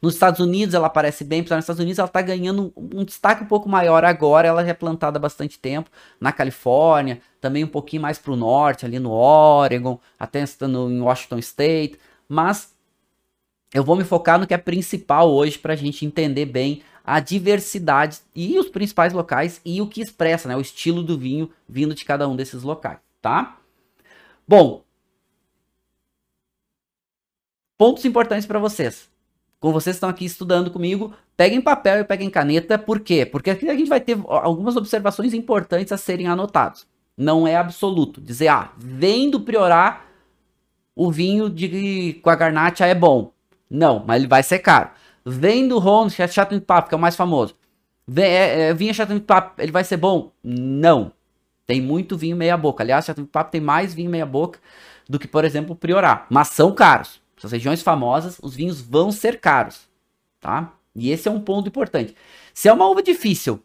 Nos 0.00 0.14
Estados 0.14 0.40
Unidos 0.40 0.74
ela 0.74 0.86
aparece 0.86 1.24
bem, 1.24 1.42
porque 1.42 1.54
nos 1.54 1.64
Estados 1.64 1.80
Unidos 1.80 1.98
ela 1.98 2.08
está 2.08 2.22
ganhando 2.22 2.72
um 2.76 3.04
destaque 3.04 3.44
um 3.44 3.46
pouco 3.46 3.68
maior 3.68 4.04
agora. 4.04 4.48
Ela 4.48 4.64
já 4.64 4.70
é 4.70 4.74
plantada 4.74 5.18
há 5.18 5.20
bastante 5.20 5.58
tempo 5.58 5.90
na 6.18 6.32
Califórnia, 6.32 7.20
também 7.40 7.64
um 7.64 7.68
pouquinho 7.68 8.02
mais 8.02 8.18
para 8.18 8.32
o 8.32 8.36
norte, 8.36 8.86
ali 8.86 8.98
no 8.98 9.10
Oregon, 9.10 10.00
até 10.18 10.42
estando 10.42 10.90
em 10.90 11.00
Washington 11.00 11.38
State. 11.38 11.98
Mas 12.28 12.74
eu 13.74 13.84
vou 13.84 13.94
me 13.96 14.04
focar 14.04 14.38
no 14.38 14.46
que 14.46 14.54
é 14.54 14.58
principal 14.58 15.30
hoje 15.30 15.58
para 15.58 15.74
a 15.74 15.76
gente 15.76 16.04
entender 16.06 16.46
bem 16.46 16.82
a 17.04 17.20
diversidade 17.20 18.20
e 18.34 18.58
os 18.58 18.68
principais 18.68 19.12
locais 19.12 19.60
e 19.64 19.80
o 19.80 19.86
que 19.86 20.00
expressa, 20.00 20.48
né, 20.48 20.56
o 20.56 20.60
estilo 20.60 21.02
do 21.02 21.18
vinho 21.18 21.50
vindo 21.68 21.94
de 21.94 22.04
cada 22.04 22.28
um 22.28 22.36
desses 22.36 22.62
locais, 22.62 22.98
tá? 23.20 23.58
Bom, 24.46 24.84
pontos 27.78 28.04
importantes 28.04 28.46
para 28.46 28.58
vocês. 28.58 29.08
Como 29.60 29.74
vocês 29.74 29.96
estão 29.96 30.08
aqui 30.08 30.24
estudando 30.24 30.70
comigo, 30.70 31.12
peguem 31.36 31.60
papel 31.60 32.00
e 32.00 32.04
peguem 32.04 32.30
caneta, 32.30 32.78
por 32.78 32.98
quê? 32.98 33.26
Porque 33.26 33.50
aqui 33.50 33.68
a 33.68 33.76
gente 33.76 33.88
vai 33.88 34.00
ter 34.00 34.18
algumas 34.26 34.74
observações 34.74 35.34
importantes 35.34 35.92
a 35.92 35.98
serem 35.98 36.26
anotadas. 36.26 36.86
Não 37.14 37.46
é 37.46 37.54
absoluto. 37.54 38.22
Dizer, 38.22 38.48
ah, 38.48 38.72
vem 38.78 39.30
do 39.30 39.40
Priorar, 39.40 40.06
o 40.96 41.12
vinho 41.12 41.50
de, 41.50 42.18
com 42.22 42.30
a 42.30 42.34
garnacha 42.34 42.86
é 42.86 42.94
bom. 42.94 43.32
Não, 43.68 44.02
mas 44.06 44.18
ele 44.18 44.26
vai 44.26 44.42
ser 44.42 44.60
caro. 44.60 44.90
Vem 45.24 45.68
do 45.68 45.78
Ron, 45.78 46.08
que 46.08 46.22
é 46.22 46.26
chato 46.26 46.54
de 46.54 46.60
papo, 46.62 46.88
que 46.88 46.94
é 46.94 46.98
o 46.98 47.00
mais 47.00 47.14
famoso. 47.14 47.54
Vem, 48.08 48.24
é, 48.24 48.60
é, 48.70 48.74
vinho 48.74 48.94
chato 48.94 49.12
de 49.12 49.20
papo, 49.20 49.60
ele 49.60 49.70
vai 49.70 49.84
ser 49.84 49.98
bom? 49.98 50.32
Não. 50.42 51.12
Tem 51.66 51.80
muito 51.80 52.16
vinho 52.16 52.36
meia 52.36 52.56
boca. 52.56 52.82
Aliás, 52.82 53.04
chato 53.04 53.20
de 53.20 53.28
papo 53.28 53.50
tem 53.50 53.60
mais 53.60 53.92
vinho 53.92 54.10
meia 54.10 54.26
boca 54.26 54.58
do 55.08 55.18
que, 55.18 55.28
por 55.28 55.44
exemplo, 55.44 55.72
o 55.72 55.76
Priorat. 55.76 56.24
Mas 56.30 56.48
são 56.48 56.72
caros. 56.72 57.20
Essas 57.40 57.52
regiões 57.52 57.80
famosas, 57.80 58.38
os 58.42 58.54
vinhos 58.54 58.82
vão 58.82 59.10
ser 59.10 59.40
caros. 59.40 59.88
Tá? 60.38 60.74
E 60.94 61.10
esse 61.10 61.26
é 61.26 61.30
um 61.30 61.40
ponto 61.40 61.68
importante. 61.68 62.14
Se 62.52 62.68
é 62.68 62.72
uma 62.72 62.86
uva 62.86 63.02
difícil, 63.02 63.64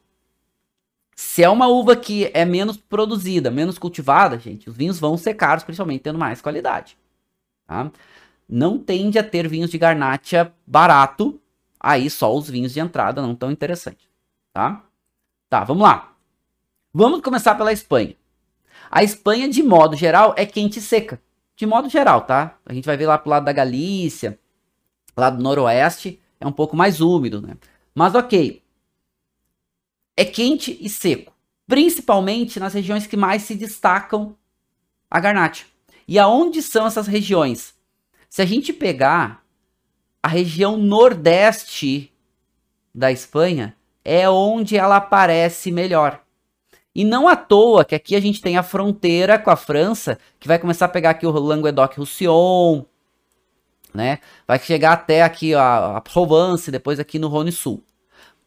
se 1.13 1.43
é 1.43 1.49
uma 1.49 1.67
uva 1.67 1.93
que 1.93 2.31
é 2.33 2.45
menos 2.45 2.77
produzida, 2.77 3.51
menos 3.51 3.77
cultivada, 3.77 4.39
gente, 4.39 4.69
os 4.69 4.77
vinhos 4.77 4.97
vão 4.97 5.17
ser 5.17 5.33
caros, 5.33 5.65
principalmente 5.65 6.03
tendo 6.03 6.17
mais 6.17 6.39
qualidade. 6.39 6.97
Tá? 7.67 7.91
Não 8.47 8.79
tende 8.79 9.19
a 9.19 9.23
ter 9.23 9.45
vinhos 9.45 9.69
de 9.69 9.77
garnacha 9.77 10.53
barato, 10.65 11.37
aí 11.77 12.09
só 12.09 12.33
os 12.33 12.49
vinhos 12.49 12.73
de 12.73 12.79
entrada 12.79 13.21
não 13.21 13.35
tão 13.35 13.51
interessantes, 13.51 14.07
tá? 14.53 14.85
Tá, 15.49 15.65
vamos 15.65 15.83
lá. 15.83 16.15
Vamos 16.93 17.19
começar 17.19 17.55
pela 17.55 17.73
Espanha. 17.73 18.15
A 18.89 19.03
Espanha, 19.03 19.49
de 19.49 19.61
modo 19.61 19.97
geral, 19.97 20.33
é 20.37 20.45
quente 20.45 20.79
e 20.79 20.81
seca. 20.81 21.21
De 21.55 21.65
modo 21.65 21.89
geral, 21.89 22.21
tá? 22.21 22.57
A 22.65 22.73
gente 22.73 22.85
vai 22.85 22.97
ver 22.97 23.07
lá 23.07 23.17
pro 23.17 23.29
lado 23.29 23.45
da 23.45 23.53
Galícia, 23.53 24.39
lá 25.15 25.29
do 25.29 25.41
noroeste, 25.41 26.19
é 26.39 26.45
um 26.45 26.51
pouco 26.51 26.75
mais 26.75 26.99
úmido, 26.99 27.41
né? 27.41 27.55
Mas 27.93 28.13
ok. 28.13 28.61
É 30.17 30.25
quente 30.25 30.77
e 30.81 30.89
seco. 30.89 31.33
Principalmente 31.67 32.59
nas 32.59 32.73
regiões 32.73 33.07
que 33.07 33.17
mais 33.17 33.43
se 33.43 33.55
destacam 33.55 34.37
a 35.09 35.19
garnacha. 35.19 35.65
E 36.07 36.19
aonde 36.19 36.61
são 36.61 36.85
essas 36.85 37.07
regiões? 37.07 37.73
Se 38.29 38.41
a 38.41 38.45
gente 38.45 38.73
pegar 38.73 39.43
a 40.21 40.27
região 40.27 40.77
nordeste 40.77 42.11
da 42.93 43.11
Espanha 43.11 43.75
é 44.03 44.29
onde 44.29 44.77
ela 44.77 44.97
aparece 44.97 45.71
melhor. 45.71 46.24
E 46.95 47.03
não 47.03 47.27
à 47.27 47.35
toa 47.35 47.83
que 47.83 47.93
aqui 47.93 48.15
a 48.15 48.21
gente 48.21 48.41
tem 48.41 48.57
a 48.57 48.63
fronteira 48.63 49.37
com 49.37 49.51
a 49.51 49.57
França, 49.57 50.17
que 50.39 50.47
vai 50.47 50.57
começar 50.57 50.85
a 50.85 50.89
pegar 50.89 51.09
aqui 51.09 51.27
o 51.27 51.31
Languedoc-Roussillon, 51.31 52.83
né? 53.93 54.19
Vai 54.47 54.57
chegar 54.59 54.93
até 54.93 55.21
aqui 55.21 55.53
a, 55.53 55.97
a 55.97 56.01
Provence, 56.01 56.71
depois 56.71 56.99
aqui 56.99 57.19
no 57.19 57.27
Rhône 57.27 57.51
Sul. 57.51 57.83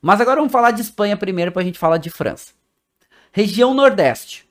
Mas 0.00 0.20
agora 0.20 0.36
vamos 0.36 0.52
falar 0.52 0.70
de 0.70 0.80
Espanha 0.80 1.16
primeiro 1.16 1.52
para 1.52 1.60
a 1.60 1.64
gente 1.64 1.78
falar 1.78 1.98
de 1.98 2.08
França. 2.08 2.52
Região 3.32 3.74
Nordeste. 3.74 4.48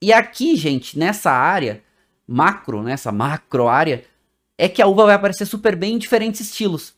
E 0.00 0.12
aqui, 0.12 0.54
gente, 0.56 0.98
nessa 0.98 1.30
área 1.30 1.82
macro, 2.26 2.82
nessa 2.82 3.10
macro 3.10 3.66
área, 3.66 4.04
é 4.56 4.68
que 4.68 4.80
a 4.80 4.86
uva 4.86 5.06
vai 5.06 5.14
aparecer 5.16 5.46
super 5.46 5.74
bem 5.74 5.94
em 5.94 5.98
diferentes 5.98 6.40
estilos. 6.40 6.94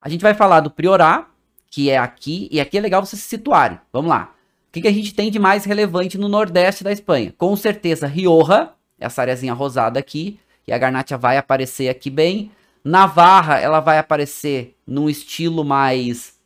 A 0.00 0.08
gente 0.08 0.20
vai 0.20 0.34
falar 0.34 0.60
do 0.60 0.70
Priorat, 0.70 1.26
que 1.68 1.90
é 1.90 1.98
aqui, 1.98 2.48
e 2.52 2.60
aqui 2.60 2.78
é 2.78 2.80
legal 2.80 3.04
vocês 3.04 3.20
se 3.20 3.28
situarem. 3.28 3.80
Vamos 3.92 4.08
lá. 4.08 4.37
O 4.68 4.72
que, 4.72 4.82
que 4.82 4.88
a 4.88 4.92
gente 4.92 5.14
tem 5.14 5.30
de 5.30 5.38
mais 5.38 5.64
relevante 5.64 6.18
no 6.18 6.28
nordeste 6.28 6.84
da 6.84 6.92
Espanha? 6.92 7.34
Com 7.36 7.56
certeza, 7.56 8.06
Rioja, 8.06 8.70
essa 8.98 9.22
areazinha 9.22 9.54
rosada 9.54 9.98
aqui, 9.98 10.38
e 10.66 10.72
a 10.72 10.78
Garnacha 10.78 11.16
vai 11.16 11.36
aparecer 11.36 11.88
aqui 11.88 12.10
bem. 12.10 12.50
Navarra, 12.84 13.58
ela 13.58 13.80
vai 13.80 13.98
aparecer 13.98 14.76
num 14.86 15.08
estilo 15.08 15.64
mais 15.64 16.38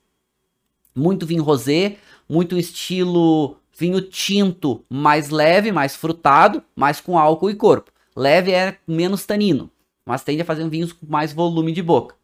muito 0.95 1.27
vinho 1.27 1.43
rosé, 1.43 1.97
muito 2.29 2.57
estilo 2.57 3.57
Vinho 3.83 4.03
tinto, 4.03 4.85
mais 4.89 5.31
leve, 5.31 5.73
mais 5.73 5.97
frutado, 5.97 6.63
mais 6.77 7.01
com 7.01 7.19
álcool 7.19 7.51
e 7.51 7.55
corpo. 7.55 7.91
Leve 8.15 8.53
é 8.53 8.77
menos 8.87 9.25
tanino, 9.25 9.71
mas 10.05 10.23
tende 10.23 10.43
a 10.43 10.45
fazer 10.45 10.69
vinhos 10.69 10.93
com 10.93 11.07
mais 11.07 11.33
volume 11.33 11.73
de 11.73 11.83
boca. 11.83 12.15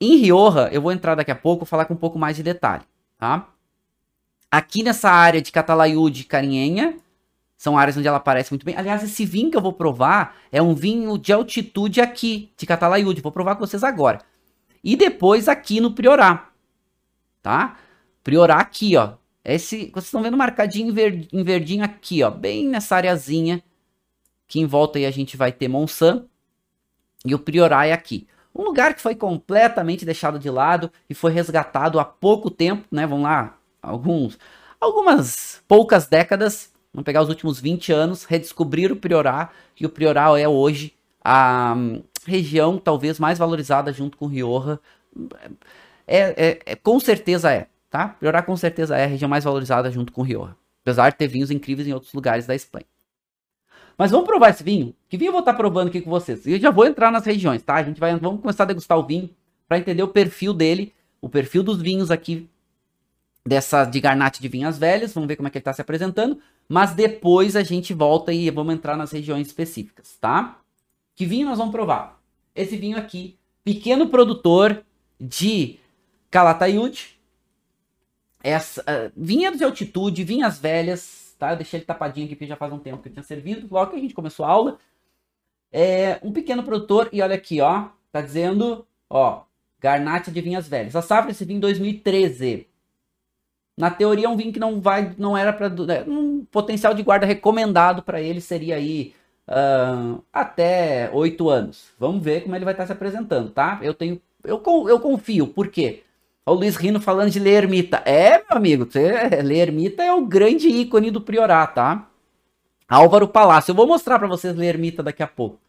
Em 0.00 0.16
Rioja, 0.16 0.68
eu 0.70 0.82
vou 0.82 0.92
entrar 0.92 1.14
daqui 1.14 1.30
a 1.30 1.34
pouco, 1.34 1.64
falar 1.64 1.86
com 1.86 1.94
um 1.94 1.96
pouco 1.96 2.18
mais 2.18 2.36
de 2.36 2.42
detalhe, 2.42 2.84
tá? 3.18 3.48
Aqui 4.50 4.82
nessa 4.82 5.10
área 5.10 5.42
de 5.42 5.52
Catalaiúde 5.52 6.22
e 6.22 6.24
Carinhenha, 6.24 6.96
são 7.58 7.76
áreas 7.76 7.96
onde 7.96 8.06
ela 8.06 8.18
aparece 8.18 8.52
muito 8.52 8.64
bem. 8.64 8.76
Aliás, 8.76 9.02
esse 9.02 9.26
vinho 9.26 9.50
que 9.50 9.56
eu 9.56 9.60
vou 9.60 9.72
provar 9.72 10.36
é 10.52 10.62
um 10.62 10.74
vinho 10.74 11.18
de 11.18 11.32
altitude 11.32 12.00
aqui, 12.00 12.52
de 12.56 12.64
Catalaiúde. 12.64 13.20
Vou 13.20 13.32
provar 13.32 13.56
com 13.56 13.66
vocês 13.66 13.82
agora. 13.82 14.20
E 14.82 14.94
depois 14.94 15.48
aqui 15.48 15.80
no 15.80 15.92
Priorá, 15.92 16.50
tá? 17.42 17.76
Priorá 18.22 18.58
aqui, 18.58 18.96
ó. 18.96 19.14
Esse, 19.44 19.90
vocês 19.92 20.04
estão 20.04 20.22
vendo 20.22 20.36
marcadinho 20.36 20.94
em 21.32 21.42
verdinho 21.42 21.84
aqui, 21.84 22.22
ó. 22.22 22.30
Bem 22.30 22.68
nessa 22.68 22.94
areazinha. 22.94 23.62
Que 24.46 24.60
em 24.60 24.66
volta 24.66 24.98
aí 24.98 25.04
a 25.04 25.10
gente 25.10 25.36
vai 25.36 25.50
ter 25.50 25.66
Monsan. 25.66 26.26
E 27.24 27.34
o 27.34 27.38
Priorá 27.38 27.86
é 27.86 27.92
aqui. 27.92 28.28
Um 28.54 28.62
lugar 28.62 28.94
que 28.94 29.02
foi 29.02 29.16
completamente 29.16 30.04
deixado 30.04 30.38
de 30.38 30.48
lado 30.48 30.92
e 31.10 31.14
foi 31.14 31.32
resgatado 31.32 31.98
há 31.98 32.04
pouco 32.04 32.50
tempo, 32.50 32.86
né? 32.90 33.06
Vamos 33.06 33.24
lá, 33.24 33.57
alguns, 33.82 34.38
algumas 34.80 35.62
poucas 35.66 36.06
décadas 36.06 36.72
Vamos 36.92 37.04
pegar 37.04 37.22
os 37.22 37.28
últimos 37.28 37.60
20 37.60 37.92
anos, 37.92 38.24
redescobrir 38.24 38.90
o 38.90 38.96
Priorá, 38.96 39.50
e 39.78 39.84
o 39.84 39.88
Priorá 39.88 40.38
é 40.38 40.48
hoje 40.48 40.94
a 41.22 41.74
um, 41.76 42.02
região 42.26 42.78
talvez 42.78 43.18
mais 43.18 43.38
valorizada 43.38 43.92
junto 43.92 44.16
com 44.16 44.26
Rioja. 44.26 44.80
É, 46.06 46.18
é, 46.18 46.58
é, 46.64 46.74
com 46.74 46.98
certeza 46.98 47.52
é, 47.52 47.68
tá? 47.90 48.08
Priorá 48.08 48.42
com 48.42 48.56
certeza 48.56 48.96
é 48.96 49.04
a 49.04 49.06
região 49.06 49.28
mais 49.28 49.44
valorizada 49.44 49.90
junto 49.90 50.12
com 50.12 50.22
Rioja. 50.22 50.56
Apesar 50.82 51.10
de 51.10 51.16
ter 51.16 51.28
vinhos 51.28 51.50
incríveis 51.50 51.86
em 51.86 51.92
outros 51.92 52.12
lugares 52.12 52.46
da 52.46 52.54
Espanha. 52.54 52.86
Mas 53.96 54.10
vamos 54.10 54.26
provar 54.26 54.50
esse 54.50 54.64
vinho? 54.64 54.94
Que 55.08 55.18
vinho 55.18 55.28
eu 55.28 55.32
vou 55.32 55.40
estar 55.40 55.54
provando 55.54 55.88
aqui 55.88 56.00
com 56.00 56.10
vocês? 56.10 56.46
E 56.46 56.52
eu 56.52 56.58
já 56.58 56.70
vou 56.70 56.86
entrar 56.86 57.10
nas 57.10 57.26
regiões, 57.26 57.62
tá? 57.62 57.74
A 57.74 57.82
gente 57.82 58.00
vai, 58.00 58.16
vamos 58.16 58.40
começar 58.40 58.62
a 58.62 58.66
degustar 58.66 58.96
o 58.98 59.06
vinho 59.06 59.28
para 59.68 59.78
entender 59.78 60.02
o 60.02 60.08
perfil 60.08 60.54
dele, 60.54 60.94
o 61.20 61.28
perfil 61.28 61.62
dos 61.62 61.82
vinhos 61.82 62.10
aqui 62.10 62.48
dessa 63.46 63.84
de 63.84 64.00
Garnate 64.00 64.40
de 64.40 64.48
Vinhas 64.48 64.78
Velhas. 64.78 65.12
Vamos 65.12 65.28
ver 65.28 65.36
como 65.36 65.48
é 65.48 65.50
que 65.50 65.58
ele 65.58 65.62
está 65.62 65.72
se 65.72 65.80
apresentando. 65.80 66.40
Mas 66.68 66.92
depois 66.92 67.56
a 67.56 67.62
gente 67.62 67.94
volta 67.94 68.32
e 68.32 68.50
vamos 68.50 68.74
entrar 68.74 68.96
nas 68.96 69.10
regiões 69.10 69.46
específicas, 69.46 70.16
tá? 70.20 70.60
Que 71.14 71.24
vinho 71.24 71.48
nós 71.48 71.58
vamos 71.58 71.72
provar? 71.72 72.20
Esse 72.54 72.76
vinho 72.76 72.98
aqui, 72.98 73.38
pequeno 73.64 74.08
produtor 74.08 74.84
de 75.18 75.78
Calatayud. 76.30 77.18
Essa, 78.42 78.82
uh, 78.82 79.12
vinha 79.16 79.50
de 79.50 79.64
altitude, 79.64 80.24
vinhas 80.24 80.58
velhas, 80.58 81.34
tá? 81.38 81.52
Eu 81.52 81.56
deixei 81.56 81.78
ele 81.78 81.86
tapadinho 81.86 82.26
aqui 82.26 82.36
porque 82.36 82.46
já 82.46 82.56
faz 82.56 82.72
um 82.72 82.78
tempo 82.78 83.02
que 83.02 83.08
eu 83.08 83.12
tinha 83.12 83.22
servido, 83.22 83.66
logo 83.70 83.90
que 83.92 83.96
a 83.96 84.00
gente 84.00 84.14
começou 84.14 84.44
a 84.44 84.50
aula. 84.50 84.78
É 85.72 86.18
um 86.22 86.32
pequeno 86.32 86.62
produtor, 86.62 87.08
e 87.12 87.20
olha 87.20 87.34
aqui, 87.34 87.60
ó, 87.60 87.88
tá 88.12 88.20
dizendo, 88.20 88.86
ó, 89.08 89.42
Garnacha 89.80 90.30
de 90.30 90.40
vinhas 90.40 90.68
velhas. 90.68 90.96
A 90.96 91.02
safra 91.02 91.28
desse 91.28 91.44
vinho 91.44 91.58
em 91.58 91.60
2013. 91.60 92.66
Na 93.78 93.92
teoria, 93.92 94.26
é 94.26 94.28
um 94.28 94.36
vinho 94.36 94.52
que 94.52 94.58
não 94.58 94.80
vai, 94.80 95.14
não 95.16 95.38
era 95.38 95.52
para 95.52 95.68
né, 95.68 96.02
um 96.04 96.44
potencial 96.50 96.92
de 96.92 97.02
guarda 97.04 97.24
recomendado 97.24 98.02
para 98.02 98.20
ele 98.20 98.40
seria 98.40 98.74
aí 98.74 99.14
uh, 99.46 100.20
até 100.32 101.08
oito 101.12 101.48
anos. 101.48 101.90
Vamos 101.96 102.20
ver 102.20 102.42
como 102.42 102.56
ele 102.56 102.64
vai 102.64 102.74
estar 102.74 102.86
se 102.86 102.92
apresentando, 102.92 103.50
tá? 103.50 103.78
Eu 103.80 103.94
tenho, 103.94 104.20
eu, 104.42 104.60
eu 104.88 104.98
confio. 104.98 105.46
Por 105.46 105.68
quê? 105.68 106.02
O 106.44 106.54
Luiz 106.54 106.74
Rino 106.74 107.00
falando 107.00 107.30
de 107.30 107.38
Lermita. 107.38 108.02
É, 108.04 108.38
meu 108.38 108.56
amigo, 108.56 108.84
você, 108.84 109.12
Lermita 109.44 110.02
é 110.02 110.12
o 110.12 110.26
grande 110.26 110.68
ícone 110.68 111.12
do 111.12 111.20
Priorat, 111.20 111.72
tá? 111.72 112.08
Álvaro 112.88 113.28
Palácio. 113.28 113.70
Eu 113.70 113.76
vou 113.76 113.86
mostrar 113.86 114.18
para 114.18 114.26
vocês 114.26 114.56
Lermita 114.56 115.04
daqui 115.04 115.22
a 115.22 115.28
pouco, 115.28 115.60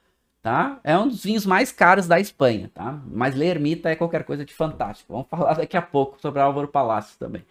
tá? 0.41 0.79
É 0.83 0.97
um 0.97 1.07
dos 1.07 1.23
vinhos 1.23 1.45
mais 1.45 1.71
caros 1.71 2.07
da 2.07 2.19
Espanha, 2.19 2.71
tá? 2.73 2.99
Mas 3.05 3.35
Lermita 3.35 3.87
é 3.87 3.95
qualquer 3.95 4.23
coisa 4.23 4.43
de 4.43 4.51
fantástico. 4.51 5.13
Vamos 5.13 5.27
falar 5.29 5.53
daqui 5.53 5.77
a 5.77 5.81
pouco 5.81 6.19
sobre 6.19 6.41
Álvaro 6.41 6.69
Palácio 6.69 7.15
também. 7.19 7.45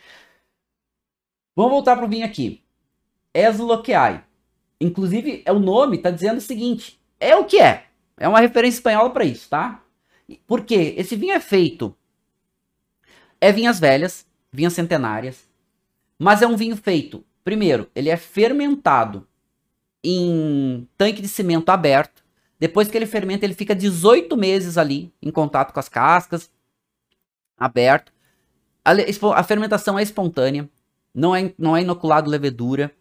Vamos 1.58 1.72
voltar 1.72 1.96
para 1.96 2.04
o 2.04 2.08
vinho 2.08 2.24
aqui. 2.24 2.62
Esloqueai. 3.34 4.22
Inclusive, 4.80 5.42
é 5.44 5.50
o 5.50 5.58
nome 5.58 5.96
está 5.96 6.08
dizendo 6.08 6.38
o 6.38 6.40
seguinte: 6.40 7.00
é 7.18 7.34
o 7.34 7.46
que 7.46 7.60
é. 7.60 7.86
É 8.16 8.28
uma 8.28 8.38
referência 8.38 8.78
espanhola 8.78 9.10
para 9.10 9.24
isso, 9.24 9.48
tá? 9.48 9.82
Por 10.46 10.64
quê? 10.64 10.94
Esse 10.96 11.16
vinho 11.16 11.32
é 11.32 11.40
feito. 11.40 11.92
É 13.40 13.50
vinhas 13.50 13.80
velhas, 13.80 14.24
vinhas 14.52 14.72
centenárias. 14.72 15.48
Mas 16.16 16.42
é 16.42 16.46
um 16.46 16.56
vinho 16.56 16.76
feito. 16.76 17.24
Primeiro, 17.42 17.90
ele 17.92 18.08
é 18.08 18.16
fermentado 18.16 19.26
em 20.04 20.86
tanque 20.96 21.20
de 21.20 21.26
cimento 21.26 21.70
aberto. 21.70 22.22
Depois 22.56 22.86
que 22.86 22.96
ele 22.96 23.04
fermenta, 23.04 23.44
ele 23.44 23.54
fica 23.54 23.74
18 23.74 24.36
meses 24.36 24.78
ali 24.78 25.12
em 25.20 25.32
contato 25.32 25.72
com 25.72 25.80
as 25.80 25.88
cascas, 25.88 26.52
aberto. 27.56 28.12
A, 28.84 28.92
a 29.34 29.42
fermentação 29.42 29.98
é 29.98 30.04
espontânea 30.04 30.70
não 31.18 31.34
é, 31.34 31.52
não 31.58 31.76
é 31.76 31.82
inoculado 31.82 32.30
levedura. 32.30 32.94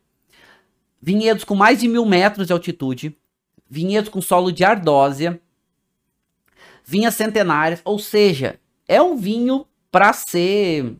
Vinhedos 0.99 1.43
com 1.43 1.53
mais 1.53 1.79
de 1.79 1.87
mil 1.87 2.03
metros 2.03 2.47
de 2.47 2.53
altitude. 2.53 3.15
Vinhedos 3.69 4.09
com 4.09 4.19
solo 4.21 4.51
de 4.51 4.63
ardósia. 4.63 5.39
Vinhas 6.83 7.13
centenárias, 7.13 7.81
ou 7.85 7.99
seja, 7.99 8.59
é 8.87 8.99
um 9.01 9.15
vinho 9.15 9.67
para 9.91 10.11
ser. 10.13 10.95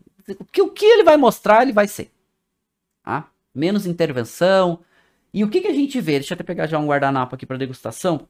Que, 0.52 0.62
o 0.62 0.70
que 0.70 0.86
ele 0.86 1.04
vai 1.04 1.18
mostrar, 1.18 1.64
ele 1.64 1.74
vai 1.74 1.88
ser. 1.88 2.12
Tá? 3.04 3.32
Menos 3.56 3.88
intervenção. 3.88 4.82
E 5.34 5.44
o 5.44 5.50
que, 5.50 5.62
que 5.62 5.68
a 5.68 5.74
gente 5.74 6.00
vê? 6.00 6.20
Deixa 6.20 6.34
eu 6.34 6.36
até 6.36 6.44
pegar 6.44 6.68
já 6.68 6.78
um 6.78 6.88
guardanapo 6.88 7.34
aqui 7.34 7.46
para 7.46 7.58
degustação. 7.58 8.28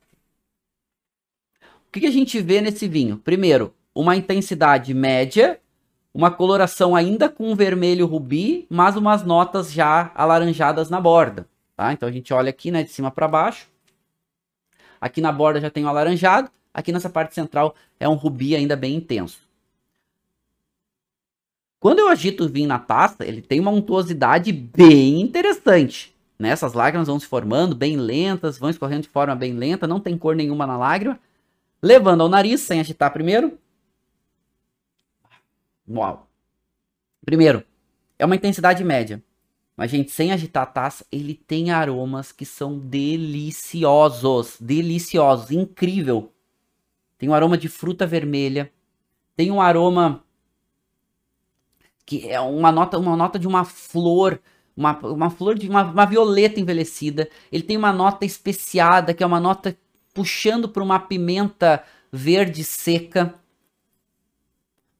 O 1.87 1.91
que, 1.91 1.99
que 1.99 2.05
a 2.05 2.11
gente 2.11 2.39
vê 2.39 2.61
nesse 2.61 2.87
vinho? 2.87 3.17
Primeiro, 3.17 3.73
uma 3.93 4.15
intensidade 4.15 4.93
média 4.93 5.59
uma 6.17 6.31
coloração 6.31 6.95
ainda 6.95 7.29
com 7.29 7.55
vermelho 7.55 8.07
rubi, 8.07 8.65
mas 8.71 8.95
umas 8.95 9.21
notas 9.23 9.71
já 9.71 10.11
alaranjadas 10.15 10.89
na 10.89 10.99
borda, 10.99 11.47
tá? 11.75 11.93
Então 11.93 12.09
a 12.09 12.11
gente 12.11 12.33
olha 12.33 12.49
aqui, 12.49 12.71
né, 12.71 12.81
de 12.81 12.89
cima 12.89 13.11
para 13.11 13.27
baixo. 13.27 13.67
Aqui 14.99 15.21
na 15.21 15.31
borda 15.31 15.61
já 15.61 15.69
tem 15.69 15.85
o 15.85 15.87
alaranjado, 15.87 16.49
aqui 16.73 16.91
nessa 16.91 17.07
parte 17.07 17.35
central 17.35 17.75
é 17.99 18.09
um 18.09 18.15
rubi 18.15 18.55
ainda 18.55 18.75
bem 18.75 18.95
intenso. 18.95 19.37
Quando 21.79 21.99
eu 21.99 22.07
agito 22.07 22.45
o 22.45 22.49
vinho 22.49 22.67
na 22.67 22.79
taça, 22.79 23.23
ele 23.23 23.43
tem 23.43 23.59
uma 23.59 23.69
untuosidade 23.69 24.51
bem 24.51 25.21
interessante. 25.21 26.15
Né? 26.39 26.49
Essas 26.49 26.73
lágrimas 26.73 27.07
vão 27.07 27.19
se 27.19 27.27
formando 27.27 27.75
bem 27.75 27.95
lentas, 27.95 28.57
vão 28.57 28.71
escorrendo 28.71 29.03
de 29.03 29.09
forma 29.09 29.35
bem 29.35 29.53
lenta, 29.53 29.85
não 29.85 29.99
tem 29.99 30.17
cor 30.17 30.35
nenhuma 30.35 30.65
na 30.65 30.79
lágrima. 30.79 31.19
Levando 31.79 32.21
ao 32.21 32.29
nariz, 32.29 32.61
sem 32.61 32.79
agitar 32.79 33.13
primeiro. 33.13 33.55
Uau. 35.89 36.29
Primeiro, 37.25 37.63
é 38.19 38.25
uma 38.25 38.35
intensidade 38.35 38.83
média. 38.83 39.23
Mas, 39.75 39.91
gente, 39.91 40.11
sem 40.11 40.31
agitar 40.31 40.63
a 40.63 40.65
taça, 40.65 41.05
ele 41.11 41.35
tem 41.35 41.69
aromas 41.71 42.31
que 42.31 42.45
são 42.45 42.79
deliciosos. 42.79 44.57
Deliciosos. 44.59 45.51
Incrível. 45.51 46.33
Tem 47.17 47.29
um 47.29 47.33
aroma 47.33 47.57
de 47.57 47.69
fruta 47.69 48.05
vermelha. 48.05 48.71
Tem 49.35 49.51
um 49.51 49.61
aroma 49.61 50.23
que 52.05 52.27
é 52.27 52.39
uma 52.39 52.71
nota, 52.71 52.97
uma 52.97 53.15
nota 53.15 53.37
de 53.37 53.47
uma 53.47 53.63
flor. 53.63 54.41
Uma, 54.75 54.97
uma 54.99 55.29
flor 55.29 55.57
de 55.57 55.69
uma, 55.69 55.83
uma 55.83 56.05
violeta 56.05 56.59
envelhecida. 56.59 57.29
Ele 57.51 57.63
tem 57.63 57.77
uma 57.77 57.93
nota 57.93 58.25
especiada, 58.25 59.13
que 59.13 59.23
é 59.23 59.27
uma 59.27 59.39
nota 59.39 59.77
puxando 60.13 60.67
para 60.67 60.83
uma 60.83 60.99
pimenta 60.99 61.83
verde 62.11 62.63
seca 62.63 63.35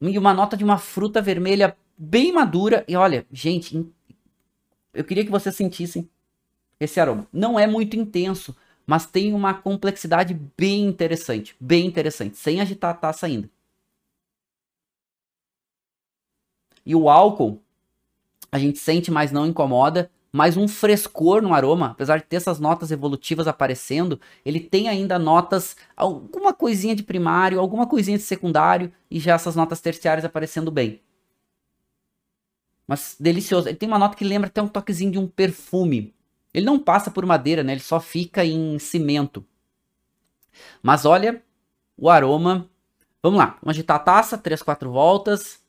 e 0.02 0.18
uma 0.18 0.34
nota 0.34 0.56
de 0.56 0.64
uma 0.64 0.78
fruta 0.78 1.22
vermelha 1.22 1.76
bem 1.98 2.32
madura. 2.32 2.86
E 2.88 2.96
olha, 2.96 3.26
gente, 3.32 3.86
eu 4.94 5.04
queria 5.04 5.26
que 5.26 5.32
vocês 5.32 5.56
sentissem 5.56 6.10
esse 6.80 7.00
aroma. 7.00 7.28
Não 7.32 7.60
é 7.60 7.66
muito 7.66 7.96
intenso, 7.96 8.56
mas 8.86 9.06
tem 9.06 9.34
uma 9.34 9.54
complexidade 9.54 10.34
bem 10.58 10.86
interessante, 10.86 11.56
bem 11.60 11.86
interessante, 11.86 12.38
sem 12.38 12.62
agitar 12.62 12.92
a 12.92 12.98
taça 12.98 13.26
ainda. 13.26 13.50
E 16.86 16.96
o 16.96 17.10
álcool, 17.10 17.62
a 18.52 18.58
gente 18.58 18.80
sente, 18.80 19.12
mas 19.12 19.32
não 19.32 19.46
incomoda 19.46 20.10
mas 20.38 20.56
um 20.56 20.68
frescor 20.68 21.42
no 21.42 21.52
aroma, 21.52 21.88
apesar 21.88 22.18
de 22.18 22.26
ter 22.26 22.36
essas 22.36 22.60
notas 22.60 22.92
evolutivas 22.92 23.48
aparecendo, 23.48 24.22
ele 24.46 24.60
tem 24.60 24.88
ainda 24.88 25.18
notas, 25.18 25.76
alguma 25.96 26.54
coisinha 26.54 26.96
de 26.96 27.02
primário, 27.02 27.60
alguma 27.60 27.88
coisinha 27.88 28.20
de 28.20 28.24
secundário 28.24 28.94
e 29.10 29.20
já 29.20 29.34
essas 29.34 29.56
notas 29.56 29.82
terciárias 29.82 30.24
aparecendo 30.24 30.70
bem. 30.70 31.02
Mas 32.86 33.16
delicioso. 33.20 33.68
Ele 33.68 33.78
tem 33.78 33.90
uma 33.90 33.98
nota 33.98 34.16
que 34.16 34.24
lembra 34.24 34.48
até 34.48 34.62
um 34.62 34.68
toquezinho 34.68 35.12
de 35.12 35.18
um 35.18 35.28
perfume. 35.28 36.14
Ele 36.54 36.68
não 36.68 36.78
passa 36.78 37.10
por 37.10 37.26
madeira, 37.26 37.64
né? 37.64 37.72
Ele 37.72 37.82
só 37.82 38.00
fica 38.00 38.46
em 38.46 38.78
cimento. 38.78 39.44
Mas 40.84 41.04
olha 41.04 41.44
o 41.98 42.12
aroma. 42.12 42.70
Vamos 43.24 43.40
lá, 43.40 43.58
vamos 43.60 43.70
agitar 43.76 43.96
a 43.96 44.02
taça, 44.02 44.38
3, 44.38 44.62
4 44.62 44.92
voltas. 44.92 45.60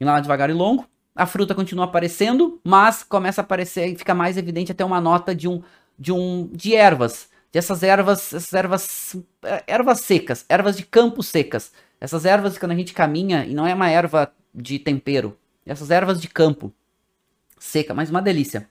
Inalar 0.00 0.20
devagar 0.20 0.50
e 0.50 0.52
longo. 0.52 0.84
A 1.18 1.26
fruta 1.26 1.54
continua 1.54 1.84
aparecendo, 1.84 2.60
mas 2.64 3.02
começa 3.02 3.40
a 3.40 3.44
aparecer 3.44 3.88
e 3.88 3.96
fica 3.98 4.14
mais 4.14 4.36
evidente 4.36 4.70
até 4.70 4.84
uma 4.84 5.00
nota 5.00 5.34
de 5.34 5.48
um 5.48 5.62
de 5.98 6.12
um 6.12 6.46
de 6.52 6.76
ervas, 6.76 7.28
dessas 7.52 7.82
ervas, 7.82 8.32
essas 8.32 8.52
ervas 8.52 9.16
é, 9.42 9.64
ervas 9.66 10.00
secas, 10.00 10.46
ervas 10.48 10.76
de 10.76 10.86
campo 10.86 11.22
secas. 11.22 11.72
Essas 12.00 12.24
ervas 12.24 12.56
quando 12.56 12.70
a 12.72 12.76
gente 12.76 12.94
caminha 12.94 13.44
e 13.44 13.52
não 13.52 13.66
é 13.66 13.74
uma 13.74 13.90
erva 13.90 14.32
de 14.54 14.78
tempero, 14.78 15.36
essas 15.66 15.90
ervas 15.90 16.20
de 16.20 16.28
campo 16.28 16.72
seca, 17.58 17.92
mas 17.92 18.10
uma 18.10 18.22
delícia. 18.22 18.70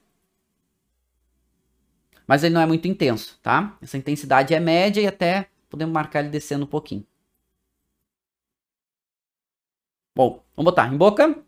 Mas 2.26 2.44
ele 2.44 2.54
não 2.54 2.62
é 2.62 2.66
muito 2.66 2.88
intenso, 2.88 3.38
tá? 3.44 3.78
Essa 3.82 3.98
intensidade 3.98 4.54
é 4.54 4.60
média 4.60 5.02
e 5.02 5.08
até 5.08 5.50
podemos 5.70 5.94
marcar 5.94 6.22
ele 6.22 6.30
descendo 6.30 6.64
um 6.64 6.68
pouquinho. 6.68 7.06
Bom, 10.16 10.44
vamos 10.56 10.72
botar 10.72 10.92
em 10.92 10.98
boca. 10.98 11.47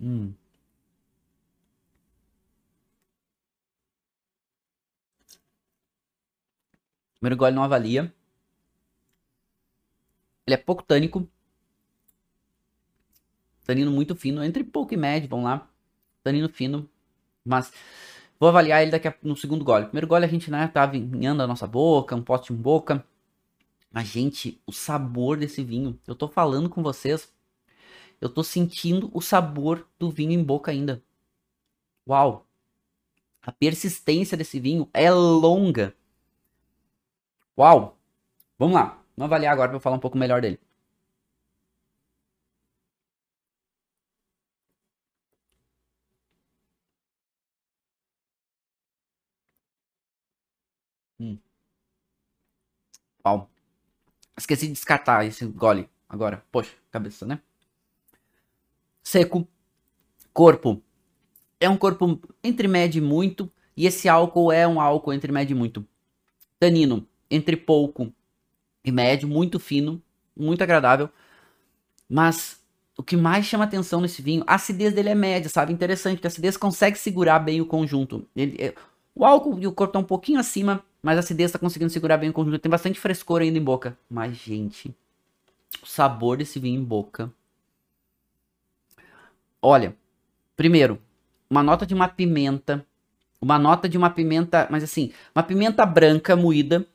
Hum. 0.00 0.34
Primeiro 7.20 7.36
gole 7.36 7.54
não 7.54 7.62
avalia. 7.62 8.12
Ele 10.46 10.54
é 10.54 10.56
pouco 10.56 10.82
tânico. 10.82 11.28
Tanino 13.64 13.90
muito 13.90 14.16
fino. 14.16 14.42
Entre 14.42 14.64
pouco 14.64 14.94
e 14.94 14.96
médio, 14.96 15.28
vamos 15.28 15.44
lá. 15.44 15.68
Tanino 16.24 16.48
fino. 16.48 16.88
Mas 17.44 17.72
vou 18.38 18.48
avaliar 18.48 18.82
ele 18.82 18.90
daqui 18.90 19.08
a, 19.08 19.14
no 19.22 19.36
segundo 19.36 19.64
gole. 19.64 19.86
Primeiro 19.86 20.06
gole 20.06 20.24
a 20.24 20.28
gente, 20.28 20.50
né, 20.50 20.66
tá 20.68 20.86
vinhando 20.86 21.42
a 21.42 21.46
nossa 21.46 21.66
boca, 21.66 22.16
um 22.16 22.22
pote 22.22 22.52
em 22.52 22.56
boca. 22.56 23.04
Mas, 23.92 24.08
gente, 24.08 24.60
o 24.66 24.72
sabor 24.72 25.36
desse 25.36 25.62
vinho. 25.62 25.98
Eu 26.06 26.14
tô 26.14 26.28
falando 26.28 26.68
com 26.70 26.82
vocês. 26.82 27.32
Eu 28.20 28.28
tô 28.28 28.42
sentindo 28.44 29.10
o 29.14 29.20
sabor 29.20 29.88
do 29.98 30.10
vinho 30.10 30.32
em 30.32 30.42
boca 30.44 30.70
ainda. 30.70 31.02
Uau! 32.06 32.46
A 33.42 33.52
persistência 33.52 34.36
desse 34.36 34.60
vinho 34.60 34.88
é 34.94 35.10
longa. 35.10 35.94
Uau! 37.56 37.96
Vamos 38.58 38.74
lá. 38.74 39.02
Vamos 39.16 39.26
avaliar 39.32 39.52
agora 39.54 39.70
para 39.70 39.80
falar 39.80 39.96
um 39.96 40.00
pouco 40.00 40.18
melhor 40.18 40.40
dele. 40.42 40.60
Hum. 51.18 51.40
Uau. 53.24 53.48
Esqueci 54.38 54.66
de 54.68 54.74
descartar 54.74 55.24
esse 55.26 55.46
gole 55.46 55.88
agora. 56.08 56.44
Poxa, 56.52 56.74
cabeça, 56.92 57.26
né? 57.26 57.40
Seco. 59.10 59.44
Corpo. 60.32 60.80
É 61.58 61.68
um 61.68 61.76
corpo 61.76 62.20
entre 62.44 62.68
médio 62.68 63.02
e 63.02 63.04
muito. 63.04 63.50
E 63.76 63.84
esse 63.84 64.08
álcool 64.08 64.52
é 64.52 64.68
um 64.68 64.80
álcool 64.80 65.12
entre 65.12 65.32
médio 65.32 65.52
e 65.52 65.58
muito. 65.58 65.84
Tanino. 66.60 67.04
Entre 67.28 67.56
pouco 67.56 68.12
e 68.84 68.92
médio. 68.92 69.26
Muito 69.26 69.58
fino. 69.58 70.00
Muito 70.36 70.62
agradável. 70.62 71.10
Mas 72.08 72.62
o 72.96 73.02
que 73.02 73.16
mais 73.16 73.46
chama 73.46 73.64
atenção 73.64 74.00
nesse 74.00 74.22
vinho, 74.22 74.44
a 74.46 74.54
acidez 74.54 74.94
dele 74.94 75.08
é 75.08 75.14
média, 75.16 75.50
sabe? 75.50 75.72
Interessante, 75.72 76.20
que 76.20 76.26
a 76.28 76.30
acidez 76.30 76.56
consegue 76.56 76.96
segurar 76.96 77.40
bem 77.40 77.60
o 77.60 77.66
conjunto. 77.66 78.24
Ele, 78.36 78.62
é, 78.62 78.74
o 79.12 79.24
álcool 79.24 79.58
e 79.58 79.66
o 79.66 79.72
corpo 79.72 79.94
tá 79.94 79.98
um 79.98 80.04
pouquinho 80.04 80.38
acima, 80.38 80.84
mas 81.02 81.16
a 81.16 81.20
acidez 81.20 81.50
tá 81.50 81.58
conseguindo 81.58 81.90
segurar 81.90 82.16
bem 82.16 82.30
o 82.30 82.32
conjunto. 82.32 82.60
Tem 82.60 82.70
bastante 82.70 83.00
frescor 83.00 83.40
ainda 83.42 83.58
em 83.58 83.64
boca. 83.64 83.98
Mas, 84.08 84.36
gente, 84.36 84.94
o 85.82 85.86
sabor 85.86 86.36
desse 86.36 86.60
vinho 86.60 86.80
em 86.80 86.84
boca. 86.84 87.28
Olha, 89.62 89.96
primeiro, 90.56 91.00
uma 91.48 91.62
nota 91.62 91.84
de 91.86 91.94
uma 91.94 92.08
pimenta. 92.08 92.84
Uma 93.40 93.58
nota 93.58 93.88
de 93.88 93.96
uma 93.96 94.10
pimenta, 94.10 94.68
mas 94.70 94.84
assim, 94.84 95.12
uma 95.34 95.42
pimenta 95.42 95.86
branca 95.86 96.36
moída, 96.36 96.86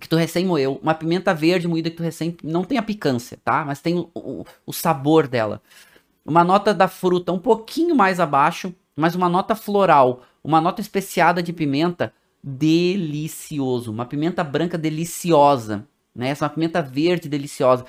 que 0.00 0.08
tu 0.08 0.16
recém 0.16 0.44
moeu. 0.44 0.80
Uma 0.82 0.94
pimenta 0.94 1.32
verde 1.32 1.68
moída 1.68 1.90
que 1.90 1.96
tu 1.96 2.02
recém. 2.02 2.36
Não 2.42 2.64
tem 2.64 2.78
a 2.78 2.82
picância, 2.82 3.38
tá? 3.44 3.64
Mas 3.64 3.80
tem 3.80 3.96
o, 3.96 4.10
o, 4.14 4.44
o 4.66 4.72
sabor 4.72 5.28
dela. 5.28 5.62
Uma 6.24 6.42
nota 6.42 6.74
da 6.74 6.88
fruta 6.88 7.32
um 7.32 7.38
pouquinho 7.38 7.94
mais 7.94 8.18
abaixo, 8.18 8.74
mas 8.96 9.14
uma 9.14 9.28
nota 9.28 9.54
floral. 9.54 10.22
Uma 10.42 10.60
nota 10.60 10.80
especiada 10.80 11.42
de 11.42 11.52
pimenta 11.52 12.12
delicioso. 12.42 13.92
Uma 13.92 14.04
pimenta 14.04 14.42
branca 14.42 14.76
deliciosa. 14.76 15.86
Né? 16.14 16.28
Essa 16.28 16.44
é 16.44 16.48
uma 16.48 16.54
pimenta 16.54 16.82
verde 16.82 17.28
deliciosa. 17.28 17.84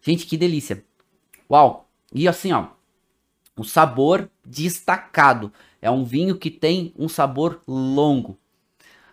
Gente, 0.00 0.26
que 0.26 0.36
delícia. 0.36 0.84
Uau. 1.50 1.88
E 2.12 2.26
assim, 2.26 2.52
ó. 2.52 2.75
O 3.56 3.64
sabor 3.64 4.30
destacado. 4.44 5.52
É 5.80 5.90
um 5.90 6.04
vinho 6.04 6.36
que 6.36 6.50
tem 6.50 6.92
um 6.98 7.08
sabor 7.08 7.60
longo. 7.66 8.38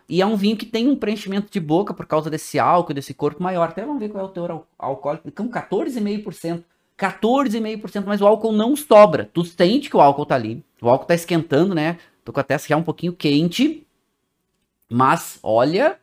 E 0.07 0.21
é 0.21 0.25
um 0.25 0.35
vinho 0.35 0.57
que 0.57 0.65
tem 0.65 0.87
um 0.87 0.95
preenchimento 0.95 1.51
de 1.51 1.59
boca 1.59 1.93
por 1.93 2.05
causa 2.05 2.29
desse 2.29 2.59
álcool, 2.59 2.93
desse 2.93 3.13
corpo 3.13 3.41
maior. 3.41 3.69
Até 3.69 3.85
vamos 3.85 3.99
ver 3.99 4.09
qual 4.09 4.25
é 4.25 4.27
o 4.27 4.31
teor 4.31 4.65
alcoólico. 4.77 5.31
Com 5.31 5.49
14,5%. 5.49 6.63
14,5%, 6.97 8.03
mas 8.05 8.21
o 8.21 8.27
álcool 8.27 8.51
não 8.51 8.75
sobra. 8.75 9.29
Tu 9.33 9.43
sente 9.45 9.89
que 9.89 9.97
o 9.97 10.01
álcool 10.01 10.25
tá 10.25 10.35
ali. 10.35 10.63
O 10.81 10.89
álcool 10.89 11.05
tá 11.05 11.15
esquentando, 11.15 11.73
né? 11.73 11.97
Tô 12.23 12.31
com 12.31 12.39
a 12.39 12.43
testa 12.43 12.69
já 12.69 12.77
um 12.77 12.83
pouquinho 12.83 13.13
quente. 13.13 13.85
Mas, 14.89 15.39
olha, 15.41 15.99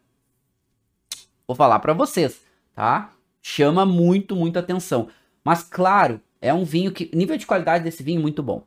vou 1.47 1.55
falar 1.55 1.79
para 1.79 1.93
vocês, 1.93 2.41
tá? 2.75 3.13
Chama 3.41 3.87
muito, 3.87 4.35
muito 4.35 4.59
atenção. 4.59 5.09
Mas, 5.45 5.63
claro, 5.63 6.21
é 6.41 6.53
um 6.53 6.65
vinho 6.65 6.93
que. 6.93 7.11
Nível 7.15 7.37
de 7.37 7.47
qualidade 7.47 7.85
desse 7.85 8.03
vinho 8.03 8.21
muito 8.21 8.43
bom. 8.43 8.65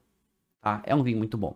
Tá? 0.62 0.82
É 0.86 0.96
um 0.96 1.04
vinho 1.04 1.18
muito 1.18 1.38
bom. 1.38 1.56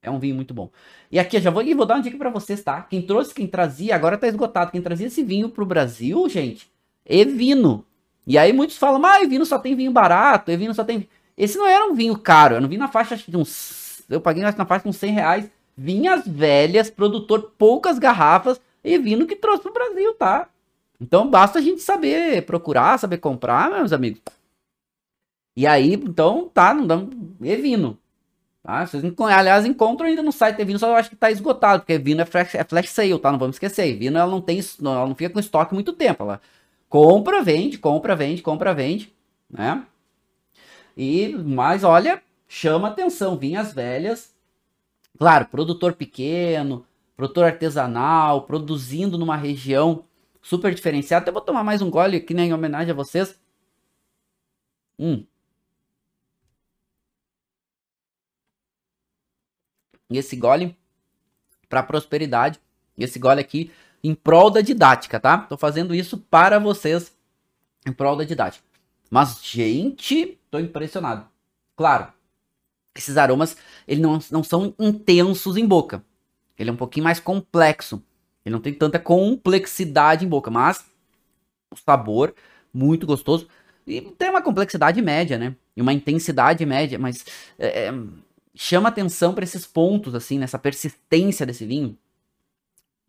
É 0.00 0.10
um 0.10 0.18
vinho 0.18 0.34
muito 0.34 0.54
bom. 0.54 0.70
E 1.10 1.18
aqui 1.18 1.36
eu 1.36 1.40
já 1.40 1.50
vou, 1.50 1.64
vou 1.76 1.86
dar 1.86 1.94
uma 1.94 2.02
dica 2.02 2.16
para 2.16 2.30
vocês, 2.30 2.62
tá? 2.62 2.82
Quem 2.82 3.02
trouxe, 3.02 3.34
quem 3.34 3.46
trazia, 3.46 3.94
agora 3.94 4.16
tá 4.16 4.28
esgotado. 4.28 4.70
Quem 4.70 4.80
trazia 4.80 5.08
esse 5.08 5.22
vinho 5.22 5.48
pro 5.48 5.66
Brasil, 5.66 6.28
gente, 6.28 6.70
Evino. 7.04 7.84
E 8.26 8.38
aí 8.38 8.52
muitos 8.52 8.76
falam, 8.76 9.04
ah, 9.04 9.22
Evino 9.22 9.44
só 9.44 9.58
tem 9.58 9.74
vinho 9.74 9.90
barato, 9.90 10.50
Evino 10.50 10.74
só 10.74 10.84
tem. 10.84 11.08
Esse 11.36 11.58
não 11.58 11.66
era 11.66 11.86
um 11.86 11.94
vinho 11.94 12.16
caro, 12.18 12.54
era 12.54 12.64
um 12.64 12.68
vinho 12.68 12.80
na 12.80 12.88
faixa 12.88 13.16
de 13.16 13.36
uns. 13.36 14.02
Eu 14.08 14.20
paguei 14.20 14.42
na 14.42 14.52
faixa 14.66 14.84
de 14.84 14.88
uns 14.90 14.96
100 14.96 15.12
reais 15.12 15.50
vinhas 15.78 16.26
velhas, 16.26 16.90
produtor 16.90 17.52
poucas 17.56 18.00
garrafas 18.00 18.60
e 18.82 18.98
vinho 18.98 19.28
que 19.28 19.36
trouxe 19.36 19.62
pro 19.62 19.72
Brasil, 19.72 20.12
tá? 20.14 20.48
Então 21.00 21.30
basta 21.30 21.60
a 21.60 21.62
gente 21.62 21.80
saber 21.80 22.44
procurar, 22.44 22.98
saber 22.98 23.18
comprar, 23.18 23.70
meus 23.70 23.92
amigos. 23.92 24.20
E 25.58 25.66
aí, 25.66 25.94
então, 25.94 26.48
tá, 26.48 26.72
não 26.72 26.86
dá. 26.86 26.96
É 27.42 27.56
vino. 27.56 27.98
Tá? 28.62 28.86
Vocês, 28.86 29.02
aliás, 29.18 29.66
encontram 29.66 30.06
ainda 30.06 30.22
no 30.22 30.30
site 30.30 30.64
Vino, 30.64 30.78
só 30.78 30.88
eu 30.88 30.94
acho 30.94 31.10
que 31.10 31.16
tá 31.16 31.30
esgotado, 31.30 31.80
porque 31.82 31.98
Vino 31.98 32.20
é 32.20 32.24
flash, 32.24 32.54
é 32.54 32.62
flash 32.62 32.90
sale, 32.90 33.18
tá? 33.18 33.32
Não 33.32 33.38
vamos 33.38 33.56
esquecer. 33.56 33.96
Vino 33.96 34.18
ela 34.18 34.30
não 34.30 34.40
tem, 34.40 34.60
ela 34.80 35.06
não 35.06 35.14
fica 35.16 35.30
com 35.30 35.40
estoque 35.40 35.74
muito 35.74 35.92
tempo. 35.92 36.22
Ela 36.22 36.40
compra, 36.88 37.42
vende, 37.42 37.78
compra, 37.78 38.14
vende, 38.14 38.42
compra, 38.42 38.72
vende, 38.72 39.12
né? 39.50 39.84
E, 40.96 41.28
mas 41.44 41.82
olha, 41.82 42.22
chama 42.46 42.88
atenção, 42.88 43.36
vinhas 43.36 43.72
velhas 43.72 44.32
Claro, 45.18 45.46
produtor 45.46 45.94
pequeno, 45.94 46.86
produtor 47.16 47.44
artesanal, 47.46 48.42
produzindo 48.42 49.18
numa 49.18 49.36
região 49.36 50.04
super 50.40 50.72
diferenciada. 50.72 51.24
Até 51.24 51.32
vou 51.32 51.42
tomar 51.42 51.64
mais 51.64 51.82
um 51.82 51.90
gole 51.90 52.16
aqui, 52.18 52.32
né, 52.32 52.44
em 52.44 52.54
homenagem 52.54 52.92
a 52.92 52.94
vocês. 52.94 53.38
Hum. 54.98 55.24
E 60.10 60.18
esse 60.18 60.36
gole 60.36 60.76
para 61.68 61.82
prosperidade. 61.82 62.60
Esse 62.96 63.18
gole 63.18 63.40
aqui 63.40 63.70
em 64.02 64.14
prol 64.14 64.50
da 64.50 64.60
didática, 64.60 65.20
tá? 65.20 65.38
Tô 65.38 65.56
fazendo 65.56 65.94
isso 65.94 66.18
para 66.18 66.58
vocês 66.58 67.12
em 67.86 67.92
prol 67.92 68.16
da 68.16 68.24
didática. 68.24 68.64
Mas, 69.10 69.40
gente, 69.42 70.38
tô 70.50 70.58
impressionado. 70.58 71.26
Claro, 71.76 72.12
esses 72.94 73.16
aromas 73.16 73.56
ele 73.86 74.00
não, 74.00 74.18
não 74.30 74.42
são 74.42 74.74
intensos 74.78 75.56
em 75.56 75.66
boca. 75.66 76.04
Ele 76.58 76.70
é 76.70 76.72
um 76.72 76.76
pouquinho 76.76 77.04
mais 77.04 77.20
complexo. 77.20 78.02
Ele 78.44 78.52
não 78.52 78.60
tem 78.60 78.74
tanta 78.74 78.98
complexidade 78.98 80.24
em 80.24 80.28
boca, 80.28 80.50
mas 80.50 80.84
o 81.70 81.76
sabor 81.76 82.34
muito 82.72 83.06
gostoso. 83.06 83.48
E 83.86 84.00
tem 84.00 84.30
uma 84.30 84.42
complexidade 84.42 85.00
média, 85.00 85.38
né? 85.38 85.54
E 85.76 85.80
uma 85.80 85.92
intensidade 85.92 86.64
média, 86.66 86.98
mas 86.98 87.24
é, 87.58 87.86
é 87.86 87.92
chama 88.60 88.88
atenção 88.88 89.32
para 89.32 89.44
esses 89.44 89.64
pontos, 89.64 90.16
assim, 90.16 90.36
nessa 90.36 90.58
persistência 90.58 91.46
desse 91.46 91.64
vinho. 91.64 91.96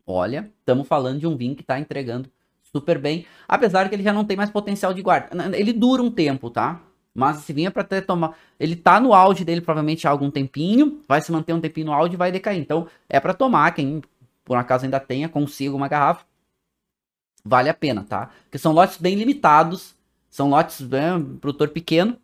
Olha, 0.06 0.48
estamos 0.60 0.86
falando 0.86 1.18
de 1.18 1.26
um 1.26 1.36
vinho 1.36 1.56
que 1.56 1.62
está 1.62 1.76
entregando 1.76 2.30
super 2.62 3.00
bem, 3.00 3.26
apesar 3.48 3.88
que 3.88 3.96
ele 3.96 4.04
já 4.04 4.12
não 4.12 4.24
tem 4.24 4.36
mais 4.36 4.48
potencial 4.48 4.94
de 4.94 5.02
guarda. 5.02 5.28
Ele 5.56 5.72
dura 5.72 6.00
um 6.00 6.10
tempo, 6.10 6.50
tá? 6.50 6.80
Mas 7.12 7.40
esse 7.40 7.52
vinho 7.52 7.66
é 7.66 7.70
para 7.70 7.82
ter 7.82 8.06
tomar. 8.06 8.38
Ele 8.60 8.76
tá 8.76 9.00
no 9.00 9.12
auge 9.12 9.44
dele 9.44 9.60
provavelmente 9.60 10.06
há 10.06 10.10
algum 10.10 10.30
tempinho, 10.30 11.02
vai 11.08 11.20
se 11.20 11.32
manter 11.32 11.52
um 11.52 11.60
tempinho 11.60 11.86
no 11.86 11.92
auge 11.92 12.14
e 12.14 12.16
vai 12.16 12.30
decair. 12.30 12.60
Então 12.60 12.86
é 13.08 13.18
para 13.18 13.34
tomar, 13.34 13.72
quem 13.74 14.02
por 14.44 14.56
acaso 14.56 14.84
ainda 14.84 15.00
tenha, 15.00 15.28
consiga 15.28 15.74
uma 15.74 15.88
garrafa. 15.88 16.24
Vale 17.44 17.68
a 17.68 17.74
pena, 17.74 18.04
tá? 18.08 18.30
Porque 18.44 18.58
são 18.58 18.72
lotes 18.72 18.98
bem 18.98 19.16
limitados. 19.16 19.96
São 20.30 20.48
lotes, 20.48 20.80
né, 20.88 21.18
produtor 21.40 21.70
pequeno. 21.70 22.16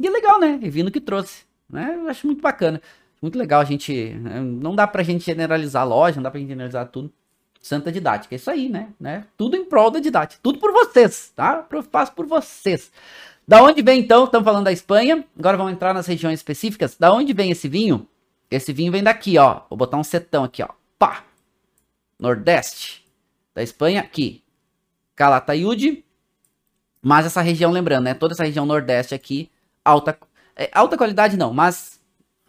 E 0.00 0.06
é 0.06 0.10
legal, 0.10 0.40
né? 0.40 0.58
É 0.60 0.68
vindo 0.68 0.90
que 0.90 1.00
trouxe. 1.00 1.44
Né? 1.72 1.96
Eu 1.96 2.08
acho 2.08 2.26
muito 2.26 2.42
bacana. 2.42 2.80
Muito 3.20 3.38
legal 3.38 3.60
a 3.60 3.64
gente. 3.64 4.10
Né? 4.10 4.40
Não 4.40 4.74
dá 4.74 4.86
pra 4.86 5.02
gente 5.02 5.24
generalizar 5.24 5.82
a 5.82 5.86
loja, 5.86 6.16
não 6.16 6.22
dá 6.22 6.30
pra 6.30 6.38
gente 6.38 6.50
generalizar 6.50 6.86
tudo. 6.88 7.10
Santa 7.60 7.92
didática, 7.92 8.34
é 8.34 8.36
isso 8.36 8.50
aí, 8.50 8.68
né? 8.68 8.88
né? 8.98 9.24
Tudo 9.36 9.56
em 9.56 9.64
prol 9.64 9.90
da 9.90 10.00
didática. 10.00 10.40
Tudo 10.42 10.58
por 10.58 10.72
vocês, 10.72 11.32
tá? 11.34 11.64
Eu 11.70 11.82
faço 11.84 12.12
por 12.12 12.26
vocês. 12.26 12.90
Da 13.46 13.62
onde 13.62 13.82
vem 13.82 14.00
então? 14.00 14.24
Estamos 14.24 14.44
falando 14.44 14.64
da 14.64 14.72
Espanha. 14.72 15.24
Agora 15.38 15.56
vamos 15.56 15.72
entrar 15.72 15.94
nas 15.94 16.06
regiões 16.06 16.40
específicas. 16.40 16.96
Da 16.98 17.12
onde 17.12 17.32
vem 17.32 17.52
esse 17.52 17.68
vinho? 17.68 18.06
Esse 18.50 18.72
vinho 18.72 18.90
vem 18.90 19.02
daqui, 19.02 19.38
ó. 19.38 19.62
Vou 19.70 19.78
botar 19.78 19.96
um 19.96 20.04
setão 20.04 20.42
aqui, 20.44 20.62
ó. 20.62 20.68
Pá! 20.98 21.24
Nordeste 22.18 23.04
da 23.54 23.62
Espanha, 23.62 24.00
aqui. 24.00 24.42
Calatayud. 25.14 26.04
Mas 27.00 27.26
essa 27.26 27.40
região, 27.40 27.70
lembrando, 27.70 28.04
né? 28.04 28.14
Toda 28.14 28.34
essa 28.34 28.44
região 28.44 28.66
Nordeste 28.66 29.14
aqui, 29.14 29.50
alta, 29.84 30.18
é, 30.56 30.70
alta 30.72 30.96
qualidade 30.96 31.36
não, 31.36 31.52
mas 31.52 32.00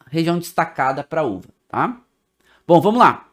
região 0.09 0.37
destacada 0.37 1.03
para 1.03 1.23
uva, 1.23 1.49
tá? 1.67 1.99
Bom, 2.67 2.79
vamos 2.79 2.99
lá. 2.99 3.27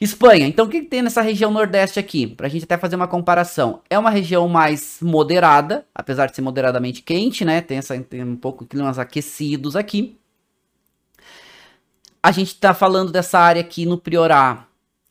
Espanha, 0.00 0.48
então 0.48 0.66
o 0.66 0.68
que, 0.68 0.80
que 0.80 0.88
tem 0.88 1.00
nessa 1.00 1.22
região 1.22 1.52
Nordeste 1.52 2.00
aqui? 2.00 2.26
Para 2.26 2.48
a 2.48 2.50
gente 2.50 2.64
até 2.64 2.76
fazer 2.76 2.96
uma 2.96 3.06
comparação. 3.06 3.82
É 3.88 3.96
uma 3.96 4.10
região 4.10 4.48
mais 4.48 4.98
moderada, 5.00 5.86
apesar 5.94 6.26
de 6.26 6.34
ser 6.34 6.42
moderadamente 6.42 7.02
quente, 7.02 7.44
né? 7.44 7.60
Tem, 7.60 7.78
essa, 7.78 7.96
tem 8.00 8.24
um 8.24 8.34
pouco 8.34 8.66
climas 8.66 8.98
aquecidos 8.98 9.76
aqui. 9.76 10.18
A 12.20 12.32
gente 12.32 12.48
está 12.48 12.74
falando 12.74 13.12
dessa 13.12 13.38
área 13.38 13.60
aqui 13.60 13.86
no 13.86 13.96
Priorá, 13.96 14.66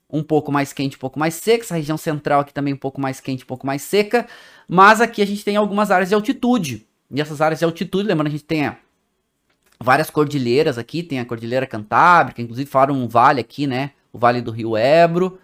um 0.10 0.22
pouco 0.22 0.52
mais 0.52 0.74
quente, 0.74 0.98
um 0.98 1.00
pouco 1.00 1.18
mais 1.18 1.36
seca. 1.36 1.64
Essa 1.64 1.76
região 1.76 1.98
central 1.98 2.42
aqui 2.42 2.54
também 2.54 2.74
um 2.74 2.78
pouco 2.78 3.00
mais 3.00 3.22
quente, 3.22 3.46
um 3.46 3.48
pouco 3.48 3.66
mais 3.66 3.82
seca. 3.84 4.28
Mas 4.68 5.00
aqui 5.00 5.22
a 5.22 5.26
gente 5.26 5.46
tem 5.46 5.56
algumas 5.56 5.90
áreas 5.90 6.10
de 6.10 6.16
altitude. 6.16 6.86
E 7.12 7.20
essas 7.20 7.42
áreas 7.42 7.60
de 7.60 7.66
altitude, 7.66 8.08
lembrando, 8.08 8.28
a 8.28 8.32
gente 8.32 8.44
tem 8.44 8.76
várias 9.80 10.10
cordilheiras 10.10 10.78
aqui. 10.78 11.04
Tem 11.04 11.20
a 11.20 11.26
Cordilheira 11.26 11.68
Cantábrica, 11.68 12.42
inclusive 12.42 12.70
falaram 12.70 12.96
um 12.96 13.08
vale 13.08 13.42
aqui, 13.42 13.68
né? 13.68 13.92
O 14.14 14.20
Vale 14.20 14.42
do 14.42 14.52
Rio 14.52 14.76
Ebro, 14.76 15.40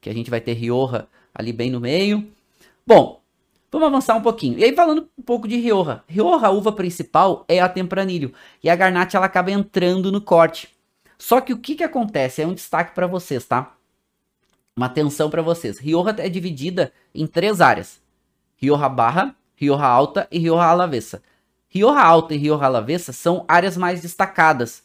que 0.00 0.08
a 0.08 0.14
gente 0.14 0.30
vai 0.30 0.40
ter 0.40 0.52
Rioja 0.52 1.08
ali 1.34 1.52
bem 1.52 1.70
no 1.70 1.80
meio. 1.80 2.28
Bom, 2.86 3.20
vamos 3.70 3.88
avançar 3.88 4.14
um 4.14 4.22
pouquinho. 4.22 4.58
E 4.58 4.64
aí 4.64 4.74
falando 4.74 5.08
um 5.18 5.22
pouco 5.22 5.48
de 5.48 5.56
Rioja. 5.56 6.04
Rioja, 6.06 6.46
a 6.46 6.50
uva 6.50 6.70
principal, 6.70 7.44
é 7.48 7.60
a 7.60 7.68
Tempranilho. 7.68 8.32
E 8.62 8.70
a 8.70 8.76
Garnacha, 8.76 9.16
ela 9.16 9.26
acaba 9.26 9.50
entrando 9.50 10.12
no 10.12 10.20
corte. 10.20 10.68
Só 11.18 11.40
que 11.40 11.52
o 11.52 11.58
que 11.58 11.74
que 11.74 11.84
acontece? 11.84 12.42
É 12.42 12.46
um 12.46 12.54
destaque 12.54 12.94
para 12.94 13.08
vocês, 13.08 13.44
tá? 13.44 13.74
uma 14.76 14.86
atenção 14.86 15.30
para 15.30 15.42
vocês. 15.42 15.78
Rioja 15.78 16.14
é 16.18 16.28
dividida 16.28 16.92
em 17.14 17.26
três 17.26 17.60
áreas: 17.60 18.00
Rioja 18.56 18.88
Barra, 18.88 19.36
Rioja 19.62 19.86
Alta 19.86 20.28
e 20.28 20.40
Rioja 20.40 20.64
Alavesa. 20.64 21.22
Rioja 21.68 22.00
Alta 22.00 22.34
e 22.34 22.36
Rioja 22.36 22.64
Alavesa 22.64 23.12
são 23.12 23.44
áreas 23.46 23.76
mais 23.76 24.02
destacadas. 24.02 24.82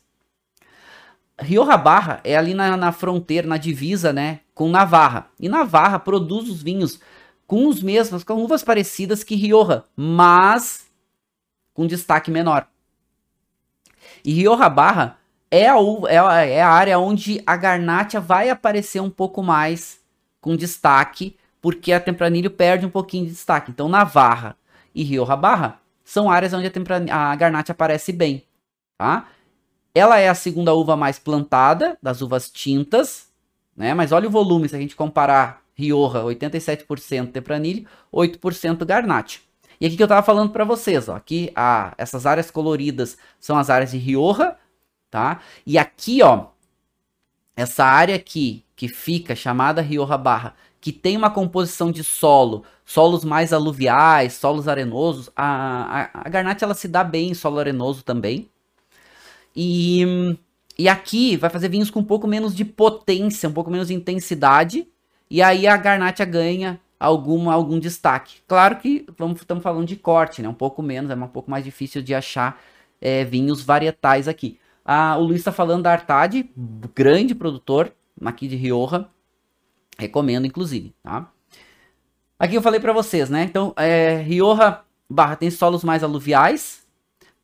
Rioja 1.39 1.75
Barra 1.75 2.21
é 2.23 2.38
ali 2.38 2.53
na, 2.53 2.78
na 2.78 2.91
fronteira, 2.91 3.47
na 3.47 3.57
divisa, 3.57 4.13
né, 4.13 4.41
com 4.53 4.69
Navarra. 4.69 5.30
E 5.39 5.49
Navarra 5.49 5.97
produz 5.97 6.47
os 6.47 6.61
vinhos 6.61 6.99
com 7.47 7.67
os 7.67 7.82
mesmos, 7.82 8.23
com 8.23 8.36
uvas 8.36 8.63
parecidas 8.63 9.23
que 9.23 9.36
Rioja, 9.36 9.84
mas 9.95 10.86
com 11.73 11.88
destaque 11.88 12.30
menor. 12.30 12.67
E 14.23 14.32
Rioja 14.32 14.69
Barra 14.69 15.17
é 15.49 15.67
a, 15.67 15.75
é 16.07 16.19
a, 16.19 16.41
é 16.43 16.61
a 16.61 16.69
área 16.69 16.99
onde 16.99 17.41
a 17.47 17.57
Garnacha 17.57 18.19
vai 18.19 18.51
aparecer 18.51 18.99
um 18.99 19.09
pouco 19.09 19.41
mais 19.41 19.99
com 20.39 20.55
destaque, 20.55 21.36
porque 21.59 21.91
a 21.91 21.99
Tempranilho 21.99 22.51
perde 22.51 22.86
um 22.86 22.91
pouquinho 22.91 23.25
de 23.25 23.32
destaque. 23.32 23.71
Então, 23.71 23.89
Navarra 23.89 24.55
e 24.98 25.04
Rioja 25.04 25.36
Barra 25.36 25.80
são 26.04 26.32
áreas 26.32 26.54
onde 26.54 26.68
a, 26.68 27.32
a 27.32 27.36
Garnacha 27.36 27.72
aparece 27.72 28.12
bem, 28.12 28.43
tá? 28.98 29.28
Ela 29.93 30.18
é 30.18 30.28
a 30.28 30.34
segunda 30.34 30.74
uva 30.74 30.95
mais 30.95 31.20
plantada 31.20 31.98
das 32.02 32.22
uvas 32.22 32.50
tintas, 32.50 33.30
né? 33.76 33.93
Mas 33.93 34.12
olha 34.12 34.28
o 34.28 34.32
volume, 34.32 34.68
se 34.68 34.76
a 34.76 34.80
gente 34.80 34.95
comparar 34.95 35.62
Rioja, 35.76 36.24
87% 36.24 37.32
Tempranilho, 37.32 37.88
8% 38.12 38.84
Garnacha. 38.86 39.39
E 39.80 39.86
aqui 39.86 39.95
que 39.95 40.02
eu 40.02 40.08
tava 40.08 40.26
falando 40.26 40.52
para 40.52 40.66
vocês, 40.66 41.08
ó, 41.08 41.16
aqui 41.16 41.52
a, 41.56 41.93
essas 41.95 42.26
áreas 42.26 42.50
coloridas 42.50 43.16
são 43.39 43.56
as 43.56 43.70
áreas 43.70 43.91
de 43.91 43.98
Rioja, 44.00 44.56
tá? 45.12 45.41
E 45.64 45.78
aqui, 45.78 46.24
ó, 46.24 46.48
essa 47.56 47.86
área 47.86 48.16
aqui 48.16 48.66
que 48.76 48.88
fica 48.88 49.36
chamada 49.36 49.80
Rioja 49.80 50.18
Barra, 50.18 50.56
que 50.82 50.91
tem 50.91 51.16
uma 51.16 51.30
composição 51.30 51.91
de 51.91 52.04
solo, 52.04 52.64
solos 52.88 53.25
mais 53.25 53.51
aluviais, 53.51 54.35
solos 54.35 54.65
arenosos, 54.65 55.29
a, 55.35 56.09
a, 56.13 56.21
a 56.25 56.29
Garnacha 56.29 56.63
ela 56.63 56.73
se 56.73 56.88
dá 56.88 57.03
bem 57.03 57.31
em 57.31 57.33
solo 57.33 57.59
arenoso 57.59 58.01
também. 58.01 58.49
E, 59.53 60.38
e 60.79 60.88
aqui 60.88 61.35
vai 61.35 61.49
fazer 61.49 61.67
vinhos 61.67 61.91
com 61.91 61.99
um 61.99 62.03
pouco 62.05 62.25
menos 62.25 62.55
de 62.55 62.63
potência, 62.63 63.49
um 63.49 63.51
pouco 63.51 63.69
menos 63.69 63.89
de 63.89 63.93
intensidade, 63.93 64.88
e 65.29 65.41
aí 65.41 65.67
a 65.67 65.75
Garnacha 65.75 66.23
ganha 66.23 66.79
algum, 66.97 67.49
algum 67.49 67.77
destaque. 67.77 68.38
Claro 68.47 68.77
que 68.77 69.05
vamos, 69.17 69.41
estamos 69.41 69.61
falando 69.61 69.85
de 69.85 69.97
corte, 69.97 70.41
né? 70.41 70.47
Um 70.47 70.53
pouco 70.53 70.81
menos, 70.81 71.11
é 71.11 71.15
um 71.15 71.27
pouco 71.27 71.51
mais 71.51 71.65
difícil 71.65 72.01
de 72.01 72.15
achar 72.15 72.57
é, 73.01 73.25
vinhos 73.25 73.61
varietais 73.61 74.29
aqui. 74.29 74.57
Ah, 74.85 75.17
o 75.17 75.23
Luiz 75.23 75.39
está 75.39 75.51
falando 75.51 75.83
da 75.83 75.91
Artade, 75.91 76.49
grande 76.95 77.35
produtor 77.35 77.93
aqui 78.23 78.47
de 78.47 78.55
Rioja. 78.55 79.09
Recomendo, 79.99 80.47
inclusive, 80.47 80.95
tá? 81.03 81.29
Aqui 82.39 82.55
eu 82.55 82.61
falei 82.61 82.79
para 82.79 82.93
vocês, 82.93 83.29
né? 83.29 83.43
Então, 83.43 83.73
é, 83.75 84.17
Rioja 84.17 84.81
barra 85.09 85.35
tem 85.35 85.49
solos 85.49 85.83
mais 85.83 86.03
aluviais. 86.03 86.85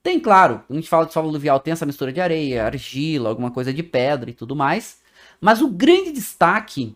Tem, 0.03 0.19
claro, 0.19 0.61
a 0.69 0.73
gente 0.73 0.89
fala 0.89 1.05
de 1.05 1.13
solo 1.13 1.29
aluvial, 1.29 1.59
tem 1.59 1.71
essa 1.71 1.85
mistura 1.85 2.11
de 2.11 2.19
areia, 2.19 2.65
argila, 2.65 3.29
alguma 3.29 3.49
coisa 3.49 3.73
de 3.73 3.81
pedra 3.81 4.29
e 4.29 4.33
tudo 4.33 4.55
mais. 4.55 5.01
Mas 5.39 5.61
o 5.61 5.67
grande 5.69 6.11
destaque 6.11 6.95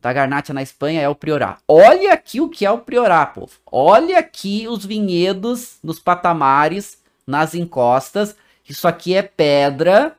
da 0.00 0.12
Garnacha 0.12 0.54
na 0.54 0.62
Espanha 0.62 1.00
é 1.00 1.08
o 1.08 1.14
Priorá. 1.14 1.58
Olha 1.66 2.12
aqui 2.12 2.40
o 2.40 2.48
que 2.48 2.64
é 2.64 2.70
o 2.70 2.78
Priorá, 2.78 3.26
povo. 3.26 3.52
Olha 3.70 4.18
aqui 4.18 4.68
os 4.68 4.86
vinhedos 4.86 5.78
nos 5.82 5.98
patamares, 5.98 7.02
nas 7.26 7.54
encostas. 7.54 8.36
Isso 8.68 8.86
aqui 8.86 9.14
é 9.14 9.22
pedra. 9.22 10.16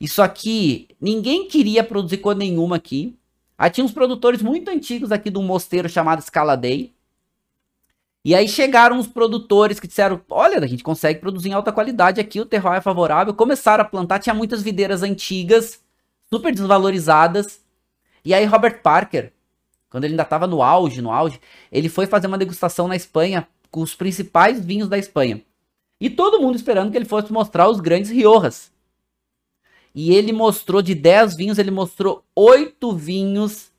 Isso 0.00 0.20
aqui, 0.20 0.88
ninguém 1.00 1.46
queria 1.46 1.84
produzir 1.84 2.18
cor 2.18 2.34
nenhuma 2.34 2.76
aqui. 2.76 3.16
Aí 3.56 3.70
tinha 3.70 3.84
uns 3.84 3.92
produtores 3.92 4.42
muito 4.42 4.70
antigos 4.70 5.12
aqui 5.12 5.30
de 5.30 5.38
um 5.38 5.42
mosteiro 5.42 5.88
chamado 5.88 6.20
Escaladei. 6.20 6.92
E 8.24 8.34
aí 8.34 8.48
chegaram 8.48 8.98
os 8.98 9.06
produtores 9.06 9.80
que 9.80 9.88
disseram: 9.88 10.20
Olha, 10.30 10.58
a 10.58 10.66
gente 10.66 10.82
consegue 10.82 11.20
produzir 11.20 11.48
em 11.50 11.52
alta 11.52 11.72
qualidade 11.72 12.20
aqui, 12.20 12.40
o 12.40 12.46
terroir 12.46 12.78
é 12.78 12.80
favorável. 12.80 13.34
Começaram 13.34 13.82
a 13.82 13.86
plantar, 13.86 14.18
tinha 14.20 14.34
muitas 14.34 14.62
videiras 14.62 15.02
antigas, 15.02 15.80
super 16.30 16.52
desvalorizadas. 16.52 17.60
E 18.24 18.32
aí 18.32 18.44
Robert 18.44 18.80
Parker, 18.82 19.32
quando 19.90 20.04
ele 20.04 20.12
ainda 20.12 20.22
estava 20.22 20.46
no 20.46 20.62
auge, 20.62 21.02
no 21.02 21.10
auge, 21.10 21.40
ele 21.70 21.88
foi 21.88 22.06
fazer 22.06 22.28
uma 22.28 22.38
degustação 22.38 22.86
na 22.86 22.94
Espanha 22.94 23.46
com 23.70 23.80
os 23.80 23.94
principais 23.94 24.64
vinhos 24.64 24.88
da 24.88 24.98
Espanha. 24.98 25.42
E 26.00 26.08
todo 26.10 26.40
mundo 26.40 26.56
esperando 26.56 26.90
que 26.90 26.96
ele 26.96 27.04
fosse 27.04 27.32
mostrar 27.32 27.68
os 27.68 27.80
grandes 27.80 28.10
Riojas. 28.10 28.70
E 29.94 30.12
ele 30.14 30.32
mostrou 30.32 30.80
de 30.80 30.94
10 30.94 31.36
vinhos, 31.36 31.58
ele 31.58 31.70
mostrou 31.70 32.24
8 32.34 32.94
vinhos 32.96 33.70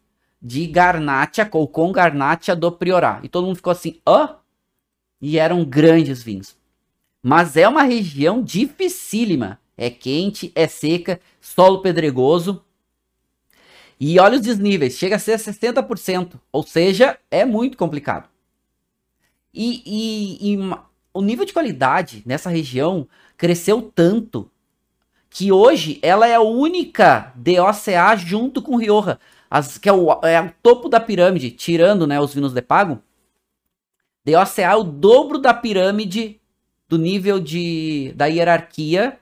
de 0.41 0.67
Garnacha, 0.67 1.47
ou 1.51 1.67
com 1.67 1.91
Garnacha 1.91 2.55
do 2.55 2.71
Priorá. 2.71 3.19
E 3.23 3.29
todo 3.29 3.45
mundo 3.45 3.55
ficou 3.55 3.71
assim, 3.71 3.99
hã? 4.07 4.35
E 5.21 5.39
eram 5.39 5.63
grandes 5.63 6.21
vinhos. 6.21 6.55
Mas 7.21 7.55
é 7.55 7.67
uma 7.67 7.83
região 7.83 8.43
dificílima. 8.43 9.59
É 9.77 9.89
quente, 9.89 10.51
é 10.53 10.67
seca, 10.67 11.19
solo 11.39 11.81
pedregoso. 11.81 12.63
E 13.99 14.19
olha 14.19 14.35
os 14.35 14.41
desníveis, 14.41 14.97
chega 14.97 15.15
a 15.15 15.19
ser 15.19 15.39
60%. 15.39 16.39
Ou 16.51 16.63
seja, 16.63 17.17
é 17.31 17.45
muito 17.45 17.77
complicado. 17.77 18.27
E, 19.53 19.81
e, 19.85 20.53
e 20.53 20.57
o 21.13 21.21
nível 21.21 21.45
de 21.45 21.53
qualidade 21.53 22.21
nessa 22.25 22.49
região 22.49 23.07
cresceu 23.37 23.81
tanto 23.81 24.51
que 25.33 25.51
hoje 25.51 25.99
ela 26.03 26.27
é 26.27 26.35
a 26.35 26.41
única 26.41 27.33
DOCA 27.33 28.15
junto 28.15 28.61
com 28.61 28.77
Rioja, 28.77 29.19
as, 29.49 29.79
que 29.79 29.89
é 29.89 29.91
o, 29.91 30.11
é 30.23 30.39
o 30.39 30.53
topo 30.61 30.87
da 30.87 30.99
pirâmide, 30.99 31.49
tirando 31.49 32.05
né, 32.05 32.19
os 32.19 32.35
vinos 32.35 32.53
de 32.53 32.61
pago. 32.61 33.01
DOCA 34.23 34.61
é 34.61 34.75
o 34.75 34.83
dobro 34.83 35.39
da 35.39 35.51
pirâmide 35.51 36.39
do 36.87 36.99
nível 36.99 37.39
de, 37.39 38.13
da 38.15 38.27
hierarquia 38.27 39.17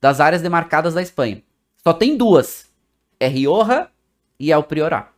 das 0.00 0.18
áreas 0.18 0.40
demarcadas 0.40 0.94
da 0.94 1.02
Espanha. 1.02 1.42
Só 1.76 1.92
tem 1.92 2.16
duas. 2.16 2.72
É 3.20 3.28
Rioja 3.28 3.88
e 4.40 4.50
é 4.50 4.56
o 4.56 4.62
Priorá. 4.62 5.12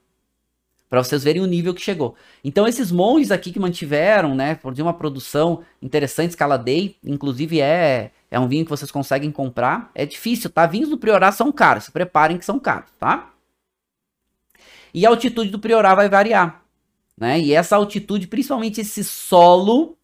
Para 0.88 1.02
vocês 1.02 1.24
verem 1.24 1.42
o 1.42 1.46
nível 1.46 1.74
que 1.74 1.80
chegou. 1.80 2.14
Então, 2.44 2.66
esses 2.66 2.92
monges 2.92 3.32
aqui 3.32 3.52
que 3.52 3.58
mantiveram, 3.58 4.34
né, 4.34 4.54
por 4.54 4.72
uma 4.80 4.94
produção 4.94 5.62
interessante, 5.82 6.30
escala 6.30 6.56
day, 6.56 6.96
inclusive 7.04 7.60
é, 7.60 8.12
é 8.30 8.38
um 8.38 8.46
vinho 8.46 8.64
que 8.64 8.70
vocês 8.70 8.90
conseguem 8.90 9.32
comprar. 9.32 9.90
É 9.94 10.06
difícil, 10.06 10.48
tá? 10.48 10.64
Vinhos 10.66 10.88
do 10.88 10.96
Priorá 10.98 11.32
são 11.32 11.50
caros, 11.50 11.84
se 11.84 11.90
preparem 11.92 12.38
que 12.38 12.44
são 12.44 12.58
caros, 12.58 12.90
tá? 13.00 13.32
E 14.94 15.04
a 15.04 15.08
altitude 15.10 15.50
do 15.50 15.58
Priorá 15.58 15.94
vai 15.94 16.08
variar. 16.08 16.62
né? 17.16 17.40
E 17.40 17.52
essa 17.52 17.76
altitude, 17.76 18.26
principalmente 18.26 18.80
esse 18.80 19.02
solo, 19.02 19.96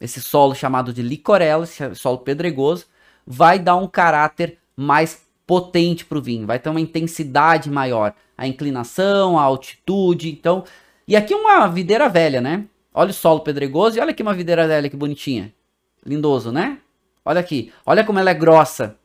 esse 0.00 0.20
solo 0.20 0.54
chamado 0.54 0.92
de 0.92 1.02
licorella, 1.02 1.64
esse 1.64 1.94
solo 1.94 2.18
pedregoso, 2.18 2.86
vai 3.26 3.58
dar 3.58 3.76
um 3.76 3.86
caráter 3.86 4.58
mais 4.76 5.22
potente 5.52 6.06
para 6.06 6.16
o 6.16 6.22
vinho, 6.22 6.46
vai 6.46 6.58
ter 6.58 6.70
uma 6.70 6.80
intensidade 6.80 7.70
maior, 7.70 8.14
a 8.38 8.46
inclinação, 8.46 9.38
a 9.38 9.42
altitude, 9.42 10.30
então... 10.30 10.64
E 11.06 11.14
aqui 11.14 11.34
uma 11.34 11.66
videira 11.66 12.08
velha, 12.08 12.40
né? 12.40 12.64
Olha 12.94 13.10
o 13.10 13.12
solo 13.12 13.40
pedregoso 13.40 13.98
e 13.98 14.00
olha 14.00 14.12
aqui 14.12 14.22
uma 14.22 14.32
videira 14.32 14.66
velha 14.66 14.88
que 14.88 14.96
bonitinha. 14.96 15.52
Lindoso, 16.06 16.50
né? 16.50 16.78
Olha 17.22 17.38
aqui, 17.38 17.70
olha 17.84 18.02
como 18.02 18.18
ela 18.18 18.30
é 18.30 18.34
grossa. 18.34 18.96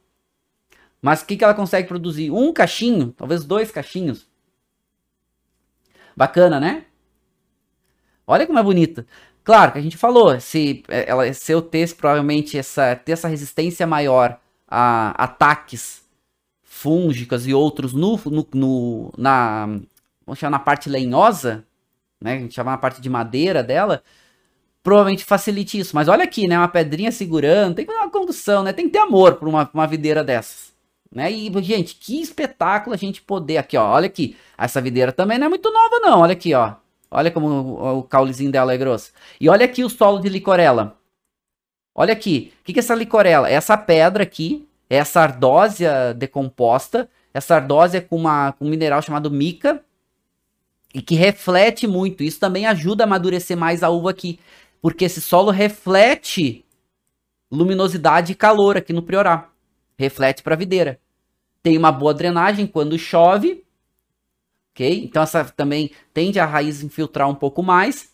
Mas 1.01 1.21
o 1.21 1.25
que, 1.25 1.35
que 1.35 1.43
ela 1.43 1.53
consegue 1.53 1.85
produzir? 1.85 2.31
Um 2.31 2.53
cachinho, 2.53 3.13
talvez 3.17 3.43
dois 3.43 3.69
cachinhos. 3.69 4.25
Bacana, 6.15 6.61
né? 6.61 6.85
Olha 8.25 8.47
como 8.47 8.57
é 8.57 8.63
bonita. 8.63 9.05
Claro 9.43 9.73
que 9.73 9.79
a 9.79 9.81
gente 9.81 9.97
falou, 9.97 10.39
se, 10.39 10.81
é, 10.87 11.09
ela, 11.09 11.33
se 11.33 11.51
eu 11.51 11.61
ter 11.61 11.93
provavelmente 11.93 12.57
essa, 12.57 12.95
ter 12.95 13.11
essa 13.11 13.27
resistência 13.27 13.85
maior 13.85 14.39
a 14.65 15.09
ataques 15.21 16.06
fúngicos 16.77 17.47
e 17.47 17.53
outros 17.53 17.93
no, 17.93 18.19
no, 18.25 18.47
no 18.53 19.13
na, 19.17 19.65
vamos 20.25 20.39
chamar 20.39 20.51
na 20.51 20.59
parte 20.59 20.89
lenhosa, 20.89 21.65
né? 22.21 22.35
A 22.35 22.39
gente 22.39 22.53
chama 22.53 22.71
na 22.71 22.77
parte 22.77 23.01
de 23.01 23.09
madeira 23.09 23.63
dela, 23.63 24.03
provavelmente 24.83 25.25
facilite 25.25 25.79
isso. 25.79 25.95
Mas 25.95 26.07
olha 26.07 26.23
aqui, 26.23 26.47
né? 26.47 26.57
Uma 26.57 26.67
pedrinha 26.67 27.11
segurando, 27.11 27.75
tem 27.75 27.85
que 27.85 27.91
ter 27.91 27.97
uma 27.97 28.09
condução, 28.09 28.63
né? 28.63 28.73
Tem 28.73 28.85
que 28.85 28.91
ter 28.91 28.99
amor 28.99 29.35
por 29.35 29.47
uma, 29.47 29.69
uma 29.73 29.87
videira 29.87 30.23
dessas. 30.23 30.73
Né? 31.11 31.31
E, 31.31 31.63
gente, 31.63 31.95
que 31.95 32.21
espetáculo 32.21 32.93
a 32.93 32.97
gente 32.97 33.21
poder. 33.21 33.57
Aqui, 33.57 33.77
ó. 33.77 33.93
Olha 33.93 34.07
aqui. 34.07 34.35
Essa 34.57 34.81
videira 34.81 35.11
também 35.11 35.37
não 35.37 35.47
é 35.47 35.49
muito 35.49 35.71
nova, 35.71 35.99
não. 35.99 36.19
Olha 36.19 36.33
aqui, 36.33 36.53
ó. 36.53 36.75
Olha 37.09 37.31
como 37.31 37.47
o, 37.47 37.99
o 37.99 38.03
caulezinho 38.03 38.51
dela 38.51 38.73
é 38.73 38.77
grosso. 38.77 39.11
E 39.39 39.49
olha 39.49 39.65
aqui 39.65 39.83
o 39.83 39.89
solo 39.89 40.19
de 40.19 40.29
licorela. 40.29 40.97
Olha 41.95 42.13
aqui. 42.13 42.53
O 42.61 42.65
que, 42.65 42.73
que 42.73 42.79
é 42.79 42.81
essa 42.81 42.93
licorela? 42.93 43.49
Essa 43.49 43.77
pedra 43.77 44.23
aqui, 44.23 44.67
é 44.89 44.97
essa 44.97 45.21
ardósia 45.21 46.13
decomposta. 46.13 47.09
Essa 47.33 47.55
ardósia 47.55 48.01
com, 48.01 48.15
uma, 48.15 48.53
com 48.53 48.65
um 48.65 48.69
mineral 48.69 49.01
chamado 49.01 49.29
mica. 49.29 49.83
E 50.93 51.01
que 51.01 51.15
reflete 51.15 51.85
muito. 51.85 52.23
Isso 52.23 52.39
também 52.39 52.65
ajuda 52.65 53.03
a 53.03 53.05
amadurecer 53.05 53.57
mais 53.57 53.83
a 53.83 53.89
uva 53.89 54.11
aqui. 54.11 54.39
Porque 54.81 55.05
esse 55.05 55.21
solo 55.21 55.51
reflete 55.51 56.65
luminosidade 57.51 58.31
e 58.31 58.35
calor 58.35 58.77
aqui 58.77 58.93
no 58.93 59.01
Priorá 59.01 59.49
reflete 59.97 60.43
para 60.43 60.53
a 60.53 60.57
videira. 60.57 60.99
Tem 61.63 61.77
uma 61.77 61.91
boa 61.91 62.13
drenagem 62.13 62.67
quando 62.67 62.97
chove, 62.97 63.65
ok? 64.71 65.03
Então 65.03 65.23
essa 65.23 65.43
também 65.45 65.91
tende 66.13 66.39
a 66.39 66.45
raiz 66.45 66.83
infiltrar 66.83 67.27
um 67.27 67.35
pouco 67.35 67.63
mais. 67.63 68.13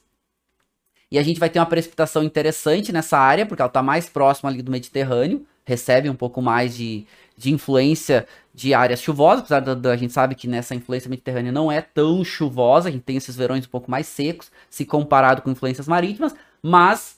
E 1.11 1.19
a 1.19 1.23
gente 1.23 1.39
vai 1.39 1.49
ter 1.49 1.59
uma 1.59 1.65
precipitação 1.65 2.23
interessante 2.23 2.91
nessa 2.91 3.17
área, 3.17 3.45
porque 3.45 3.61
ela 3.61 3.67
está 3.67 3.83
mais 3.83 4.09
próxima 4.09 4.49
ali 4.49 4.63
do 4.63 4.71
Mediterrâneo, 4.71 5.45
recebe 5.65 6.09
um 6.09 6.15
pouco 6.15 6.41
mais 6.41 6.75
de, 6.75 7.05
de 7.37 7.51
influência 7.51 8.27
de 8.53 8.73
áreas 8.73 9.01
chuvosas, 9.01 9.39
apesar 9.39 9.59
da, 9.61 9.97
gente 9.97 10.13
sabe 10.13 10.35
que 10.35 10.47
nessa 10.47 10.75
influência 10.75 11.09
mediterrânea 11.09 11.51
não 11.51 11.71
é 11.71 11.81
tão 11.81 12.23
chuvosa, 12.23 12.89
a 12.89 12.91
gente 12.91 13.03
tem 13.03 13.17
esses 13.17 13.35
verões 13.35 13.65
um 13.65 13.69
pouco 13.69 13.89
mais 13.89 14.05
secos, 14.07 14.51
se 14.69 14.85
comparado 14.85 15.41
com 15.41 15.49
influências 15.49 15.87
marítimas, 15.87 16.35
mas 16.61 17.17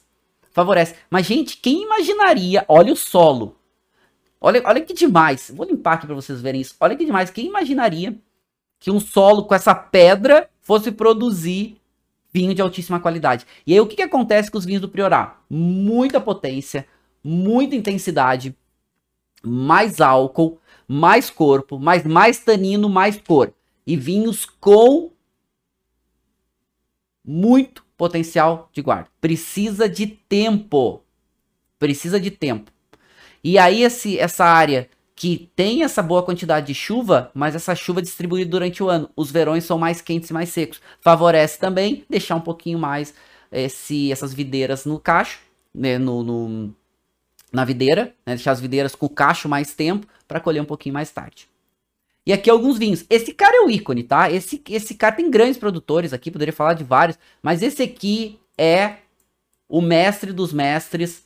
favorece. 0.52 0.96
Mas, 1.10 1.26
gente, 1.26 1.58
quem 1.58 1.84
imaginaria, 1.84 2.64
olha 2.70 2.94
o 2.94 2.96
solo, 2.96 3.58
Olha, 4.46 4.62
olha 4.64 4.82
que 4.82 4.94
demais. 4.94 5.52
Vou 5.52 5.66
limpar 5.66 5.94
aqui 5.94 6.06
para 6.06 6.14
vocês 6.14 6.40
verem 6.40 6.62
isso. 6.62 6.76
Olha 6.80 6.96
que 6.96 7.04
demais. 7.04 7.32
Quem 7.32 7.48
imaginaria 7.48 8.16
que 8.80 8.92
um 8.92 9.00
solo 9.00 9.46
com 9.46 9.56
essa 9.56 9.74
pedra 9.74 10.48
fosse 10.62 10.92
produzir 10.92 11.78
vinho 12.32 12.54
de 12.54 12.62
altíssima 12.62 13.00
qualidade? 13.00 13.44
E 13.66 13.74
aí 13.74 13.80
o 13.80 13.88
que, 13.88 13.96
que 13.96 14.04
acontece 14.04 14.52
com 14.52 14.60
os 14.60 14.66
vinhos 14.66 14.82
do 14.82 14.88
Priorá? 14.88 15.40
Muita 15.50 16.22
potência, 16.22 16.88
muita 17.26 17.76
intensidade, 17.76 18.56
mais 19.44 20.00
álcool, 20.00 20.60
mais 20.88 21.32
corpo, 21.32 21.80
mais, 21.80 22.04
mais 22.04 22.40
tanino, 22.40 22.88
mais 22.88 23.18
cor. 23.18 23.52
E 23.86 23.98
vinhos 23.98 24.46
com 24.46 25.12
muito 27.24 27.84
potencial 27.98 28.70
de 28.72 28.82
guarda. 28.82 29.10
Precisa 29.20 29.90
de 29.90 30.06
tempo. 30.06 31.02
Precisa 31.80 32.20
de 32.20 32.30
tempo. 32.30 32.72
E 33.44 33.58
aí 33.58 33.82
esse, 33.82 34.20
essa 34.20 34.46
área 34.46 34.88
que 35.16 35.50
tem 35.56 35.84
essa 35.84 36.04
boa 36.04 36.22
quantidade 36.22 36.68
de 36.68 36.74
chuva, 36.76 37.32
mas 37.34 37.56
essa 37.56 37.74
chuva 37.74 38.02
distribuída 38.02 38.52
durante 38.52 38.84
o 38.84 38.90
ano, 38.90 39.10
os 39.16 39.32
verões 39.32 39.64
são 39.64 39.78
mais 39.80 40.02
quentes 40.02 40.30
e 40.30 40.34
mais 40.34 40.50
secos. 40.50 40.82
Favorece 41.02 41.58
também 41.58 42.06
deixar 42.10 42.36
um 42.36 42.42
pouquinho 42.42 42.78
mais 42.78 43.14
esse, 43.52 44.12
essas 44.12 44.34
videiras 44.34 44.86
no 44.86 45.00
cacho, 45.00 45.40
né, 45.74 45.98
no, 45.98 46.24
no 46.24 46.76
na 47.56 47.66
videira, 47.66 48.14
né, 48.26 48.36
deixar 48.36 48.52
as 48.52 48.60
videiras 48.60 48.94
com 48.94 49.06
o 49.06 49.10
cacho 49.10 49.50
mais 49.50 49.74
tempo 49.74 50.06
para 50.28 50.40
colher 50.40 50.62
um 50.62 50.66
pouquinho 50.66 50.94
mais 50.94 51.12
tarde. 51.12 51.48
E 52.26 52.34
aqui 52.34 52.50
alguns 52.50 52.78
vinhos. 52.78 53.06
Esse 53.10 53.34
cara 53.34 53.58
é 53.58 53.62
o 53.62 53.70
ícone, 53.70 54.04
tá? 54.04 54.32
Esse, 54.32 54.62
esse 54.70 54.96
cara 54.96 55.16
tem 55.16 55.30
grandes 55.30 55.58
produtores 55.58 56.12
aqui, 56.12 56.32
poderia 56.32 56.54
falar 56.54 56.74
de 56.74 56.84
vários, 56.84 57.18
mas 57.42 57.62
esse 57.62 57.84
aqui 57.84 58.40
é 58.58 58.96
o 59.70 59.82
mestre 59.82 60.34
dos 60.34 60.52
mestres 60.52 61.24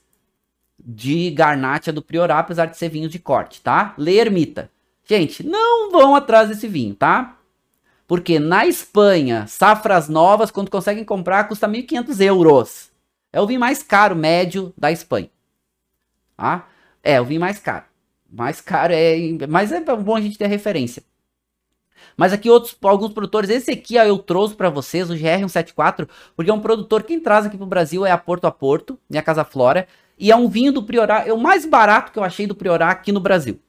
de 0.78 1.32
Garnacha 1.32 1.92
do 1.92 2.02
Priorá, 2.02 2.40
apesar 2.40 2.66
de 2.66 2.78
ser 2.78 2.90
vinho 2.90 3.10
de 3.10 3.20
corte, 3.20 3.62
tá? 3.62 3.94
Lê 3.98 4.18
Ermita. 4.18 4.70
Gente, 5.06 5.44
não 5.44 5.92
vão 5.92 6.16
atrás 6.16 6.50
desse 6.50 6.68
vinho, 6.68 6.94
tá? 6.94 7.38
Porque 8.08 8.40
na 8.40 8.66
Espanha, 8.66 9.46
safras 9.48 10.10
novas, 10.10 10.52
quando 10.52 10.72
conseguem 10.72 11.04
comprar, 11.04 11.48
custa 11.48 11.68
1.500 11.68 12.22
euros. 12.22 12.90
É 13.32 13.40
o 13.40 13.46
vinho 13.46 13.60
mais 13.60 13.84
caro, 13.84 14.16
médio, 14.16 14.74
da 14.78 14.92
Espanha. 14.92 15.30
Tá? 16.40 16.70
É, 17.04 17.20
o 17.20 17.26
vinho 17.26 17.42
mais 17.42 17.60
caro. 17.60 17.84
Mais 18.32 18.62
caro 18.62 18.94
é... 18.94 19.18
Mas 19.50 19.74
é 19.74 19.82
bom 19.82 20.16
a 20.16 20.22
gente 20.22 20.38
ter 20.38 20.48
referência. 20.48 21.04
Mas 22.16 22.32
aqui 22.32 22.50
outros, 22.50 22.78
alguns 22.82 23.12
produtores, 23.12 23.50
esse 23.50 23.72
aqui 23.72 23.98
ó, 23.98 24.04
eu 24.04 24.18
trouxe 24.18 24.56
para 24.56 24.70
vocês, 24.70 25.10
o 25.10 25.14
GR174, 25.16 26.08
porque 26.38 26.50
é 26.50 26.54
um 26.54 26.62
produtor, 26.62 27.04
quem 27.04 27.20
traz 27.20 27.46
aqui 27.46 27.58
pro 27.58 27.66
Brasil 27.66 28.06
é 28.06 28.12
a 28.12 28.18
Porto 28.18 28.46
a 28.46 28.52
Porto, 28.52 28.98
minha 29.10 29.22
Casa 29.22 29.44
Flora. 29.44 29.86
E 30.18 30.32
é 30.32 30.36
um 30.36 30.48
vinho 30.48 30.72
do 30.72 30.82
Priorá, 30.84 31.26
é 31.28 31.34
o 31.34 31.38
mais 31.38 31.66
barato 31.66 32.14
que 32.14 32.20
eu 32.20 32.24
achei 32.24 32.48
do 32.48 32.56
Priorá 32.56 32.90
aqui 32.90 33.12
no 33.12 33.20
Brasil. 33.20 33.60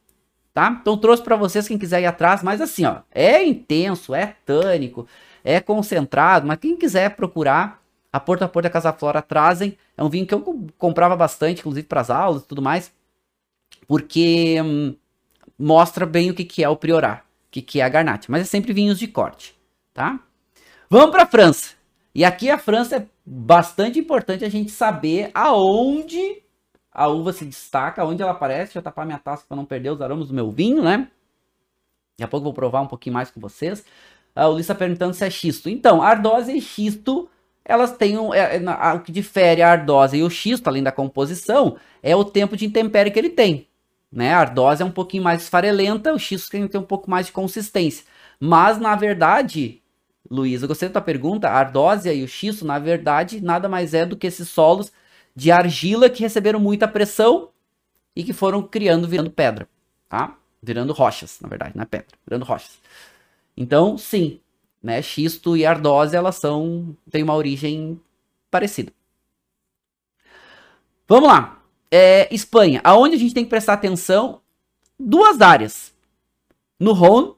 Tá? 0.54 0.78
Então 0.80 0.96
trouxe 0.96 1.24
para 1.24 1.34
vocês 1.34 1.66
quem 1.66 1.78
quiser 1.78 2.02
ir 2.02 2.06
atrás, 2.06 2.40
mas 2.40 2.60
assim, 2.60 2.84
ó, 2.84 2.98
é 3.10 3.42
intenso, 3.42 4.14
é 4.14 4.36
tânico, 4.46 5.08
é 5.42 5.60
concentrado, 5.60 6.46
mas 6.46 6.58
quem 6.58 6.76
quiser 6.76 7.16
procurar, 7.16 7.79
a 8.12 8.18
Porto 8.20 8.42
a 8.42 8.48
Porto 8.48 8.64
da 8.64 8.70
Casa 8.70 8.92
Flora 8.92 9.22
trazem, 9.22 9.76
é 9.96 10.02
um 10.02 10.08
vinho 10.08 10.26
que 10.26 10.34
eu 10.34 10.68
comprava 10.76 11.16
bastante, 11.16 11.60
inclusive 11.60 11.86
para 11.86 12.00
as 12.00 12.10
aulas 12.10 12.42
e 12.42 12.46
tudo 12.46 12.62
mais, 12.62 12.92
porque 13.86 14.60
hum, 14.62 14.96
mostra 15.58 16.06
bem 16.06 16.30
o 16.30 16.34
que, 16.34 16.44
que 16.44 16.64
é 16.64 16.68
o 16.68 16.76
Priorá, 16.76 17.22
o 17.48 17.50
que, 17.50 17.62
que 17.62 17.80
é 17.80 17.84
a 17.84 17.88
Garnacha, 17.88 18.26
mas 18.28 18.42
é 18.42 18.44
sempre 18.44 18.72
vinhos 18.72 18.98
de 18.98 19.06
corte, 19.06 19.54
tá? 19.92 20.20
Vamos 20.88 21.10
para 21.10 21.22
a 21.22 21.26
França. 21.26 21.74
E 22.12 22.24
aqui 22.24 22.50
a 22.50 22.58
França 22.58 22.96
é 22.96 23.06
bastante 23.24 23.98
importante 23.98 24.44
a 24.44 24.48
gente 24.48 24.72
saber 24.72 25.30
aonde 25.32 26.42
a 26.92 27.06
uva 27.06 27.32
se 27.32 27.44
destaca, 27.44 28.02
aonde 28.02 28.22
ela 28.22 28.32
aparece. 28.32 28.64
Deixa 28.64 28.78
eu 28.80 28.82
tapar 28.82 29.06
minha 29.06 29.18
taça 29.18 29.44
para 29.46 29.56
não 29.56 29.64
perder 29.64 29.90
os 29.90 30.02
aromas 30.02 30.28
do 30.28 30.34
meu 30.34 30.50
vinho, 30.50 30.82
né? 30.82 31.08
Daqui 32.18 32.24
a 32.24 32.28
pouco 32.28 32.42
eu 32.42 32.52
vou 32.52 32.52
provar 32.52 32.80
um 32.80 32.88
pouquinho 32.88 33.14
mais 33.14 33.30
com 33.30 33.40
vocês. 33.40 33.84
Uh, 34.36 34.42
o 34.42 34.50
Luiz 34.50 34.62
está 34.62 34.74
perguntando 34.74 35.14
se 35.14 35.24
é 35.24 35.30
xisto. 35.30 35.68
Então, 35.68 36.02
ardose 36.02 36.56
e 36.56 36.60
xisto, 36.60 37.28
elas 37.64 37.96
têm 37.96 38.18
um, 38.18 38.34
é, 38.34 38.56
é, 38.56 38.92
o 38.94 39.00
que 39.00 39.12
difere 39.12 39.62
a 39.62 39.70
ardose 39.70 40.16
e 40.16 40.22
o 40.22 40.30
xisto, 40.30 40.68
além 40.68 40.82
da 40.82 40.92
composição, 40.92 41.76
é 42.02 42.14
o 42.16 42.24
tempo 42.24 42.56
de 42.56 42.66
intempérie 42.66 43.12
que 43.12 43.18
ele 43.18 43.30
tem. 43.30 43.66
Né? 44.10 44.32
A 44.32 44.40
ardose 44.40 44.82
é 44.82 44.84
um 44.84 44.90
pouquinho 44.90 45.22
mais 45.22 45.42
esfarelenta, 45.42 46.12
o 46.12 46.18
xisto 46.18 46.50
tem 46.50 46.80
um 46.80 46.82
pouco 46.82 47.10
mais 47.10 47.26
de 47.26 47.32
consistência. 47.32 48.04
Mas, 48.40 48.78
na 48.78 48.96
verdade, 48.96 49.80
Luiz, 50.30 50.62
eu 50.62 50.68
gostei 50.68 50.88
da 50.88 50.94
tua 50.94 51.02
pergunta. 51.02 51.48
A 51.48 51.58
ardósia 51.58 52.12
e 52.12 52.22
o 52.22 52.28
xisto, 52.28 52.64
na 52.64 52.78
verdade, 52.78 53.40
nada 53.40 53.68
mais 53.68 53.94
é 53.94 54.06
do 54.06 54.16
que 54.16 54.26
esses 54.26 54.48
solos 54.48 54.92
de 55.34 55.50
argila 55.50 56.10
que 56.10 56.22
receberam 56.22 56.60
muita 56.60 56.88
pressão 56.88 57.50
e 58.14 58.24
que 58.24 58.32
foram 58.32 58.62
criando, 58.62 59.08
virando 59.08 59.30
pedra, 59.30 59.68
tá? 60.08 60.36
Virando 60.62 60.92
rochas, 60.92 61.38
na 61.40 61.48
verdade, 61.48 61.72
não 61.74 61.82
é 61.82 61.86
pedra, 61.86 62.08
virando 62.26 62.44
rochas. 62.44 62.78
Então, 63.56 63.96
sim, 63.96 64.40
né? 64.82 65.02
Xisto 65.02 65.56
e 65.56 65.66
ardósia, 65.66 66.18
elas 66.18 66.36
são, 66.36 66.96
têm 67.10 67.22
uma 67.22 67.34
origem 67.34 68.00
parecida. 68.50 68.92
Vamos 71.08 71.28
lá. 71.28 71.62
É, 71.90 72.32
Espanha, 72.32 72.80
aonde 72.84 73.16
a 73.16 73.18
gente 73.18 73.34
tem 73.34 73.44
que 73.44 73.50
prestar 73.50 73.74
atenção? 73.74 74.40
Duas 74.98 75.40
áreas. 75.40 75.92
No 76.78 76.92
Rhône 76.92 77.34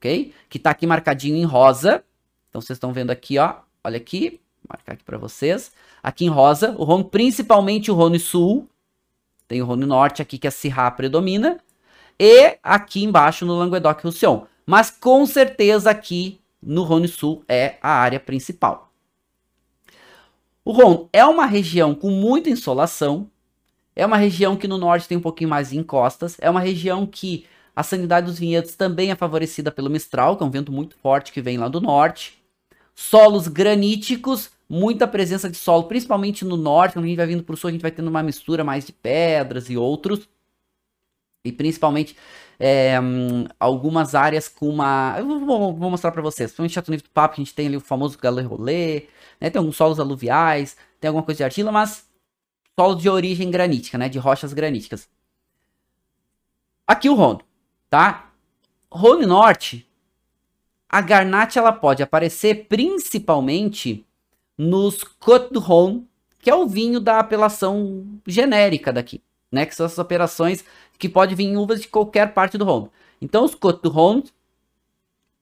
ok? 0.00 0.32
Que 0.48 0.58
tá 0.58 0.70
aqui 0.70 0.86
marcadinho 0.86 1.36
em 1.36 1.44
rosa. 1.44 2.02
Então 2.48 2.60
vocês 2.60 2.76
estão 2.76 2.92
vendo 2.92 3.10
aqui, 3.10 3.38
ó. 3.38 3.56
Olha 3.84 3.98
aqui, 3.98 4.40
vou 4.62 4.70
marcar 4.70 4.94
aqui 4.94 5.04
para 5.04 5.18
vocês. 5.18 5.70
Aqui 6.02 6.24
em 6.24 6.28
rosa, 6.28 6.74
o 6.76 6.84
Rhône, 6.84 7.04
principalmente 7.04 7.90
o 7.90 7.94
Rhône 7.94 8.18
Sul. 8.18 8.68
Tem 9.46 9.60
o 9.60 9.66
Rhône 9.66 9.84
Norte 9.84 10.22
aqui 10.22 10.38
que 10.38 10.48
a 10.48 10.50
Syrah 10.50 10.90
predomina. 10.90 11.60
E 12.18 12.58
aqui 12.62 13.04
embaixo 13.04 13.44
no 13.44 13.56
Languedoc-Roussillon. 13.56 14.46
Mas 14.70 14.88
com 14.88 15.26
certeza 15.26 15.90
aqui 15.90 16.38
no 16.62 16.84
Rhône 16.84 17.08
Sul 17.08 17.42
é 17.48 17.74
a 17.82 17.90
área 17.90 18.20
principal. 18.20 18.92
O 20.64 20.70
Rhône 20.70 21.08
é 21.12 21.24
uma 21.24 21.44
região 21.44 21.92
com 21.92 22.08
muita 22.08 22.50
insolação, 22.50 23.28
é 23.96 24.06
uma 24.06 24.16
região 24.16 24.56
que 24.56 24.68
no 24.68 24.78
norte 24.78 25.08
tem 25.08 25.18
um 25.18 25.20
pouquinho 25.20 25.50
mais 25.50 25.70
de 25.70 25.76
encostas, 25.76 26.36
é 26.38 26.48
uma 26.48 26.60
região 26.60 27.04
que 27.04 27.46
a 27.74 27.82
sanidade 27.82 28.26
dos 28.26 28.38
vinhedos 28.38 28.76
também 28.76 29.10
é 29.10 29.16
favorecida 29.16 29.72
pelo 29.72 29.90
Mistral, 29.90 30.36
que 30.36 30.44
é 30.44 30.46
um 30.46 30.50
vento 30.50 30.70
muito 30.70 30.94
forte 30.94 31.32
que 31.32 31.42
vem 31.42 31.58
lá 31.58 31.66
do 31.66 31.80
norte. 31.80 32.40
Solos 32.94 33.48
graníticos, 33.48 34.52
muita 34.68 35.08
presença 35.08 35.50
de 35.50 35.56
solo, 35.56 35.88
principalmente 35.88 36.44
no 36.44 36.56
norte, 36.56 36.92
quando 36.92 37.06
a 37.06 37.08
gente 37.08 37.16
vai 37.16 37.26
vindo 37.26 37.42
para 37.42 37.54
o 37.54 37.56
sul, 37.56 37.66
a 37.66 37.72
gente 37.72 37.82
vai 37.82 37.90
tendo 37.90 38.06
uma 38.06 38.22
mistura 38.22 38.62
mais 38.62 38.86
de 38.86 38.92
pedras 38.92 39.68
e 39.68 39.76
outros. 39.76 40.28
E 41.44 41.50
principalmente 41.50 42.14
é, 42.62 42.94
algumas 43.58 44.14
áreas 44.14 44.46
com 44.46 44.68
uma. 44.68 45.16
Eu 45.18 45.40
vou, 45.40 45.74
vou 45.74 45.90
mostrar 45.90 46.12
para 46.12 46.20
vocês. 46.20 46.50
Principalmente 46.50 46.74
Chateau 46.74 46.92
Neuf 46.92 47.02
do 47.02 47.10
Papo, 47.10 47.34
a 47.34 47.36
gente 47.38 47.54
tem 47.54 47.66
ali 47.66 47.76
o 47.78 47.80
famoso 47.80 48.18
galé 48.18 48.42
rolê, 48.42 49.06
né? 49.40 49.48
Tem 49.48 49.58
alguns 49.58 49.76
solos 49.76 49.98
aluviais, 49.98 50.76
tem 51.00 51.08
alguma 51.08 51.24
coisa 51.24 51.38
de 51.38 51.44
argila, 51.44 51.72
mas 51.72 52.06
solos 52.78 53.00
de 53.00 53.08
origem 53.08 53.50
granítica, 53.50 53.96
né? 53.96 54.10
De 54.10 54.18
rochas 54.18 54.52
graníticas. 54.52 55.08
Aqui 56.86 57.08
o 57.08 57.14
Rhône, 57.14 57.40
tá? 57.88 58.30
Rhône 58.92 59.24
Norte, 59.24 59.88
a 60.86 61.00
garnate 61.00 61.58
ela 61.58 61.72
pode 61.72 62.02
aparecer 62.02 62.66
principalmente 62.68 64.04
nos 64.58 65.02
Côte 65.02 65.54
du 65.54 65.60
Rhône, 65.60 66.06
que 66.38 66.50
é 66.50 66.54
o 66.54 66.66
vinho 66.66 67.00
da 67.00 67.20
apelação 67.20 68.04
genérica 68.26 68.92
daqui, 68.92 69.22
né? 69.50 69.64
Que 69.64 69.74
são 69.74 69.86
essas 69.86 69.98
operações 69.98 70.62
que 71.00 71.08
pode 71.08 71.34
vir 71.34 71.56
uvas 71.56 71.80
de 71.80 71.88
qualquer 71.88 72.34
parte 72.34 72.58
do 72.58 72.64
Rhône. 72.64 72.90
Então, 73.22 73.42
os 73.44 73.54
du 73.54 73.88
Rhône, 73.88 74.24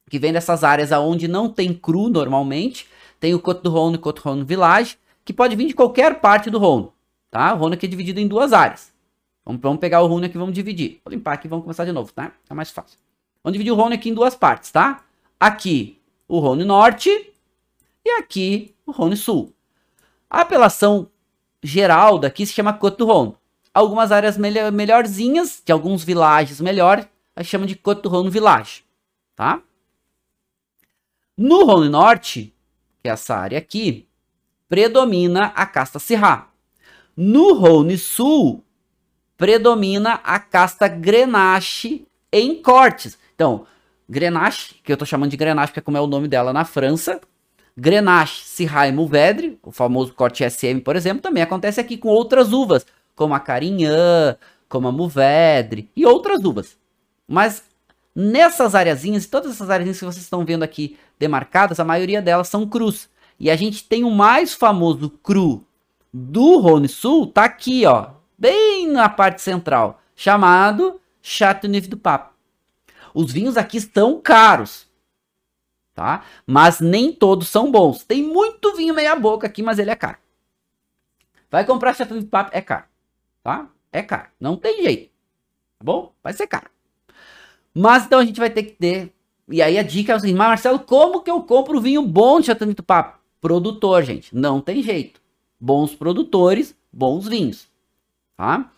que 0.09 0.18
vem 0.18 0.32
dessas 0.32 0.62
áreas 0.62 0.92
aonde 0.92 1.26
não 1.26 1.50
tem 1.50 1.74
cru 1.74 2.09
normalmente, 2.09 2.88
tem 3.18 3.34
o 3.34 3.40
Côte 3.40 3.62
du 3.62 3.70
Rhône 3.70 3.96
e 3.96 3.98
Côte 3.98 4.22
du 4.22 4.28
Rhône 4.28 4.44
Village, 4.44 4.96
que 5.24 5.32
pode 5.32 5.56
vir 5.56 5.66
de 5.66 5.74
qualquer 5.74 6.20
parte 6.20 6.48
do 6.48 6.59
Rhône, 6.59 6.88
tá? 7.28 7.52
O 7.54 7.59
Rhône 7.59 7.74
aqui 7.74 7.86
é 7.86 7.88
dividido 7.88 8.20
em 8.20 8.28
duas 8.28 8.52
áreas. 8.52 8.92
Vamos, 9.44 9.61
vamos 9.61 9.80
pegar 9.80 10.00
o 10.00 10.06
Rhône 10.06 10.26
aqui 10.26 10.36
e 10.36 10.38
vamos 10.38 10.54
dividir. 10.54 11.00
Vou 11.04 11.12
limpar 11.12 11.32
aqui 11.32 11.48
e 11.48 11.50
vamos 11.50 11.64
começar 11.64 11.84
de 11.84 11.92
novo, 11.92 12.12
tá? 12.12 12.32
É 12.48 12.54
mais 12.54 12.70
fácil. 12.70 12.96
Vamos 13.42 13.52
dividir 13.54 13.72
o 13.72 13.74
Rhône 13.74 13.96
aqui 13.96 14.09
em 14.09 14.14
duas 14.14 14.36
partes, 14.36 14.70
tá? 14.70 15.04
Aqui, 15.40 16.00
o 16.28 16.38
Rhône 16.38 16.64
Norte 16.64 17.11
e 18.04 18.11
aqui, 18.12 18.74
o 18.86 18.92
Rhône 18.92 19.16
Sul. 19.16 19.52
A 20.30 20.42
apelação 20.42 21.11
geral 21.61 22.18
daqui 22.18 22.46
se 22.46 22.52
chama 22.52 22.72
Côte 22.72 22.98
du 22.98 23.06
Rhône 23.06 23.34
algumas 23.72 24.12
áreas 24.12 24.36
melhor, 24.36 24.72
melhorzinhas, 24.72 25.62
de 25.64 25.72
alguns 25.72 26.04
villages 26.04 26.60
melhor, 26.60 27.08
a 27.34 27.44
chama 27.44 27.66
de 27.66 27.78
Rhône 28.04 28.30
Village, 28.30 28.84
tá? 29.36 29.60
No 31.36 31.64
Rhône 31.64 31.88
Norte, 31.88 32.52
que 33.02 33.08
é 33.08 33.12
essa 33.12 33.36
área 33.36 33.58
aqui, 33.58 34.08
predomina 34.68 35.52
a 35.54 35.64
casta 35.64 35.98
Syrah. 35.98 36.48
No 37.16 37.54
Rhône 37.54 37.96
Sul, 37.96 38.64
predomina 39.36 40.14
a 40.24 40.38
casta 40.38 40.88
Grenache 40.88 42.06
em 42.32 42.60
cortes. 42.60 43.16
Então, 43.34 43.66
Grenache, 44.08 44.74
que 44.82 44.92
eu 44.92 44.96
tô 44.96 45.06
chamando 45.06 45.30
de 45.30 45.36
Grenache 45.36 45.68
porque 45.68 45.80
é 45.80 45.82
como 45.82 45.96
é 45.96 46.00
o 46.00 46.06
nome 46.06 46.26
dela 46.26 46.52
na 46.52 46.64
França, 46.64 47.20
Grenache, 47.76 48.44
Syrah 48.44 48.88
e 48.88 48.92
Mourvèdre, 48.92 49.58
o 49.62 49.70
famoso 49.70 50.12
corte 50.12 50.48
SM, 50.48 50.80
por 50.80 50.96
exemplo, 50.96 51.22
também 51.22 51.42
acontece 51.42 51.80
aqui 51.80 51.96
com 51.96 52.08
outras 52.08 52.52
uvas, 52.52 52.84
como 53.18 53.34
a 53.34 53.40
Carinhã, 53.40 54.38
como 54.68 54.86
a 54.86 54.92
Mourvedre 54.92 55.90
e 55.96 56.06
outras 56.06 56.44
uvas. 56.44 56.78
Mas 57.26 57.64
nessas 58.14 58.76
areazinhas, 58.76 59.26
todas 59.26 59.50
essas 59.50 59.68
areazinhas 59.68 59.98
que 59.98 60.04
vocês 60.04 60.22
estão 60.22 60.44
vendo 60.44 60.62
aqui 60.62 60.96
demarcadas, 61.18 61.80
a 61.80 61.84
maioria 61.84 62.22
delas 62.22 62.46
são 62.46 62.64
crus. 62.64 63.08
E 63.38 63.50
a 63.50 63.56
gente 63.56 63.82
tem 63.82 64.04
o 64.04 64.10
mais 64.10 64.54
famoso 64.54 65.10
cru 65.10 65.66
do 66.14 66.58
Rhône 66.58 66.88
Sul, 66.88 67.26
tá 67.26 67.44
aqui, 67.44 67.84
ó, 67.86 68.10
bem 68.38 68.86
na 68.86 69.08
parte 69.08 69.42
central, 69.42 70.00
chamado 70.14 71.00
Chateauneuf 71.20 71.88
du 71.88 71.96
Pape. 71.96 72.32
Os 73.12 73.32
vinhos 73.32 73.56
aqui 73.56 73.78
estão 73.78 74.20
caros, 74.20 74.86
tá? 75.92 76.22
Mas 76.46 76.78
nem 76.78 77.12
todos 77.12 77.48
são 77.48 77.72
bons. 77.72 78.04
Tem 78.04 78.22
muito 78.22 78.76
vinho 78.76 78.94
meia 78.94 79.16
boca 79.16 79.48
aqui, 79.48 79.60
mas 79.60 79.80
ele 79.80 79.90
é 79.90 79.96
caro. 79.96 80.18
Vai 81.50 81.64
comprar 81.64 81.94
Chateauneuf 81.94 82.24
du 82.24 82.30
Pape, 82.30 82.56
é 82.56 82.60
caro 82.60 82.88
tá? 83.49 83.70
É 83.90 84.03
caro, 84.03 84.28
não 84.38 84.59
tem 84.59 84.82
jeito, 84.82 85.11
tá 85.78 85.84
bom? 85.84 86.12
Vai 86.22 86.34
ser 86.34 86.46
caro. 86.46 86.70
Mas 87.72 88.05
então 88.05 88.18
a 88.18 88.24
gente 88.24 88.38
vai 88.38 88.51
ter 88.51 88.62
que 88.62 88.72
ter, 88.72 89.14
e 89.49 89.62
aí 89.62 89.78
a 89.78 89.82
dica 89.82 90.12
é 90.12 90.16
o 90.16 90.20
seguinte, 90.20 90.36
mas 90.36 90.49
Marcelo, 90.49 90.78
como 90.80 91.22
que 91.22 91.30
eu 91.30 91.42
compro 91.42 91.80
vinho 91.80 92.03
bom 92.03 92.40
de 92.40 92.46
Chateauneuf 92.46 92.76
do 92.76 92.82
Papo? 92.82 93.18
Produtor, 93.40 94.03
gente, 94.03 94.36
não 94.36 94.61
tem 94.61 94.82
jeito. 94.82 95.22
Bons 95.59 95.94
produtores, 95.94 96.76
bons 96.92 97.26
vinhos, 97.26 97.68
tá? 98.36 98.70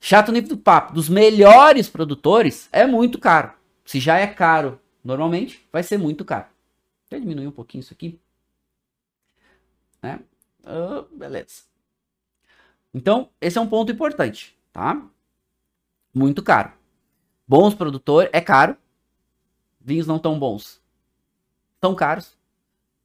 Chateauneuf 0.00 0.48
do 0.48 0.56
Papo, 0.56 0.92
dos 0.92 1.08
melhores 1.08 1.88
produtores, 1.88 2.68
é 2.72 2.84
muito 2.86 3.16
caro. 3.20 3.52
Se 3.84 4.00
já 4.00 4.18
é 4.18 4.26
caro 4.26 4.80
normalmente, 5.04 5.64
vai 5.70 5.84
ser 5.84 5.98
muito 5.98 6.24
caro. 6.24 6.46
Eu 7.12 7.20
diminuir 7.20 7.46
um 7.46 7.52
pouquinho 7.52 7.80
isso 7.80 7.94
aqui. 7.94 8.18
Né? 10.02 10.18
Oh, 10.64 11.02
beleza. 11.16 11.73
Então, 12.94 13.28
esse 13.40 13.58
é 13.58 13.60
um 13.60 13.66
ponto 13.66 13.90
importante, 13.90 14.56
tá? 14.72 15.02
Muito 16.14 16.42
caro. 16.42 16.72
Bons 17.46 17.74
produtores, 17.74 18.30
é 18.32 18.40
caro. 18.40 18.76
Vinhos 19.80 20.06
não 20.06 20.18
tão 20.18 20.38
bons. 20.38 20.80
São 21.80 21.94
caros. 21.94 22.38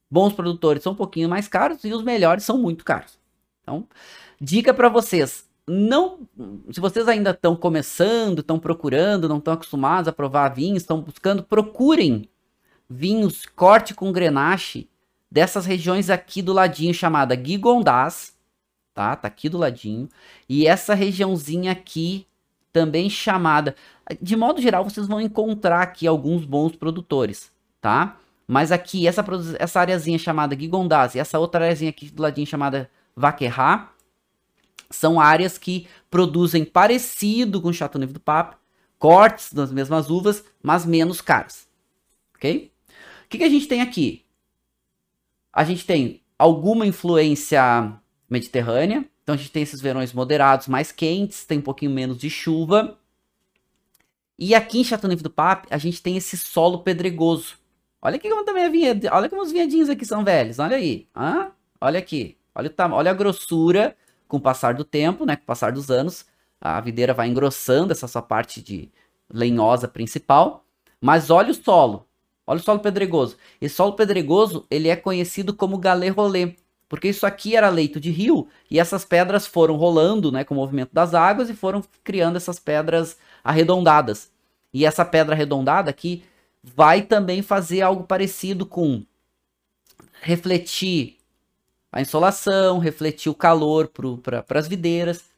Bons 0.08 0.32
produtores 0.32 0.82
são 0.82 0.92
um 0.92 0.96
pouquinho 0.96 1.28
mais 1.28 1.48
caros 1.48 1.82
e 1.84 1.92
os 1.92 2.04
melhores 2.04 2.44
são 2.44 2.56
muito 2.56 2.84
caros. 2.84 3.18
Então, 3.62 3.86
dica 4.40 4.72
para 4.72 4.88
vocês, 4.88 5.48
não, 5.66 6.20
se 6.72 6.80
vocês 6.80 7.06
ainda 7.06 7.30
estão 7.30 7.54
começando, 7.54 8.40
estão 8.40 8.58
procurando, 8.58 9.28
não 9.28 9.38
estão 9.38 9.54
acostumados 9.54 10.08
a 10.08 10.12
provar 10.12 10.48
vinhos, 10.48 10.82
estão 10.82 11.00
buscando, 11.00 11.42
procurem 11.42 12.28
vinhos 12.88 13.44
corte 13.44 13.94
com 13.94 14.10
grenache 14.10 14.88
dessas 15.30 15.66
regiões 15.66 16.10
aqui 16.10 16.42
do 16.42 16.52
ladinho 16.52 16.94
chamada 16.94 17.36
Gigondás 17.36 18.39
tá? 19.00 19.16
Tá 19.16 19.28
aqui 19.28 19.48
do 19.48 19.56
ladinho. 19.56 20.10
E 20.46 20.66
essa 20.66 20.92
regiãozinha 20.92 21.72
aqui, 21.72 22.26
também 22.70 23.08
chamada... 23.08 23.74
De 24.20 24.36
modo 24.36 24.60
geral, 24.60 24.84
vocês 24.84 25.06
vão 25.06 25.18
encontrar 25.18 25.80
aqui 25.80 26.06
alguns 26.06 26.44
bons 26.44 26.76
produtores, 26.76 27.50
tá? 27.80 28.18
Mas 28.46 28.70
aqui, 28.70 29.06
essa, 29.06 29.24
essa 29.58 29.80
areazinha 29.80 30.18
chamada 30.18 30.58
Gigondás 30.58 31.14
e 31.14 31.18
essa 31.18 31.38
outra 31.38 31.64
areazinha 31.64 31.88
aqui 31.88 32.10
do 32.10 32.20
ladinho 32.20 32.46
chamada 32.46 32.90
Vaquerra, 33.16 33.90
são 34.90 35.18
áreas 35.18 35.56
que 35.56 35.86
produzem 36.10 36.62
parecido 36.62 37.62
com 37.62 37.68
o 37.68 37.72
Chateauneuf 37.72 38.12
do 38.12 38.20
Pape, 38.20 38.56
cortes 38.98 39.50
das 39.52 39.72
mesmas 39.72 40.10
uvas, 40.10 40.44
mas 40.62 40.84
menos 40.84 41.22
caros, 41.22 41.66
ok? 42.34 42.70
O 43.24 43.28
que, 43.30 43.38
que 43.38 43.44
a 43.44 43.48
gente 43.48 43.66
tem 43.66 43.80
aqui? 43.80 44.26
A 45.52 45.64
gente 45.64 45.86
tem 45.86 46.20
alguma 46.36 46.84
influência 46.86 47.98
mediterrânea. 48.30 49.04
Então 49.22 49.34
a 49.34 49.38
gente 49.38 49.50
tem 49.50 49.62
esses 49.62 49.80
verões 49.80 50.12
moderados, 50.12 50.68
mais 50.68 50.92
quentes, 50.92 51.44
tem 51.44 51.58
um 51.58 51.62
pouquinho 51.62 51.90
menos 51.90 52.16
de 52.16 52.30
chuva. 52.30 52.96
E 54.38 54.54
aqui 54.54 54.80
em 54.80 54.84
Chateauneuf 54.84 55.22
do 55.22 55.28
Pape, 55.28 55.68
a 55.70 55.76
gente 55.76 56.00
tem 56.00 56.16
esse 56.16 56.36
solo 56.38 56.78
pedregoso. 56.78 57.58
Olha 58.00 58.16
aqui 58.16 58.30
como 58.30 58.44
também 58.44 58.64
é 58.64 58.70
vinhede... 58.70 59.06
Olha 59.08 59.28
como 59.28 59.42
os 59.42 59.52
vinhedinhos 59.52 59.90
aqui 59.90 60.06
são 60.06 60.24
velhos. 60.24 60.58
Olha 60.58 60.76
aí. 60.76 61.06
Hã? 61.14 61.50
Olha 61.78 61.98
aqui. 61.98 62.38
Olha, 62.54 62.68
o 62.68 62.70
tam... 62.70 62.92
Olha 62.92 63.10
a 63.10 63.14
grossura 63.14 63.94
com 64.26 64.38
o 64.38 64.40
passar 64.40 64.72
do 64.72 64.84
tempo, 64.84 65.26
né? 65.26 65.36
Com 65.36 65.42
o 65.42 65.46
passar 65.46 65.72
dos 65.72 65.90
anos. 65.90 66.24
A 66.58 66.80
videira 66.80 67.12
vai 67.12 67.28
engrossando 67.28 67.92
essa 67.92 68.08
sua 68.08 68.22
parte 68.22 68.62
de 68.62 68.90
lenhosa 69.28 69.86
principal. 69.86 70.64
Mas 70.98 71.28
olha 71.28 71.50
o 71.50 71.54
solo. 71.54 72.06
Olha 72.46 72.58
o 72.58 72.62
solo 72.62 72.80
pedregoso. 72.80 73.36
Esse 73.60 73.74
solo 73.74 73.92
pedregoso, 73.92 74.66
ele 74.70 74.88
é 74.88 74.96
conhecido 74.96 75.54
como 75.54 75.76
galé 75.76 76.08
rolê. 76.08 76.54
Porque 76.90 77.06
isso 77.06 77.24
aqui 77.24 77.54
era 77.54 77.68
leito 77.68 78.00
de 78.00 78.10
rio 78.10 78.48
e 78.68 78.80
essas 78.80 79.04
pedras 79.04 79.46
foram 79.46 79.76
rolando, 79.76 80.32
né, 80.32 80.42
com 80.42 80.54
o 80.54 80.56
movimento 80.56 80.90
das 80.92 81.14
águas 81.14 81.48
e 81.48 81.54
foram 81.54 81.84
criando 82.02 82.34
essas 82.34 82.58
pedras 82.58 83.16
arredondadas. 83.44 84.28
E 84.74 84.84
essa 84.84 85.04
pedra 85.04 85.36
arredondada 85.36 85.88
aqui 85.88 86.24
vai 86.60 87.02
também 87.02 87.42
fazer 87.42 87.80
algo 87.80 88.02
parecido 88.02 88.66
com 88.66 89.04
refletir 90.20 91.16
a 91.92 92.00
insolação, 92.00 92.80
refletir 92.80 93.30
o 93.30 93.36
calor 93.36 93.88
para 93.88 94.58
as 94.58 94.66
videiras. 94.66 95.30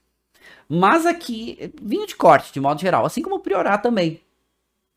Mas 0.66 1.04
aqui, 1.04 1.70
vinho 1.82 2.06
de 2.06 2.16
corte, 2.16 2.50
de 2.50 2.60
modo 2.60 2.80
geral, 2.80 3.04
assim 3.04 3.20
como 3.20 3.36
o 3.36 3.40
Priorá 3.40 3.76
também, 3.76 4.22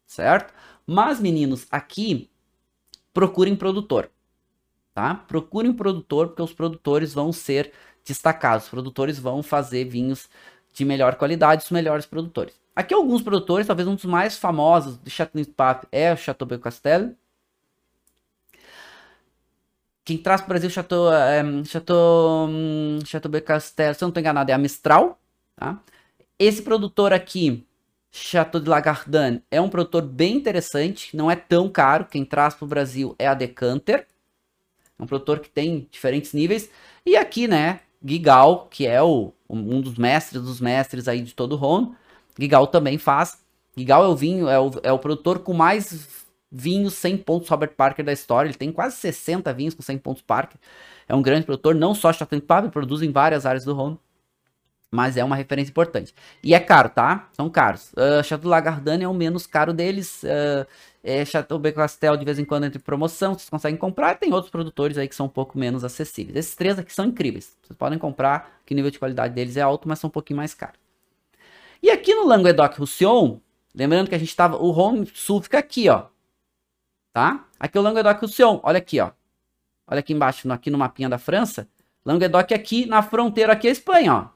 certo? 0.08 0.54
Mas, 0.88 1.20
meninos, 1.20 1.68
aqui, 1.70 2.30
procurem 3.14 3.58
produtor 3.58 4.10
tá? 4.96 5.14
Procure 5.14 5.70
um 5.70 5.74
produtor, 5.74 6.30
porque 6.30 6.42
os 6.42 6.54
produtores 6.54 7.14
vão 7.14 7.32
ser 7.32 7.72
destacados. 8.04 8.66
Os 8.66 8.72
produtores 8.72 9.20
vão 9.20 9.44
fazer 9.44 9.86
vinhos 9.86 10.28
de 10.74 10.84
melhor 10.84 11.16
qualidade, 11.16 11.64
os 11.64 11.72
melhores 11.72 12.06
produtores. 12.08 12.56
Aqui 12.76 12.94
alguns 12.94 13.22
produtores, 13.22 13.68
talvez 13.68 13.88
um 13.88 13.96
dos 13.96 14.06
mais 14.06 14.38
famosos 14.38 14.98
de 15.04 15.10
Chateauneuf 15.10 15.52
Pape 15.54 15.88
é 15.92 16.12
o 16.14 16.18
Chateaubriand 16.18 16.62
Castel. 16.62 17.16
quem 20.06 20.18
traz 20.20 20.40
para 20.40 20.46
o 20.46 20.50
Brasil 20.50 20.70
Chateau, 20.70 21.12
é, 21.12 21.44
Chateau, 21.66 22.48
hum, 22.48 23.00
Chateau 23.06 23.32
Becastel, 23.32 23.94
se 23.94 24.04
eu 24.04 24.06
não 24.06 24.12
estou 24.12 24.22
enganado, 24.22 24.52
é 24.52 24.54
a 24.54 24.58
Mistral, 24.58 25.20
tá? 25.56 25.80
Esse 26.38 26.62
produtor 26.62 27.12
aqui, 27.12 27.66
Chateau 28.12 28.62
de 28.62 28.70
Lagardin, 28.70 29.42
é 29.50 29.60
um 29.60 29.70
produtor 29.70 30.04
bem 30.04 30.36
interessante, 30.36 31.16
não 31.18 31.30
é 31.32 31.36
tão 31.36 31.68
caro, 31.70 32.06
quem 32.06 32.24
traz 32.24 32.54
para 32.54 32.66
o 32.66 32.68
Brasil 32.68 33.16
é 33.18 33.28
a 33.28 33.34
Decanter, 33.34 34.08
é 34.98 35.04
um 35.04 35.08
produtor 35.08 35.40
que 35.40 35.50
tem 35.50 35.88
diferentes 35.92 36.34
níveis, 36.34 36.70
e 37.06 37.16
aqui, 37.16 37.48
né, 37.48 37.82
Gigal, 38.04 38.68
que 38.70 38.86
é 38.86 39.02
o, 39.02 39.34
um 39.50 39.82
dos 39.82 39.98
mestres 39.98 40.42
dos 40.42 40.62
mestres 40.62 41.08
aí 41.08 41.22
de 41.22 41.34
todo 41.34 41.54
o 41.54 41.56
Rhône, 41.56 41.94
Gigal 42.38 42.68
também 42.68 42.98
faz, 42.98 43.44
Gigal 43.78 44.04
é 44.04 44.08
o 44.08 44.16
vinho, 44.16 44.48
é 44.48 44.60
o, 44.60 44.72
é 44.84 44.92
o 44.92 45.00
produtor 45.00 45.40
com 45.40 45.54
mais 45.54 46.26
vinhos 46.52 46.94
100 46.94 47.18
pontos 47.18 47.50
Robert 47.50 47.74
Parker 47.76 48.06
da 48.06 48.14
história. 48.14 48.48
Ele 48.48 48.58
tem 48.58 48.72
quase 48.72 48.96
60 48.98 49.54
vinhos 49.54 49.74
com 49.74 49.82
100 49.82 49.98
pontos 49.98 50.22
Parker. 50.22 50.58
É 51.08 51.14
um 51.14 51.22
grande 51.22 51.46
produtor, 51.46 51.76
não 51.76 51.94
só 51.94 52.12
Chateau 52.14 52.40
de 52.40 52.46
Pave, 52.46 52.70
produz 52.70 53.02
em 53.02 53.12
várias 53.12 53.46
áreas 53.46 53.66
do 53.66 53.74
Rhône. 53.74 54.00
Mas 54.96 55.18
é 55.18 55.24
uma 55.24 55.36
referência 55.36 55.70
importante. 55.70 56.14
E 56.44 56.54
é 56.56 56.60
caro, 56.60 56.90
tá? 56.90 57.30
São 57.34 57.50
caros. 57.50 57.92
Uh, 57.94 58.24
Chateau 58.24 58.50
Lagardane 58.50 59.04
é 59.04 59.08
o 59.08 59.14
menos 59.14 59.46
caro 59.46 59.74
deles. 59.74 60.24
Uh, 60.24 60.66
é 61.04 61.24
Chateau 61.26 61.60
Becastel 61.60 62.18
de 62.18 62.26
vez 62.26 62.40
em 62.40 62.46
quando 62.46 62.64
entre 62.64 62.80
promoção, 62.80 63.34
vocês 63.34 63.50
conseguem 63.50 63.78
comprar. 63.78 64.16
Tem 64.16 64.34
outros 64.34 64.52
produtores 64.52 64.98
aí 64.98 65.08
que 65.08 65.16
são 65.16 65.26
um 65.26 65.30
pouco 65.30 65.58
menos 65.58 65.84
acessíveis. 65.84 66.36
Esses 66.36 66.56
três 66.56 66.80
aqui 66.80 66.94
são 66.94 67.06
incríveis. 67.06 67.56
Vocês 67.62 67.78
podem 67.78 68.00
comprar, 68.00 68.60
que 68.66 68.74
o 68.74 68.76
nível 68.76 68.90
de 68.90 68.98
qualidade 68.98 69.34
deles 69.34 69.58
é 69.58 69.62
alto, 69.62 69.88
mas 69.88 70.00
são 70.00 70.08
um 70.08 70.12
pouquinho 70.12 70.38
mais 70.38 70.54
caros. 70.54 70.80
E 71.84 71.92
aqui 71.92 72.16
no 72.16 72.26
Languedoc-Roussillon, 72.26 73.38
lembrando 73.76 74.10
que 74.10 74.16
a 74.16 74.18
gente 74.18 74.30
estava... 74.30 74.58
O 74.58 74.72
Rhône 74.72 75.06
Sul 75.14 75.42
fica 75.42 75.60
aqui, 75.60 75.90
ó 75.90 76.06
tá? 77.16 77.46
Aqui 77.58 77.78
é 77.78 77.80
o 77.80 77.84
Languedoc-Roussillon, 77.84 78.60
olha 78.62 78.78
aqui, 78.78 79.00
ó. 79.00 79.12
Olha 79.88 80.00
aqui 80.00 80.12
embaixo, 80.12 80.52
aqui 80.52 80.70
no 80.70 80.78
mapinha 80.78 81.08
da 81.08 81.18
França. 81.18 81.66
Languedoc 82.06 82.54
aqui, 82.54 82.86
na 82.86 83.02
fronteira 83.02 83.54
aqui 83.54 83.68
é 83.68 83.70
a 83.70 83.72
Espanha, 83.72 84.14
ó. 84.14 84.35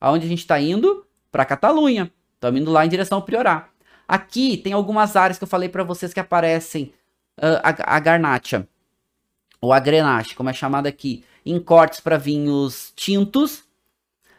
Aonde 0.00 0.26
a 0.26 0.28
gente 0.28 0.40
está 0.40 0.58
indo? 0.60 1.06
Para 1.30 1.44
Catalunha. 1.44 2.10
Estamos 2.34 2.60
indo 2.60 2.70
lá 2.70 2.84
em 2.84 2.88
direção 2.88 3.18
ao 3.18 3.22
Priorat. 3.22 3.66
Aqui 4.08 4.56
tem 4.56 4.72
algumas 4.72 5.14
áreas 5.14 5.38
que 5.38 5.44
eu 5.44 5.48
falei 5.48 5.68
para 5.68 5.84
vocês 5.84 6.12
que 6.12 6.18
aparecem 6.18 6.92
uh, 7.38 7.60
a, 7.62 7.96
a 7.96 8.00
Garnacha, 8.00 8.66
ou 9.60 9.72
a 9.72 9.78
Grenache, 9.78 10.34
como 10.34 10.48
é 10.48 10.52
chamada 10.52 10.88
aqui, 10.88 11.24
em 11.44 11.60
cortes 11.60 12.00
para 12.00 12.16
vinhos 12.16 12.92
tintos. 12.96 13.62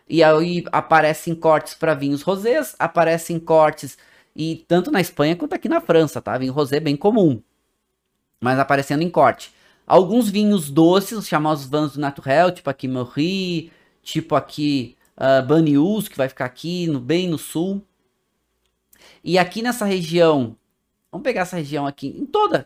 E 0.09 0.21
aí 0.21 0.65
aparecem 0.71 1.33
cortes 1.33 1.73
para 1.73 1.93
vinhos 1.93 2.21
rosés, 2.21 2.75
aparecem 2.77 3.39
cortes 3.39 3.97
e 4.35 4.65
tanto 4.67 4.91
na 4.91 4.99
Espanha 4.99 5.35
quanto 5.35 5.53
aqui 5.53 5.69
na 5.69 5.79
França, 5.79 6.21
tá? 6.21 6.37
Vinho 6.37 6.51
rosé 6.51 6.79
bem 6.79 6.97
comum 6.97 7.41
mas 8.41 8.57
aparecendo 8.57 9.03
em 9.03 9.09
corte. 9.09 9.53
Alguns 9.85 10.27
vinhos 10.29 10.69
doces, 10.69 11.17
os 11.17 11.27
chamados 11.27 11.65
vans 11.65 11.93
do 11.93 11.99
Naturel, 11.99 12.51
tipo 12.51 12.69
aqui 12.69 12.87
Morri, 12.87 13.71
tipo 14.01 14.35
aqui 14.35 14.97
uh, 15.21 15.45
Banius, 15.45 16.07
que 16.07 16.17
vai 16.17 16.27
ficar 16.27 16.45
aqui 16.45 16.87
no, 16.87 16.99
bem 16.99 17.29
no 17.29 17.37
sul. 17.37 17.85
E 19.23 19.37
aqui 19.37 19.61
nessa 19.61 19.85
região, 19.85 20.57
vamos 21.11 21.23
pegar 21.23 21.41
essa 21.41 21.57
região 21.57 21.85
aqui, 21.85 22.07
em 22.07 22.25
toda, 22.25 22.65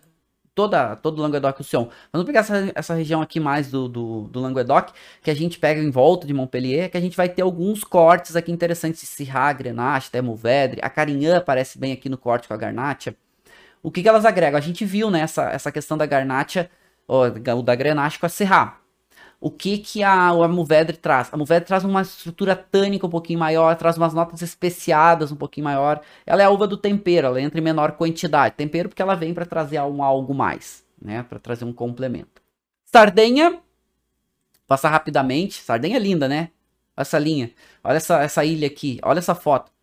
toda, 0.54 0.96
todo 0.96 1.20
o 1.20 1.22
Languedoc-Roussillon. 1.22 1.90
Vamos 2.14 2.26
pegar 2.26 2.40
essa, 2.40 2.72
essa 2.74 2.94
região 2.94 3.22
aqui 3.22 3.40
mais 3.40 3.70
do, 3.70 3.90
do, 3.90 4.22
do, 4.30 4.40
Languedoc, 4.40 4.94
que 5.22 5.30
a 5.30 5.36
gente 5.36 5.60
pega 5.60 5.82
em 5.82 5.92
volta 5.92 6.26
de 6.26 6.34
Montpellier, 6.34 6.90
que 6.90 6.98
a 6.98 7.02
gente 7.02 7.18
vai 7.18 7.28
ter 7.28 7.42
alguns 7.42 7.84
cortes 7.84 8.36
aqui 8.38 8.52
interessantes, 8.52 9.08
Syrah, 9.08 9.52
Grenache, 9.52 10.08
até 10.08 10.22
Mourvedre. 10.22 10.80
A 10.82 10.90
Carignan 10.90 11.38
aparece 11.38 11.78
bem 11.78 11.92
aqui 11.92 12.08
no 12.08 12.18
corte 12.18 12.48
com 12.48 12.54
a 12.54 12.58
Garnacha. 12.58 13.16
O 13.84 13.92
que, 13.92 14.02
que 14.02 14.10
elas 14.10 14.26
agregam? 14.26 14.58
A 14.58 14.62
gente 14.62 14.86
viu 14.86 15.12
né, 15.12 15.22
essa, 15.22 15.72
questão 15.72 15.98
da 15.98 16.06
Garnacha, 16.06 16.70
ou 17.08 17.30
da 17.62 17.76
Grenache 17.76 18.18
com 18.18 18.26
a 18.26 18.30
Serra. 18.30 18.85
O 19.40 19.52
que 19.52 19.78
que 19.78 20.04
a, 20.04 20.30
a 20.30 20.48
Mourvedre 20.48 20.98
traz? 20.98 21.30
A 21.32 21.38
Mourvedre 21.38 21.68
traz 21.68 21.84
uma 21.84 22.02
estrutura 22.02 22.56
tânica 22.56 23.06
um 23.06 23.10
pouquinho 23.10 23.40
maior, 23.40 23.76
traz 23.76 23.98
umas 23.98 24.14
notas 24.14 24.42
especiadas 24.42 25.32
um 25.32 25.36
pouquinho 25.36 25.66
maior. 25.66 26.02
Ela 26.26 26.42
é 26.42 26.46
a 26.46 26.50
uva 26.50 26.68
do 26.68 26.78
tempero, 26.78 27.28
ela 27.28 27.42
entra 27.42 27.60
em 27.60 27.64
menor 27.64 27.94
quantidade. 27.94 28.56
Tempero 28.56 28.90
porque 28.90 29.02
ela 29.02 29.16
vem 29.16 29.34
para 29.34 29.46
trazer 29.46 29.80
um 29.82 30.02
algo 30.02 30.34
mais, 30.34 30.84
né? 31.02 31.24
Para 31.24 31.40
trazer 31.40 31.66
um 31.66 31.74
complemento. 31.74 32.42
Sardenha, 32.86 33.60
passar 34.68 34.90
rapidamente. 34.90 35.62
Sardenha 35.62 35.98
é 35.98 36.00
linda, 36.00 36.28
né? 36.28 36.50
Essa 36.98 37.20
linha. 37.20 37.52
Olha 37.84 37.98
essa, 37.98 38.24
essa 38.24 38.46
ilha 38.46 38.68
aqui, 38.68 39.00
olha 39.04 39.20
essa 39.20 39.36
foto 39.36 39.76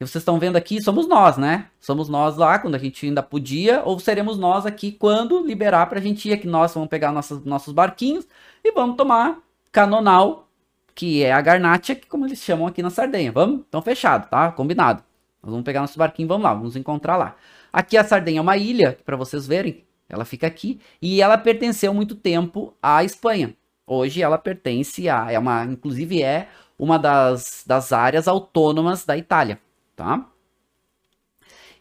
que 0.00 0.06
vocês 0.06 0.22
estão 0.22 0.38
vendo 0.38 0.56
aqui 0.56 0.82
somos 0.82 1.06
nós, 1.06 1.36
né? 1.36 1.66
Somos 1.78 2.08
nós 2.08 2.34
lá 2.38 2.58
quando 2.58 2.74
a 2.74 2.78
gente 2.78 3.04
ainda 3.04 3.22
podia, 3.22 3.82
ou 3.84 4.00
seremos 4.00 4.38
nós 4.38 4.64
aqui 4.64 4.90
quando 4.92 5.46
liberar 5.46 5.84
pra 5.90 6.00
gente 6.00 6.26
ir 6.26 6.32
aqui. 6.32 6.46
Nós 6.46 6.72
vamos 6.72 6.88
pegar 6.88 7.12
nossos, 7.12 7.44
nossos 7.44 7.74
barquinhos 7.74 8.26
e 8.64 8.72
vamos 8.72 8.96
tomar 8.96 9.38
canonal, 9.72 10.48
que 10.94 11.22
é 11.22 11.32
a 11.32 11.40
garnacha, 11.40 11.94
que 11.94 12.06
como 12.06 12.26
eles 12.26 12.40
chamam 12.40 12.66
aqui 12.66 12.82
na 12.82 12.90
Sardenha. 12.90 13.32
Vamos? 13.32 13.62
Então 13.68 13.80
fechado, 13.82 14.28
tá? 14.28 14.52
Combinado. 14.52 15.02
Nós 15.42 15.50
vamos 15.50 15.64
pegar 15.64 15.80
nosso 15.80 15.98
barquinho, 15.98 16.28
vamos 16.28 16.44
lá, 16.44 16.52
vamos 16.54 16.76
encontrar 16.76 17.16
lá. 17.16 17.36
Aqui 17.72 17.96
a 17.96 18.04
Sardenha 18.04 18.38
é 18.38 18.42
uma 18.42 18.56
ilha, 18.56 18.98
para 19.04 19.16
vocês 19.16 19.46
verem. 19.46 19.84
Ela 20.08 20.24
fica 20.24 20.46
aqui 20.46 20.80
e 21.00 21.22
ela 21.22 21.38
pertenceu 21.38 21.94
muito 21.94 22.14
tempo 22.14 22.74
à 22.82 23.04
Espanha. 23.04 23.54
Hoje 23.86 24.22
ela 24.22 24.36
pertence 24.36 25.08
a, 25.08 25.30
é 25.30 25.38
uma, 25.38 25.64
inclusive 25.64 26.22
é 26.22 26.48
uma 26.78 26.98
das, 26.98 27.64
das 27.66 27.92
áreas 27.92 28.26
autônomas 28.26 29.04
da 29.04 29.16
Itália 29.16 29.58
tá? 30.00 30.26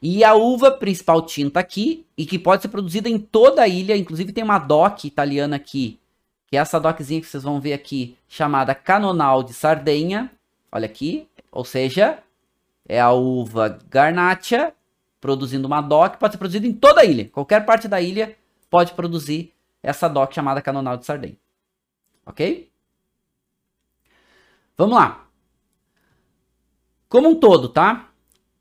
E 0.02 0.24
a 0.24 0.34
uva 0.34 0.72
principal 0.72 1.22
tinta 1.26 1.60
aqui, 1.60 2.06
e 2.18 2.26
que 2.26 2.38
pode 2.38 2.62
ser 2.62 2.68
produzida 2.68 3.10
em 3.10 3.18
toda 3.18 3.62
a 3.62 3.68
ilha, 3.68 3.96
inclusive 3.96 4.34
tem 4.34 4.44
uma 4.44 4.60
DOC 4.60 5.06
italiana 5.06 5.56
aqui, 5.56 5.99
que 6.50 6.58
é 6.58 6.60
essa 6.60 6.80
DOCzinha 6.80 7.22
que 7.22 7.28
vocês 7.28 7.44
vão 7.44 7.60
ver 7.60 7.74
aqui, 7.74 8.18
chamada 8.28 8.74
Canonal 8.74 9.44
de 9.44 9.54
Sardenha, 9.54 10.32
olha 10.72 10.86
aqui, 10.86 11.28
ou 11.52 11.64
seja, 11.64 12.20
é 12.88 13.00
a 13.00 13.12
uva 13.12 13.80
Garnacha, 13.90 14.74
produzindo 15.22 15.68
uma 15.68 15.82
DOC, 15.82 16.18
pode 16.18 16.34
ser 16.34 16.38
produzida 16.38 16.66
em 16.66 16.74
toda 16.74 17.02
a 17.02 17.06
ilha, 17.06 17.30
qualquer 17.30 17.66
parte 17.66 17.88
da 17.88 18.02
ilha 18.02 18.36
pode 18.70 18.94
produzir 18.94 19.54
essa 19.84 20.08
DOC 20.08 20.34
chamada 20.34 20.62
Canonal 20.62 20.98
de 20.98 21.06
Sardenha, 21.06 21.38
ok? 22.26 22.70
Vamos 24.78 24.96
lá. 24.96 25.26
Como 27.10 27.30
um 27.30 27.36
todo, 27.36 27.68
tá? 27.68 28.10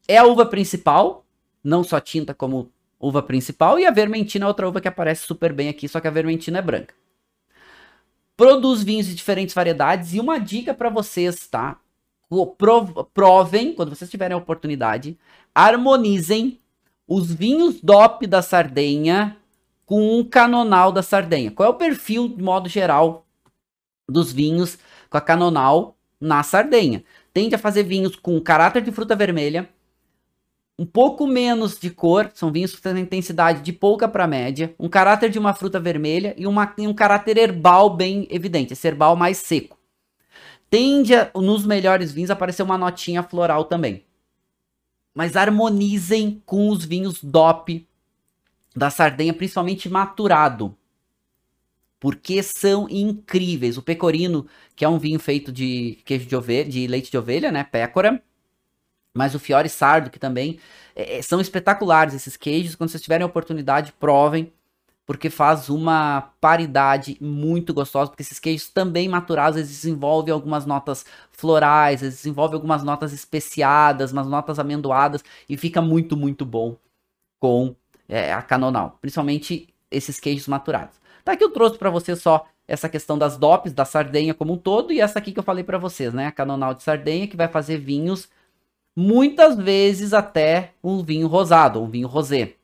é 0.08 0.16
a 0.16 0.24
uva 0.24 0.46
principal, 0.46 1.26
não 1.62 1.84
só 1.84 2.00
tinta 2.00 2.32
como 2.32 2.72
uva 2.98 3.22
principal, 3.22 3.78
e 3.78 3.84
a 3.84 3.90
vermentina 3.90 4.46
é 4.46 4.48
outra 4.48 4.66
uva 4.66 4.80
que 4.80 4.88
aparece 4.88 5.26
super 5.26 5.52
bem 5.52 5.68
aqui, 5.68 5.86
só 5.86 6.00
que 6.00 6.08
a 6.08 6.10
vermentina 6.10 6.58
é 6.58 6.62
branca. 6.62 6.94
Produz 8.38 8.84
vinhos 8.84 9.08
de 9.08 9.16
diferentes 9.16 9.52
variedades 9.52 10.14
e 10.14 10.20
uma 10.20 10.38
dica 10.38 10.72
para 10.72 10.88
vocês, 10.88 11.48
tá? 11.48 11.80
Provem, 13.12 13.74
quando 13.74 13.88
vocês 13.92 14.08
tiverem 14.08 14.36
a 14.36 14.38
oportunidade, 14.38 15.18
harmonizem 15.52 16.60
os 17.04 17.34
vinhos 17.34 17.80
DOP 17.80 18.28
da 18.28 18.40
Sardenha 18.40 19.36
com 19.84 20.20
um 20.20 20.22
canonal 20.22 20.92
da 20.92 21.02
Sardenha. 21.02 21.50
Qual 21.50 21.66
é 21.66 21.70
o 21.70 21.74
perfil, 21.74 22.28
de 22.28 22.40
modo 22.40 22.68
geral, 22.68 23.26
dos 24.08 24.32
vinhos 24.32 24.78
com 25.10 25.18
a 25.18 25.20
canonal 25.20 25.96
na 26.20 26.44
Sardenha? 26.44 27.02
Tende 27.34 27.56
a 27.56 27.58
fazer 27.58 27.82
vinhos 27.82 28.14
com 28.14 28.40
caráter 28.40 28.82
de 28.82 28.92
fruta 28.92 29.16
vermelha, 29.16 29.68
um 30.78 30.86
pouco 30.86 31.26
menos 31.26 31.76
de 31.76 31.90
cor, 31.90 32.30
são 32.32 32.52
vinhos 32.52 32.72
que 32.72 32.80
têm 32.80 32.98
intensidade 33.00 33.62
de 33.62 33.72
pouca 33.72 34.06
para 34.06 34.28
média, 34.28 34.72
um 34.78 34.88
caráter 34.88 35.28
de 35.28 35.38
uma 35.38 35.52
fruta 35.52 35.80
vermelha 35.80 36.34
e, 36.38 36.46
uma, 36.46 36.72
e 36.78 36.86
um 36.86 36.94
caráter 36.94 37.36
herbal 37.36 37.96
bem 37.96 38.28
evidente, 38.30 38.74
esse 38.74 38.86
herbal 38.86 39.16
mais 39.16 39.38
seco. 39.38 39.76
Tende 40.70 41.16
a, 41.16 41.32
nos 41.34 41.66
melhores 41.66 42.12
vinhos 42.12 42.30
a 42.30 42.34
aparecer 42.34 42.62
uma 42.62 42.78
notinha 42.78 43.24
floral 43.24 43.64
também. 43.64 44.04
Mas 45.12 45.34
harmonizem 45.34 46.40
com 46.46 46.68
os 46.68 46.84
vinhos 46.84 47.24
DOP 47.24 47.84
da 48.76 48.88
Sardenha, 48.88 49.34
principalmente 49.34 49.88
maturado. 49.88 50.76
Porque 51.98 52.40
são 52.40 52.88
incríveis. 52.88 53.76
O 53.76 53.82
pecorino, 53.82 54.46
que 54.76 54.84
é 54.84 54.88
um 54.88 54.98
vinho 54.98 55.18
feito 55.18 55.50
de 55.50 55.98
queijo 56.04 56.26
de 56.26 56.36
ovelha, 56.36 56.70
de 56.70 56.86
leite 56.86 57.10
de 57.10 57.18
ovelha, 57.18 57.50
né, 57.50 57.64
pécora, 57.64 58.22
mas 59.14 59.34
o 59.34 59.38
Fiore 59.38 59.68
Sardo, 59.68 60.10
que 60.10 60.18
também 60.18 60.58
é, 60.94 61.18
é, 61.18 61.22
são 61.22 61.40
espetaculares 61.40 62.14
esses 62.14 62.36
queijos. 62.36 62.74
Quando 62.74 62.90
vocês 62.90 63.02
tiverem 63.02 63.24
a 63.24 63.26
oportunidade, 63.26 63.92
provem, 63.98 64.52
porque 65.06 65.30
faz 65.30 65.68
uma 65.68 66.32
paridade 66.40 67.16
muito 67.20 67.72
gostosa, 67.72 68.10
porque 68.10 68.22
esses 68.22 68.38
queijos 68.38 68.68
também 68.68 69.08
maturados, 69.08 69.56
eles 69.56 69.70
desenvolvem 69.70 70.34
algumas 70.34 70.66
notas 70.66 71.06
florais, 71.32 72.02
eles 72.02 72.16
desenvolvem 72.16 72.56
algumas 72.56 72.82
notas 72.82 73.12
especiadas, 73.12 74.12
umas 74.12 74.26
notas 74.26 74.58
amendoadas, 74.58 75.24
e 75.48 75.56
fica 75.56 75.80
muito, 75.80 76.16
muito 76.16 76.44
bom 76.44 76.76
com 77.40 77.74
é, 78.08 78.32
a 78.32 78.42
canonal, 78.42 78.98
principalmente 79.00 79.72
esses 79.90 80.20
queijos 80.20 80.46
maturados. 80.46 80.96
Tá 81.24 81.32
aqui 81.32 81.44
eu 81.44 81.50
trouxe 81.50 81.78
para 81.78 81.90
vocês 81.90 82.20
só 82.20 82.46
essa 82.66 82.88
questão 82.88 83.16
das 83.16 83.38
DOPs, 83.38 83.72
da 83.72 83.84
Sardenha 83.84 84.34
como 84.34 84.52
um 84.52 84.58
todo, 84.58 84.92
e 84.92 85.00
essa 85.00 85.18
aqui 85.18 85.32
que 85.32 85.38
eu 85.38 85.42
falei 85.42 85.64
para 85.64 85.78
vocês, 85.78 86.12
né, 86.12 86.26
a 86.26 86.32
canonal 86.32 86.74
de 86.74 86.82
Sardenha, 86.82 87.26
que 87.26 87.36
vai 87.36 87.48
fazer 87.48 87.78
vinhos 87.78 88.28
muitas 89.00 89.56
vezes 89.56 90.12
até 90.12 90.74
um 90.82 91.04
vinho 91.04 91.28
rosado, 91.28 91.80
um 91.80 91.88
vinho 91.88 92.08
rosé. 92.08 92.56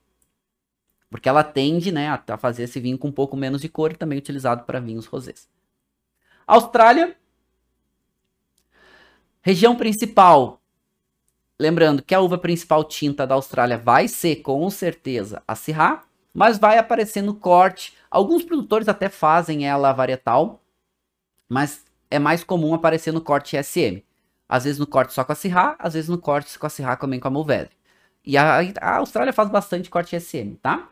Porque 1.08 1.28
ela 1.28 1.44
tende, 1.44 1.92
né, 1.92 2.08
a 2.08 2.36
fazer 2.36 2.64
esse 2.64 2.80
vinho 2.80 2.98
com 2.98 3.06
um 3.06 3.12
pouco 3.12 3.36
menos 3.36 3.60
de 3.60 3.68
cor 3.68 3.92
e 3.92 3.96
também 3.96 4.18
utilizado 4.18 4.64
para 4.64 4.80
vinhos 4.80 5.06
rosés. 5.06 5.48
Austrália. 6.44 7.16
Região 9.40 9.76
principal. 9.76 10.60
Lembrando 11.56 12.02
que 12.02 12.16
a 12.16 12.20
uva 12.20 12.36
principal 12.36 12.82
tinta 12.82 13.24
da 13.24 13.36
Austrália 13.36 13.78
vai 13.78 14.08
ser 14.08 14.36
com 14.42 14.68
certeza 14.70 15.40
a 15.46 15.54
Syrah, 15.54 16.02
mas 16.34 16.58
vai 16.58 16.78
aparecer 16.78 17.22
no 17.22 17.36
corte. 17.36 17.94
Alguns 18.10 18.42
produtores 18.42 18.88
até 18.88 19.08
fazem 19.08 19.68
ela 19.68 19.92
varietal, 19.92 20.60
mas 21.48 21.84
é 22.10 22.18
mais 22.18 22.42
comum 22.42 22.74
aparecer 22.74 23.12
no 23.12 23.20
corte 23.20 23.56
SM. 23.56 24.02
Às 24.48 24.64
vezes 24.64 24.78
no 24.78 24.86
corte 24.86 25.12
só 25.12 25.24
com 25.24 25.32
a 25.32 25.34
Syrah, 25.34 25.76
às 25.78 25.94
vezes 25.94 26.08
no 26.08 26.18
corte 26.18 26.58
com 26.58 26.66
a 26.66 26.70
Syrah 26.70 26.96
também 26.96 27.20
com 27.20 27.28
a 27.28 27.30
Mourvèdre. 27.30 27.70
E 28.24 28.36
a, 28.36 28.60
a 28.80 28.96
Austrália 28.96 29.32
faz 29.32 29.48
bastante 29.50 29.90
corte 29.90 30.18
SM, 30.18 30.54
tá? 30.62 30.88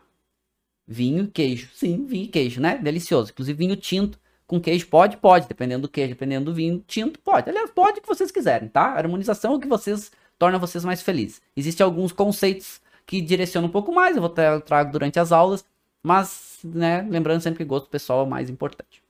Vinho 0.87 1.27
queijo. 1.27 1.69
Sim, 1.73 2.05
vinho 2.05 2.25
e 2.25 2.27
queijo, 2.27 2.61
né? 2.61 2.77
Delicioso. 2.77 3.31
Inclusive 3.31 3.57
vinho 3.57 3.75
tinto 3.75 4.19
com 4.45 4.59
queijo 4.59 4.87
pode? 4.87 5.17
Pode. 5.17 5.47
Dependendo 5.47 5.83
do 5.83 5.89
queijo, 5.89 6.09
dependendo 6.09 6.45
do 6.45 6.53
vinho 6.53 6.83
tinto, 6.87 7.19
pode. 7.19 7.49
Aliás, 7.49 7.71
pode 7.71 7.99
o 7.99 8.01
que 8.01 8.07
vocês 8.07 8.31
quiserem, 8.31 8.67
tá? 8.69 8.87
A 8.87 8.97
harmonização 8.97 9.53
é 9.53 9.55
o 9.55 9.59
que 9.59 9.67
vocês 9.67 10.11
torna 10.37 10.59
vocês 10.59 10.83
mais 10.85 11.01
felizes. 11.01 11.41
Existem 11.55 11.83
alguns 11.83 12.11
conceitos 12.11 12.81
que 13.05 13.21
direcionam 13.21 13.69
um 13.69 13.71
pouco 13.71 13.91
mais, 13.93 14.15
eu 14.15 14.21
vou 14.21 14.29
tra 14.29 14.59
trago 14.61 14.91
durante 14.91 15.19
as 15.19 15.31
aulas, 15.31 15.65
mas, 16.01 16.59
né, 16.63 17.01
lembrando 17.09 17.41
sempre 17.41 17.59
que 17.59 17.65
gosto 17.65 17.89
pessoal 17.89 18.21
é 18.21 18.23
o 18.23 18.29
mais 18.29 18.49
importante. 18.49 19.01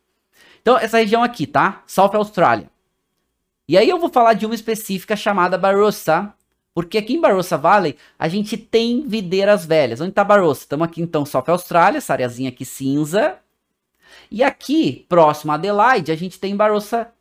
Então, 0.61 0.77
essa 0.77 0.97
região 0.97 1.23
aqui, 1.23 1.45
tá? 1.45 1.83
South 1.85 2.11
Austrália. 2.13 2.69
E 3.73 3.77
aí 3.77 3.89
eu 3.89 3.97
vou 3.97 4.07
falar 4.07 4.33
de 4.33 4.45
uma 4.45 4.53
específica 4.53 5.15
chamada 5.15 5.57
Barossa, 5.57 6.31
porque 6.75 6.95
aqui 6.95 7.15
em 7.15 7.19
Barossa 7.19 7.57
Valley 7.57 7.97
a 8.19 8.27
gente 8.27 8.55
tem 8.55 9.01
videiras 9.07 9.65
velhas. 9.65 9.99
Onde 9.99 10.11
tá 10.11 10.23
Barossa? 10.23 10.61
Estamos 10.61 10.85
aqui 10.85 11.01
então 11.01 11.25
South 11.25 11.45
Austrália, 11.47 11.97
essa 11.97 12.13
areazinha 12.13 12.49
aqui 12.49 12.65
cinza. 12.65 13.39
E 14.29 14.43
aqui, 14.43 15.07
próximo 15.09 15.51
a 15.51 15.55
Adelaide, 15.55 16.11
a 16.11 16.15
gente 16.15 16.39
tem 16.39 16.55
Barossa, 16.55 17.11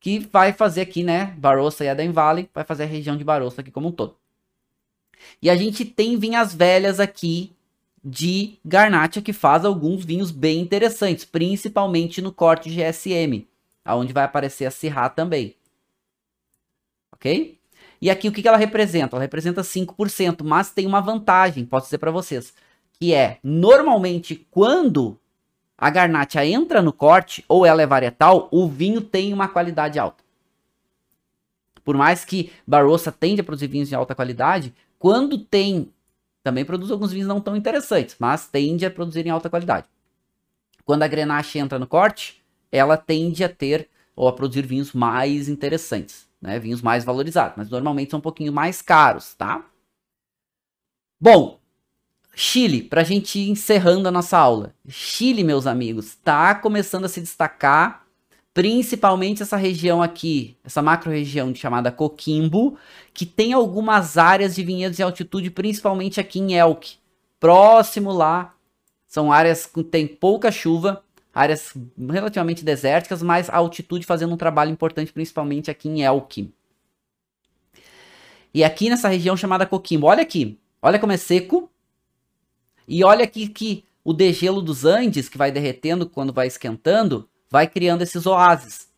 que 0.00 0.18
vai 0.18 0.52
fazer 0.52 0.80
aqui, 0.80 1.04
né? 1.04 1.26
Barossa 1.38 1.84
e 1.84 1.86
Eden 1.86 2.10
Valley, 2.10 2.50
vai 2.52 2.64
fazer 2.64 2.82
a 2.82 2.86
região 2.86 3.16
de 3.16 3.22
Barossa 3.22 3.60
aqui 3.60 3.70
como 3.70 3.86
um 3.86 3.92
todo. 3.92 4.16
E 5.40 5.48
a 5.48 5.54
gente 5.54 5.84
tem 5.84 6.18
vinhas 6.18 6.52
velhas 6.52 6.98
aqui 6.98 7.52
de 8.04 8.58
Garnacha 8.64 9.22
que 9.22 9.32
faz 9.32 9.64
alguns 9.64 10.04
vinhos 10.04 10.32
bem 10.32 10.58
interessantes, 10.58 11.24
principalmente 11.24 12.20
no 12.20 12.32
corte 12.32 12.68
GSM, 12.68 13.46
aonde 13.84 14.12
vai 14.12 14.24
aparecer 14.24 14.66
a 14.66 14.70
Syrah 14.70 15.08
também. 15.08 15.56
Ok? 17.12 17.58
E 18.00 18.10
aqui 18.10 18.28
o 18.28 18.32
que, 18.32 18.42
que 18.42 18.48
ela 18.48 18.56
representa? 18.56 19.16
Ela 19.16 19.22
representa 19.22 19.62
5%, 19.62 20.42
mas 20.44 20.70
tem 20.70 20.86
uma 20.86 21.00
vantagem, 21.00 21.64
posso 21.64 21.86
dizer 21.86 21.98
para 21.98 22.10
vocês, 22.10 22.54
que 22.92 23.14
é, 23.14 23.38
normalmente, 23.42 24.46
quando 24.50 25.18
a 25.76 25.90
Garnacha 25.90 26.44
entra 26.44 26.80
no 26.80 26.92
corte, 26.92 27.44
ou 27.48 27.64
ela 27.66 27.82
é 27.82 27.86
varietal, 27.86 28.48
o 28.50 28.68
vinho 28.68 29.00
tem 29.00 29.32
uma 29.32 29.48
qualidade 29.48 29.98
alta. 29.98 30.22
Por 31.84 31.96
mais 31.96 32.24
que 32.24 32.52
Barossa 32.66 33.12
tende 33.12 33.40
a 33.40 33.44
produzir 33.44 33.68
vinhos 33.68 33.88
de 33.88 33.94
alta 33.94 34.14
qualidade, 34.14 34.74
quando 34.98 35.38
tem, 35.38 35.92
também 36.42 36.64
produz 36.64 36.90
alguns 36.90 37.12
vinhos 37.12 37.28
não 37.28 37.40
tão 37.40 37.56
interessantes, 37.56 38.16
mas 38.18 38.46
tende 38.46 38.86
a 38.86 38.90
produzir 38.90 39.26
em 39.26 39.30
alta 39.30 39.50
qualidade. 39.50 39.86
Quando 40.84 41.02
a 41.02 41.08
Grenache 41.08 41.58
entra 41.58 41.78
no 41.78 41.86
corte, 41.86 42.43
ela 42.76 42.96
tende 42.96 43.44
a 43.44 43.48
ter 43.48 43.88
ou 44.14 44.28
a 44.28 44.32
produzir 44.32 44.66
vinhos 44.66 44.92
mais 44.92 45.48
interessantes 45.48 46.28
né? 46.44 46.58
Vinhos 46.58 46.82
mais 46.82 47.06
valorizados, 47.06 47.54
mas 47.56 47.70
normalmente 47.70 48.10
são 48.10 48.18
um 48.18 48.22
pouquinho 48.22 48.52
mais 48.52 48.82
caros, 48.82 49.32
tá? 49.32 49.64
Bom, 51.18 51.58
Chile, 52.34 52.82
para 52.82 53.00
a 53.00 53.04
gente 53.04 53.38
ir 53.38 53.48
encerrando 53.48 54.06
a 54.06 54.10
nossa 54.10 54.36
aula. 54.36 54.74
Chile, 54.86 55.42
meus 55.42 55.66
amigos, 55.66 56.08
está 56.08 56.54
começando 56.54 57.06
a 57.06 57.08
se 57.08 57.22
destacar, 57.22 58.04
principalmente 58.52 59.42
essa 59.42 59.56
região 59.56 60.02
aqui, 60.02 60.54
essa 60.62 60.82
macro-região 60.82 61.54
chamada 61.54 61.90
Coquimbo, 61.90 62.76
que 63.14 63.24
tem 63.24 63.54
algumas 63.54 64.18
áreas 64.18 64.54
de 64.54 64.62
vinhedos 64.62 64.98
de 64.98 65.02
altitude, 65.02 65.50
principalmente 65.50 66.20
aqui 66.20 66.40
em 66.40 66.52
Elk. 66.52 66.96
Próximo 67.40 68.12
lá, 68.12 68.54
são 69.06 69.32
áreas 69.32 69.64
que 69.64 69.82
tem 69.82 70.06
pouca 70.06 70.52
chuva, 70.52 71.02
áreas 71.34 71.74
relativamente 72.10 72.64
desérticas, 72.64 73.22
mas 73.22 73.50
a 73.50 73.56
altitude 73.56 74.06
fazendo 74.06 74.32
um 74.32 74.36
trabalho 74.36 74.70
importante, 74.70 75.12
principalmente 75.12 75.70
aqui 75.70 75.88
em 75.88 76.02
Elk. 76.02 76.52
E 78.52 78.62
aqui 78.62 78.88
nessa 78.88 79.08
região 79.08 79.36
chamada 79.36 79.66
Coquimbo, 79.66 80.06
olha 80.06 80.22
aqui, 80.22 80.58
olha 80.80 80.98
como 80.98 81.12
é 81.12 81.16
seco, 81.16 81.68
e 82.86 83.02
olha 83.02 83.24
aqui 83.24 83.48
que 83.48 83.84
o 84.04 84.12
degelo 84.12 84.62
dos 84.62 84.84
Andes, 84.84 85.28
que 85.28 85.38
vai 85.38 85.50
derretendo 85.50 86.08
quando 86.08 86.32
vai 86.32 86.46
esquentando, 86.46 87.28
vai 87.50 87.66
criando 87.66 88.02
esses 88.02 88.26
oásis. 88.26 88.88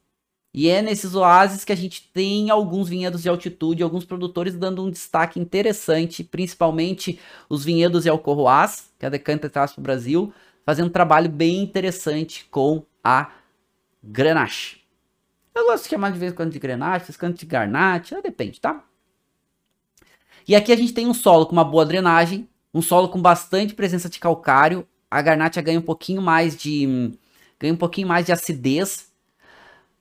E 0.53 0.69
é 0.69 0.81
nesses 0.81 1.15
oásis 1.15 1.65
que 1.65 1.73
a 1.73 1.77
gente 1.77 2.11
tem 2.15 2.49
alguns 2.51 2.89
vinhedos 2.89 3.23
de 3.23 3.29
altitude, 3.29 3.83
alguns 3.83 4.07
produtores 4.07 4.55
dando 4.55 4.83
um 4.83 4.91
destaque 4.91 5.39
interessante, 5.39 6.25
principalmente 6.25 7.21
os 7.49 7.63
vinhedos 7.63 8.05
de 8.05 8.09
Alcorroás, 8.09 8.91
que 8.99 9.05
a 9.05 9.11
Decanta 9.11 9.51
traz 9.51 9.73
para 9.73 9.81
o 9.81 9.83
Brasil, 9.83 10.33
fazendo 10.67 10.89
um 10.89 10.93
trabalho 10.93 11.31
bem 11.31 11.63
interessante 11.63 12.45
com 12.51 12.85
a 13.03 13.31
Grenache. 14.03 14.81
Eu 15.55 15.65
gosto 15.65 15.85
de 15.85 15.91
chamar 15.91 16.11
de 16.11 16.19
vez 16.19 16.33
em 16.33 16.35
quando 16.35 16.51
de 16.51 16.59
Grenache, 16.59 17.13
em 17.13 17.15
quando 17.15 17.39
de 17.39 17.47
Garnache, 17.47 18.21
depende, 18.21 18.61
tá? 18.61 18.85
E 20.47 20.57
aqui 20.57 20.73
a 20.73 20.77
gente 20.77 20.93
tem 20.93 21.07
um 21.07 21.15
solo 21.15 21.47
com 21.47 21.53
uma 21.53 21.65
boa 21.65 21.87
drenagem, 21.87 22.49
um 22.75 22.83
solo 22.83 23.09
com 23.09 23.23
bastante 23.23 23.75
presença 23.75 24.09
de 24.09 24.19
calcário. 24.19 24.87
A 25.09 25.23
Garnacha 25.23 25.63
ganha 25.63 25.79
um 25.79 25.83
pouquinho 25.83 26.21
mais 26.21 26.57
de 26.57 27.17
ganha 27.59 27.73
um 27.73 27.77
pouquinho 27.77 28.09
mais 28.09 28.27
de 28.27 28.33
acidez. 28.33 29.11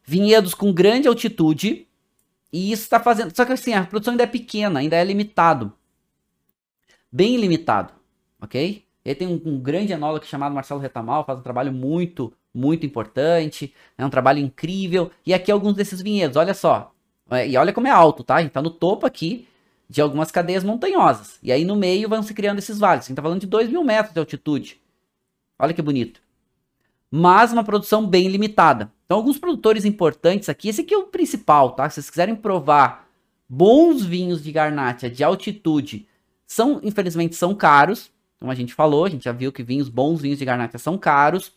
Vinhedos 0.03 0.53
com 0.53 0.73
grande 0.73 1.07
altitude. 1.07 1.87
E 2.51 2.71
isso 2.71 2.83
está 2.83 2.99
fazendo. 2.99 3.35
Só 3.35 3.45
que 3.45 3.53
assim, 3.53 3.73
a 3.73 3.85
produção 3.85 4.11
ainda 4.11 4.23
é 4.23 4.27
pequena, 4.27 4.79
ainda 4.79 4.95
é 4.95 5.03
limitado. 5.03 5.73
Bem 7.11 7.37
limitado, 7.37 7.93
ok? 8.41 8.84
Ele 9.05 9.15
tem 9.15 9.27
um, 9.27 9.39
um 9.45 9.59
grande 9.59 9.93
enólogo 9.93 10.25
chamado 10.25 10.55
Marcelo 10.55 10.81
Retamal, 10.81 11.23
faz 11.23 11.37
um 11.39 11.43
trabalho 11.43 11.71
muito, 11.71 12.33
muito 12.53 12.85
importante, 12.85 13.73
é 13.97 14.05
um 14.05 14.09
trabalho 14.09 14.39
incrível. 14.39 15.11
E 15.25 15.33
aqui 15.33 15.51
alguns 15.51 15.75
desses 15.75 16.01
vinhedos, 16.01 16.35
olha 16.35 16.55
só. 16.55 16.91
É, 17.29 17.47
e 17.47 17.55
olha 17.55 17.71
como 17.71 17.87
é 17.87 17.91
alto, 17.91 18.23
tá? 18.23 18.35
A 18.35 18.41
gente 18.41 18.51
tá 18.51 18.61
no 18.61 18.71
topo 18.71 19.05
aqui 19.05 19.47
de 19.87 20.01
algumas 20.01 20.31
cadeias 20.31 20.63
montanhosas. 20.63 21.37
E 21.43 21.51
aí 21.51 21.63
no 21.63 21.75
meio 21.75 22.09
vão 22.09 22.23
se 22.23 22.33
criando 22.33 22.59
esses 22.59 22.79
vales. 22.79 23.05
A 23.05 23.07
gente 23.07 23.15
tá 23.15 23.21
falando 23.21 23.41
de 23.41 23.47
2 23.47 23.69
mil 23.69 23.83
metros 23.83 24.13
de 24.13 24.19
altitude. 24.19 24.81
Olha 25.59 25.73
que 25.73 25.81
bonito. 25.81 26.19
Mas 27.09 27.53
uma 27.53 27.63
produção 27.63 28.05
bem 28.05 28.27
limitada. 28.27 28.91
Então, 29.05 29.17
alguns 29.17 29.37
produtores 29.37 29.85
importantes 29.85 30.49
aqui, 30.49 30.69
esse 30.69 30.81
aqui 30.81 30.93
é 30.93 30.97
o 30.97 31.07
principal, 31.07 31.71
tá? 31.71 31.87
Se 31.89 31.95
vocês 31.95 32.09
quiserem 32.09 32.35
provar 32.35 33.07
bons 33.47 34.03
vinhos 34.03 34.43
de 34.43 34.51
Garnacha 34.51 35.09
de 35.09 35.23
altitude, 35.23 36.07
são, 36.47 36.79
infelizmente, 36.83 37.35
são 37.35 37.53
caros. 37.53 38.11
Como 38.45 38.51
a 38.51 38.55
gente 38.55 38.75
falou, 38.75 39.05
a 39.05 39.09
gente 39.09 39.23
já 39.23 39.31
viu 39.31 39.51
que 39.51 39.63
vinhos, 39.63 39.89
bons 39.89 40.21
vinhos 40.21 40.37
de 40.37 40.45
Garnacha 40.45 40.77
são 40.77 40.99
caros. 40.99 41.51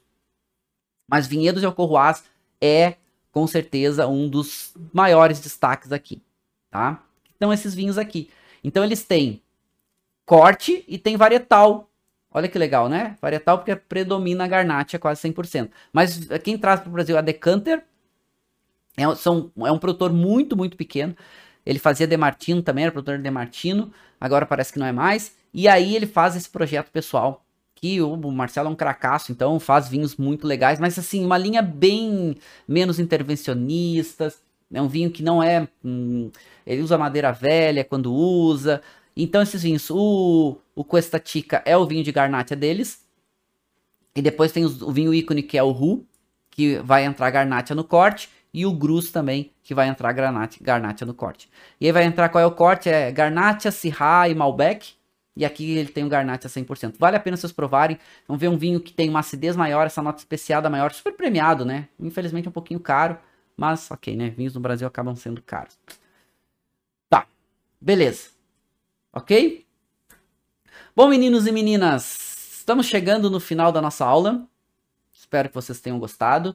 Mas 1.06 1.26
Vinhedos 1.26 1.60
de 1.60 1.66
Alcorroás 1.66 2.24
é, 2.58 2.94
com 3.30 3.46
certeza, 3.46 4.06
um 4.06 4.26
dos 4.26 4.72
maiores 4.90 5.38
destaques 5.38 5.92
aqui, 5.92 6.22
tá? 6.70 7.04
Então, 7.36 7.52
esses 7.52 7.74
vinhos 7.74 7.98
aqui. 7.98 8.30
Então, 8.64 8.82
eles 8.82 9.04
têm 9.04 9.42
corte 10.24 10.82
e 10.88 10.96
tem 10.96 11.14
varietal. 11.14 11.90
Olha 12.32 12.48
que 12.48 12.58
legal, 12.58 12.88
né? 12.88 13.18
Varietal 13.20 13.58
porque 13.58 13.76
predomina 13.76 14.44
a 14.44 14.48
Garnacha 14.48 14.98
quase 14.98 15.20
100%. 15.28 15.70
Mas 15.92 16.26
quem 16.42 16.56
traz 16.56 16.80
para 16.80 16.88
o 16.88 16.92
Brasil 16.92 17.16
é 17.16 17.18
a 17.18 17.22
Decanter. 17.22 17.84
É, 18.96 19.14
são, 19.14 19.52
é 19.58 19.70
um 19.70 19.78
produtor 19.78 20.10
muito, 20.10 20.56
muito 20.56 20.74
pequeno. 20.74 21.14
Ele 21.66 21.78
fazia 21.78 22.06
Demartino 22.06 22.62
também, 22.62 22.84
era 22.84 22.92
produtor 22.92 23.18
de 23.18 23.22
Demartino. 23.22 23.92
Agora 24.18 24.46
parece 24.46 24.72
que 24.72 24.78
não 24.78 24.86
é 24.86 24.92
mais. 24.92 25.36
E 25.58 25.66
aí 25.66 25.96
ele 25.96 26.06
faz 26.06 26.36
esse 26.36 26.48
projeto 26.48 26.88
pessoal, 26.92 27.44
que 27.74 28.00
o 28.00 28.16
Marcelo 28.30 28.68
é 28.68 28.70
um 28.70 28.76
cracaço, 28.76 29.32
então 29.32 29.58
faz 29.58 29.88
vinhos 29.88 30.14
muito 30.14 30.46
legais, 30.46 30.78
mas 30.78 30.96
assim, 30.96 31.24
uma 31.24 31.36
linha 31.36 31.60
bem 31.60 32.36
menos 32.68 33.00
intervencionistas, 33.00 34.40
é 34.72 34.80
um 34.80 34.86
vinho 34.86 35.10
que 35.10 35.20
não 35.20 35.42
é... 35.42 35.66
Hum, 35.84 36.30
ele 36.64 36.80
usa 36.80 36.96
madeira 36.96 37.32
velha 37.32 37.84
quando 37.84 38.14
usa, 38.14 38.80
então 39.16 39.42
esses 39.42 39.60
vinhos, 39.60 39.90
o, 39.90 40.58
o 40.76 40.84
Cuesta 40.84 41.20
Chica 41.24 41.60
é 41.66 41.76
o 41.76 41.84
vinho 41.84 42.04
de 42.04 42.12
garnacha 42.12 42.54
deles, 42.54 43.04
e 44.14 44.22
depois 44.22 44.52
tem 44.52 44.64
o 44.64 44.92
vinho 44.92 45.12
ícone 45.12 45.42
que 45.42 45.58
é 45.58 45.62
o 45.64 45.72
Ru, 45.72 46.06
que 46.52 46.78
vai 46.84 47.04
entrar 47.04 47.30
garnacha 47.30 47.74
no 47.74 47.82
corte, 47.82 48.28
e 48.54 48.64
o 48.64 48.72
Grus 48.72 49.10
também, 49.10 49.50
que 49.64 49.74
vai 49.74 49.88
entrar 49.88 50.12
garnacha, 50.12 50.56
garnacha 50.62 51.04
no 51.04 51.14
corte. 51.14 51.50
E 51.80 51.86
aí 51.86 51.90
vai 51.92 52.04
entrar 52.04 52.28
qual 52.28 52.44
é 52.44 52.46
o 52.46 52.52
corte? 52.52 52.88
É 52.88 53.10
garnacha, 53.10 53.72
Syrah 53.72 54.28
e 54.28 54.36
Malbec, 54.36 54.96
e 55.38 55.44
aqui 55.44 55.78
ele 55.78 55.88
tem 55.88 56.04
o 56.04 56.08
Garnacha 56.08 56.48
100%. 56.48 56.96
Vale 56.98 57.16
a 57.16 57.20
pena 57.20 57.36
vocês 57.36 57.52
provarem. 57.52 57.98
Vamos 58.26 58.40
ver 58.40 58.48
um 58.48 58.58
vinho 58.58 58.78
que 58.80 58.92
tem 58.92 59.08
uma 59.08 59.20
acidez 59.20 59.56
maior, 59.56 59.86
essa 59.86 60.02
nota 60.02 60.18
especiada 60.18 60.68
maior, 60.68 60.92
super 60.92 61.14
premiado, 61.14 61.64
né? 61.64 61.88
Infelizmente 61.98 62.46
é 62.46 62.50
um 62.50 62.52
pouquinho 62.52 62.80
caro, 62.80 63.16
mas 63.56 63.90
ok, 63.90 64.14
né? 64.14 64.28
Vinhos 64.30 64.54
no 64.54 64.60
Brasil 64.60 64.86
acabam 64.86 65.14
sendo 65.16 65.40
caros. 65.40 65.78
Tá, 67.08 67.26
beleza. 67.80 68.28
Ok? 69.12 69.64
Bom, 70.94 71.08
meninos 71.08 71.46
e 71.46 71.52
meninas, 71.52 72.28
Estamos 72.68 72.84
chegando 72.84 73.30
no 73.30 73.40
final 73.40 73.72
da 73.72 73.80
nossa 73.80 74.04
aula. 74.04 74.46
Espero 75.10 75.48
que 75.48 75.54
vocês 75.54 75.80
tenham 75.80 75.98
gostado. 75.98 76.54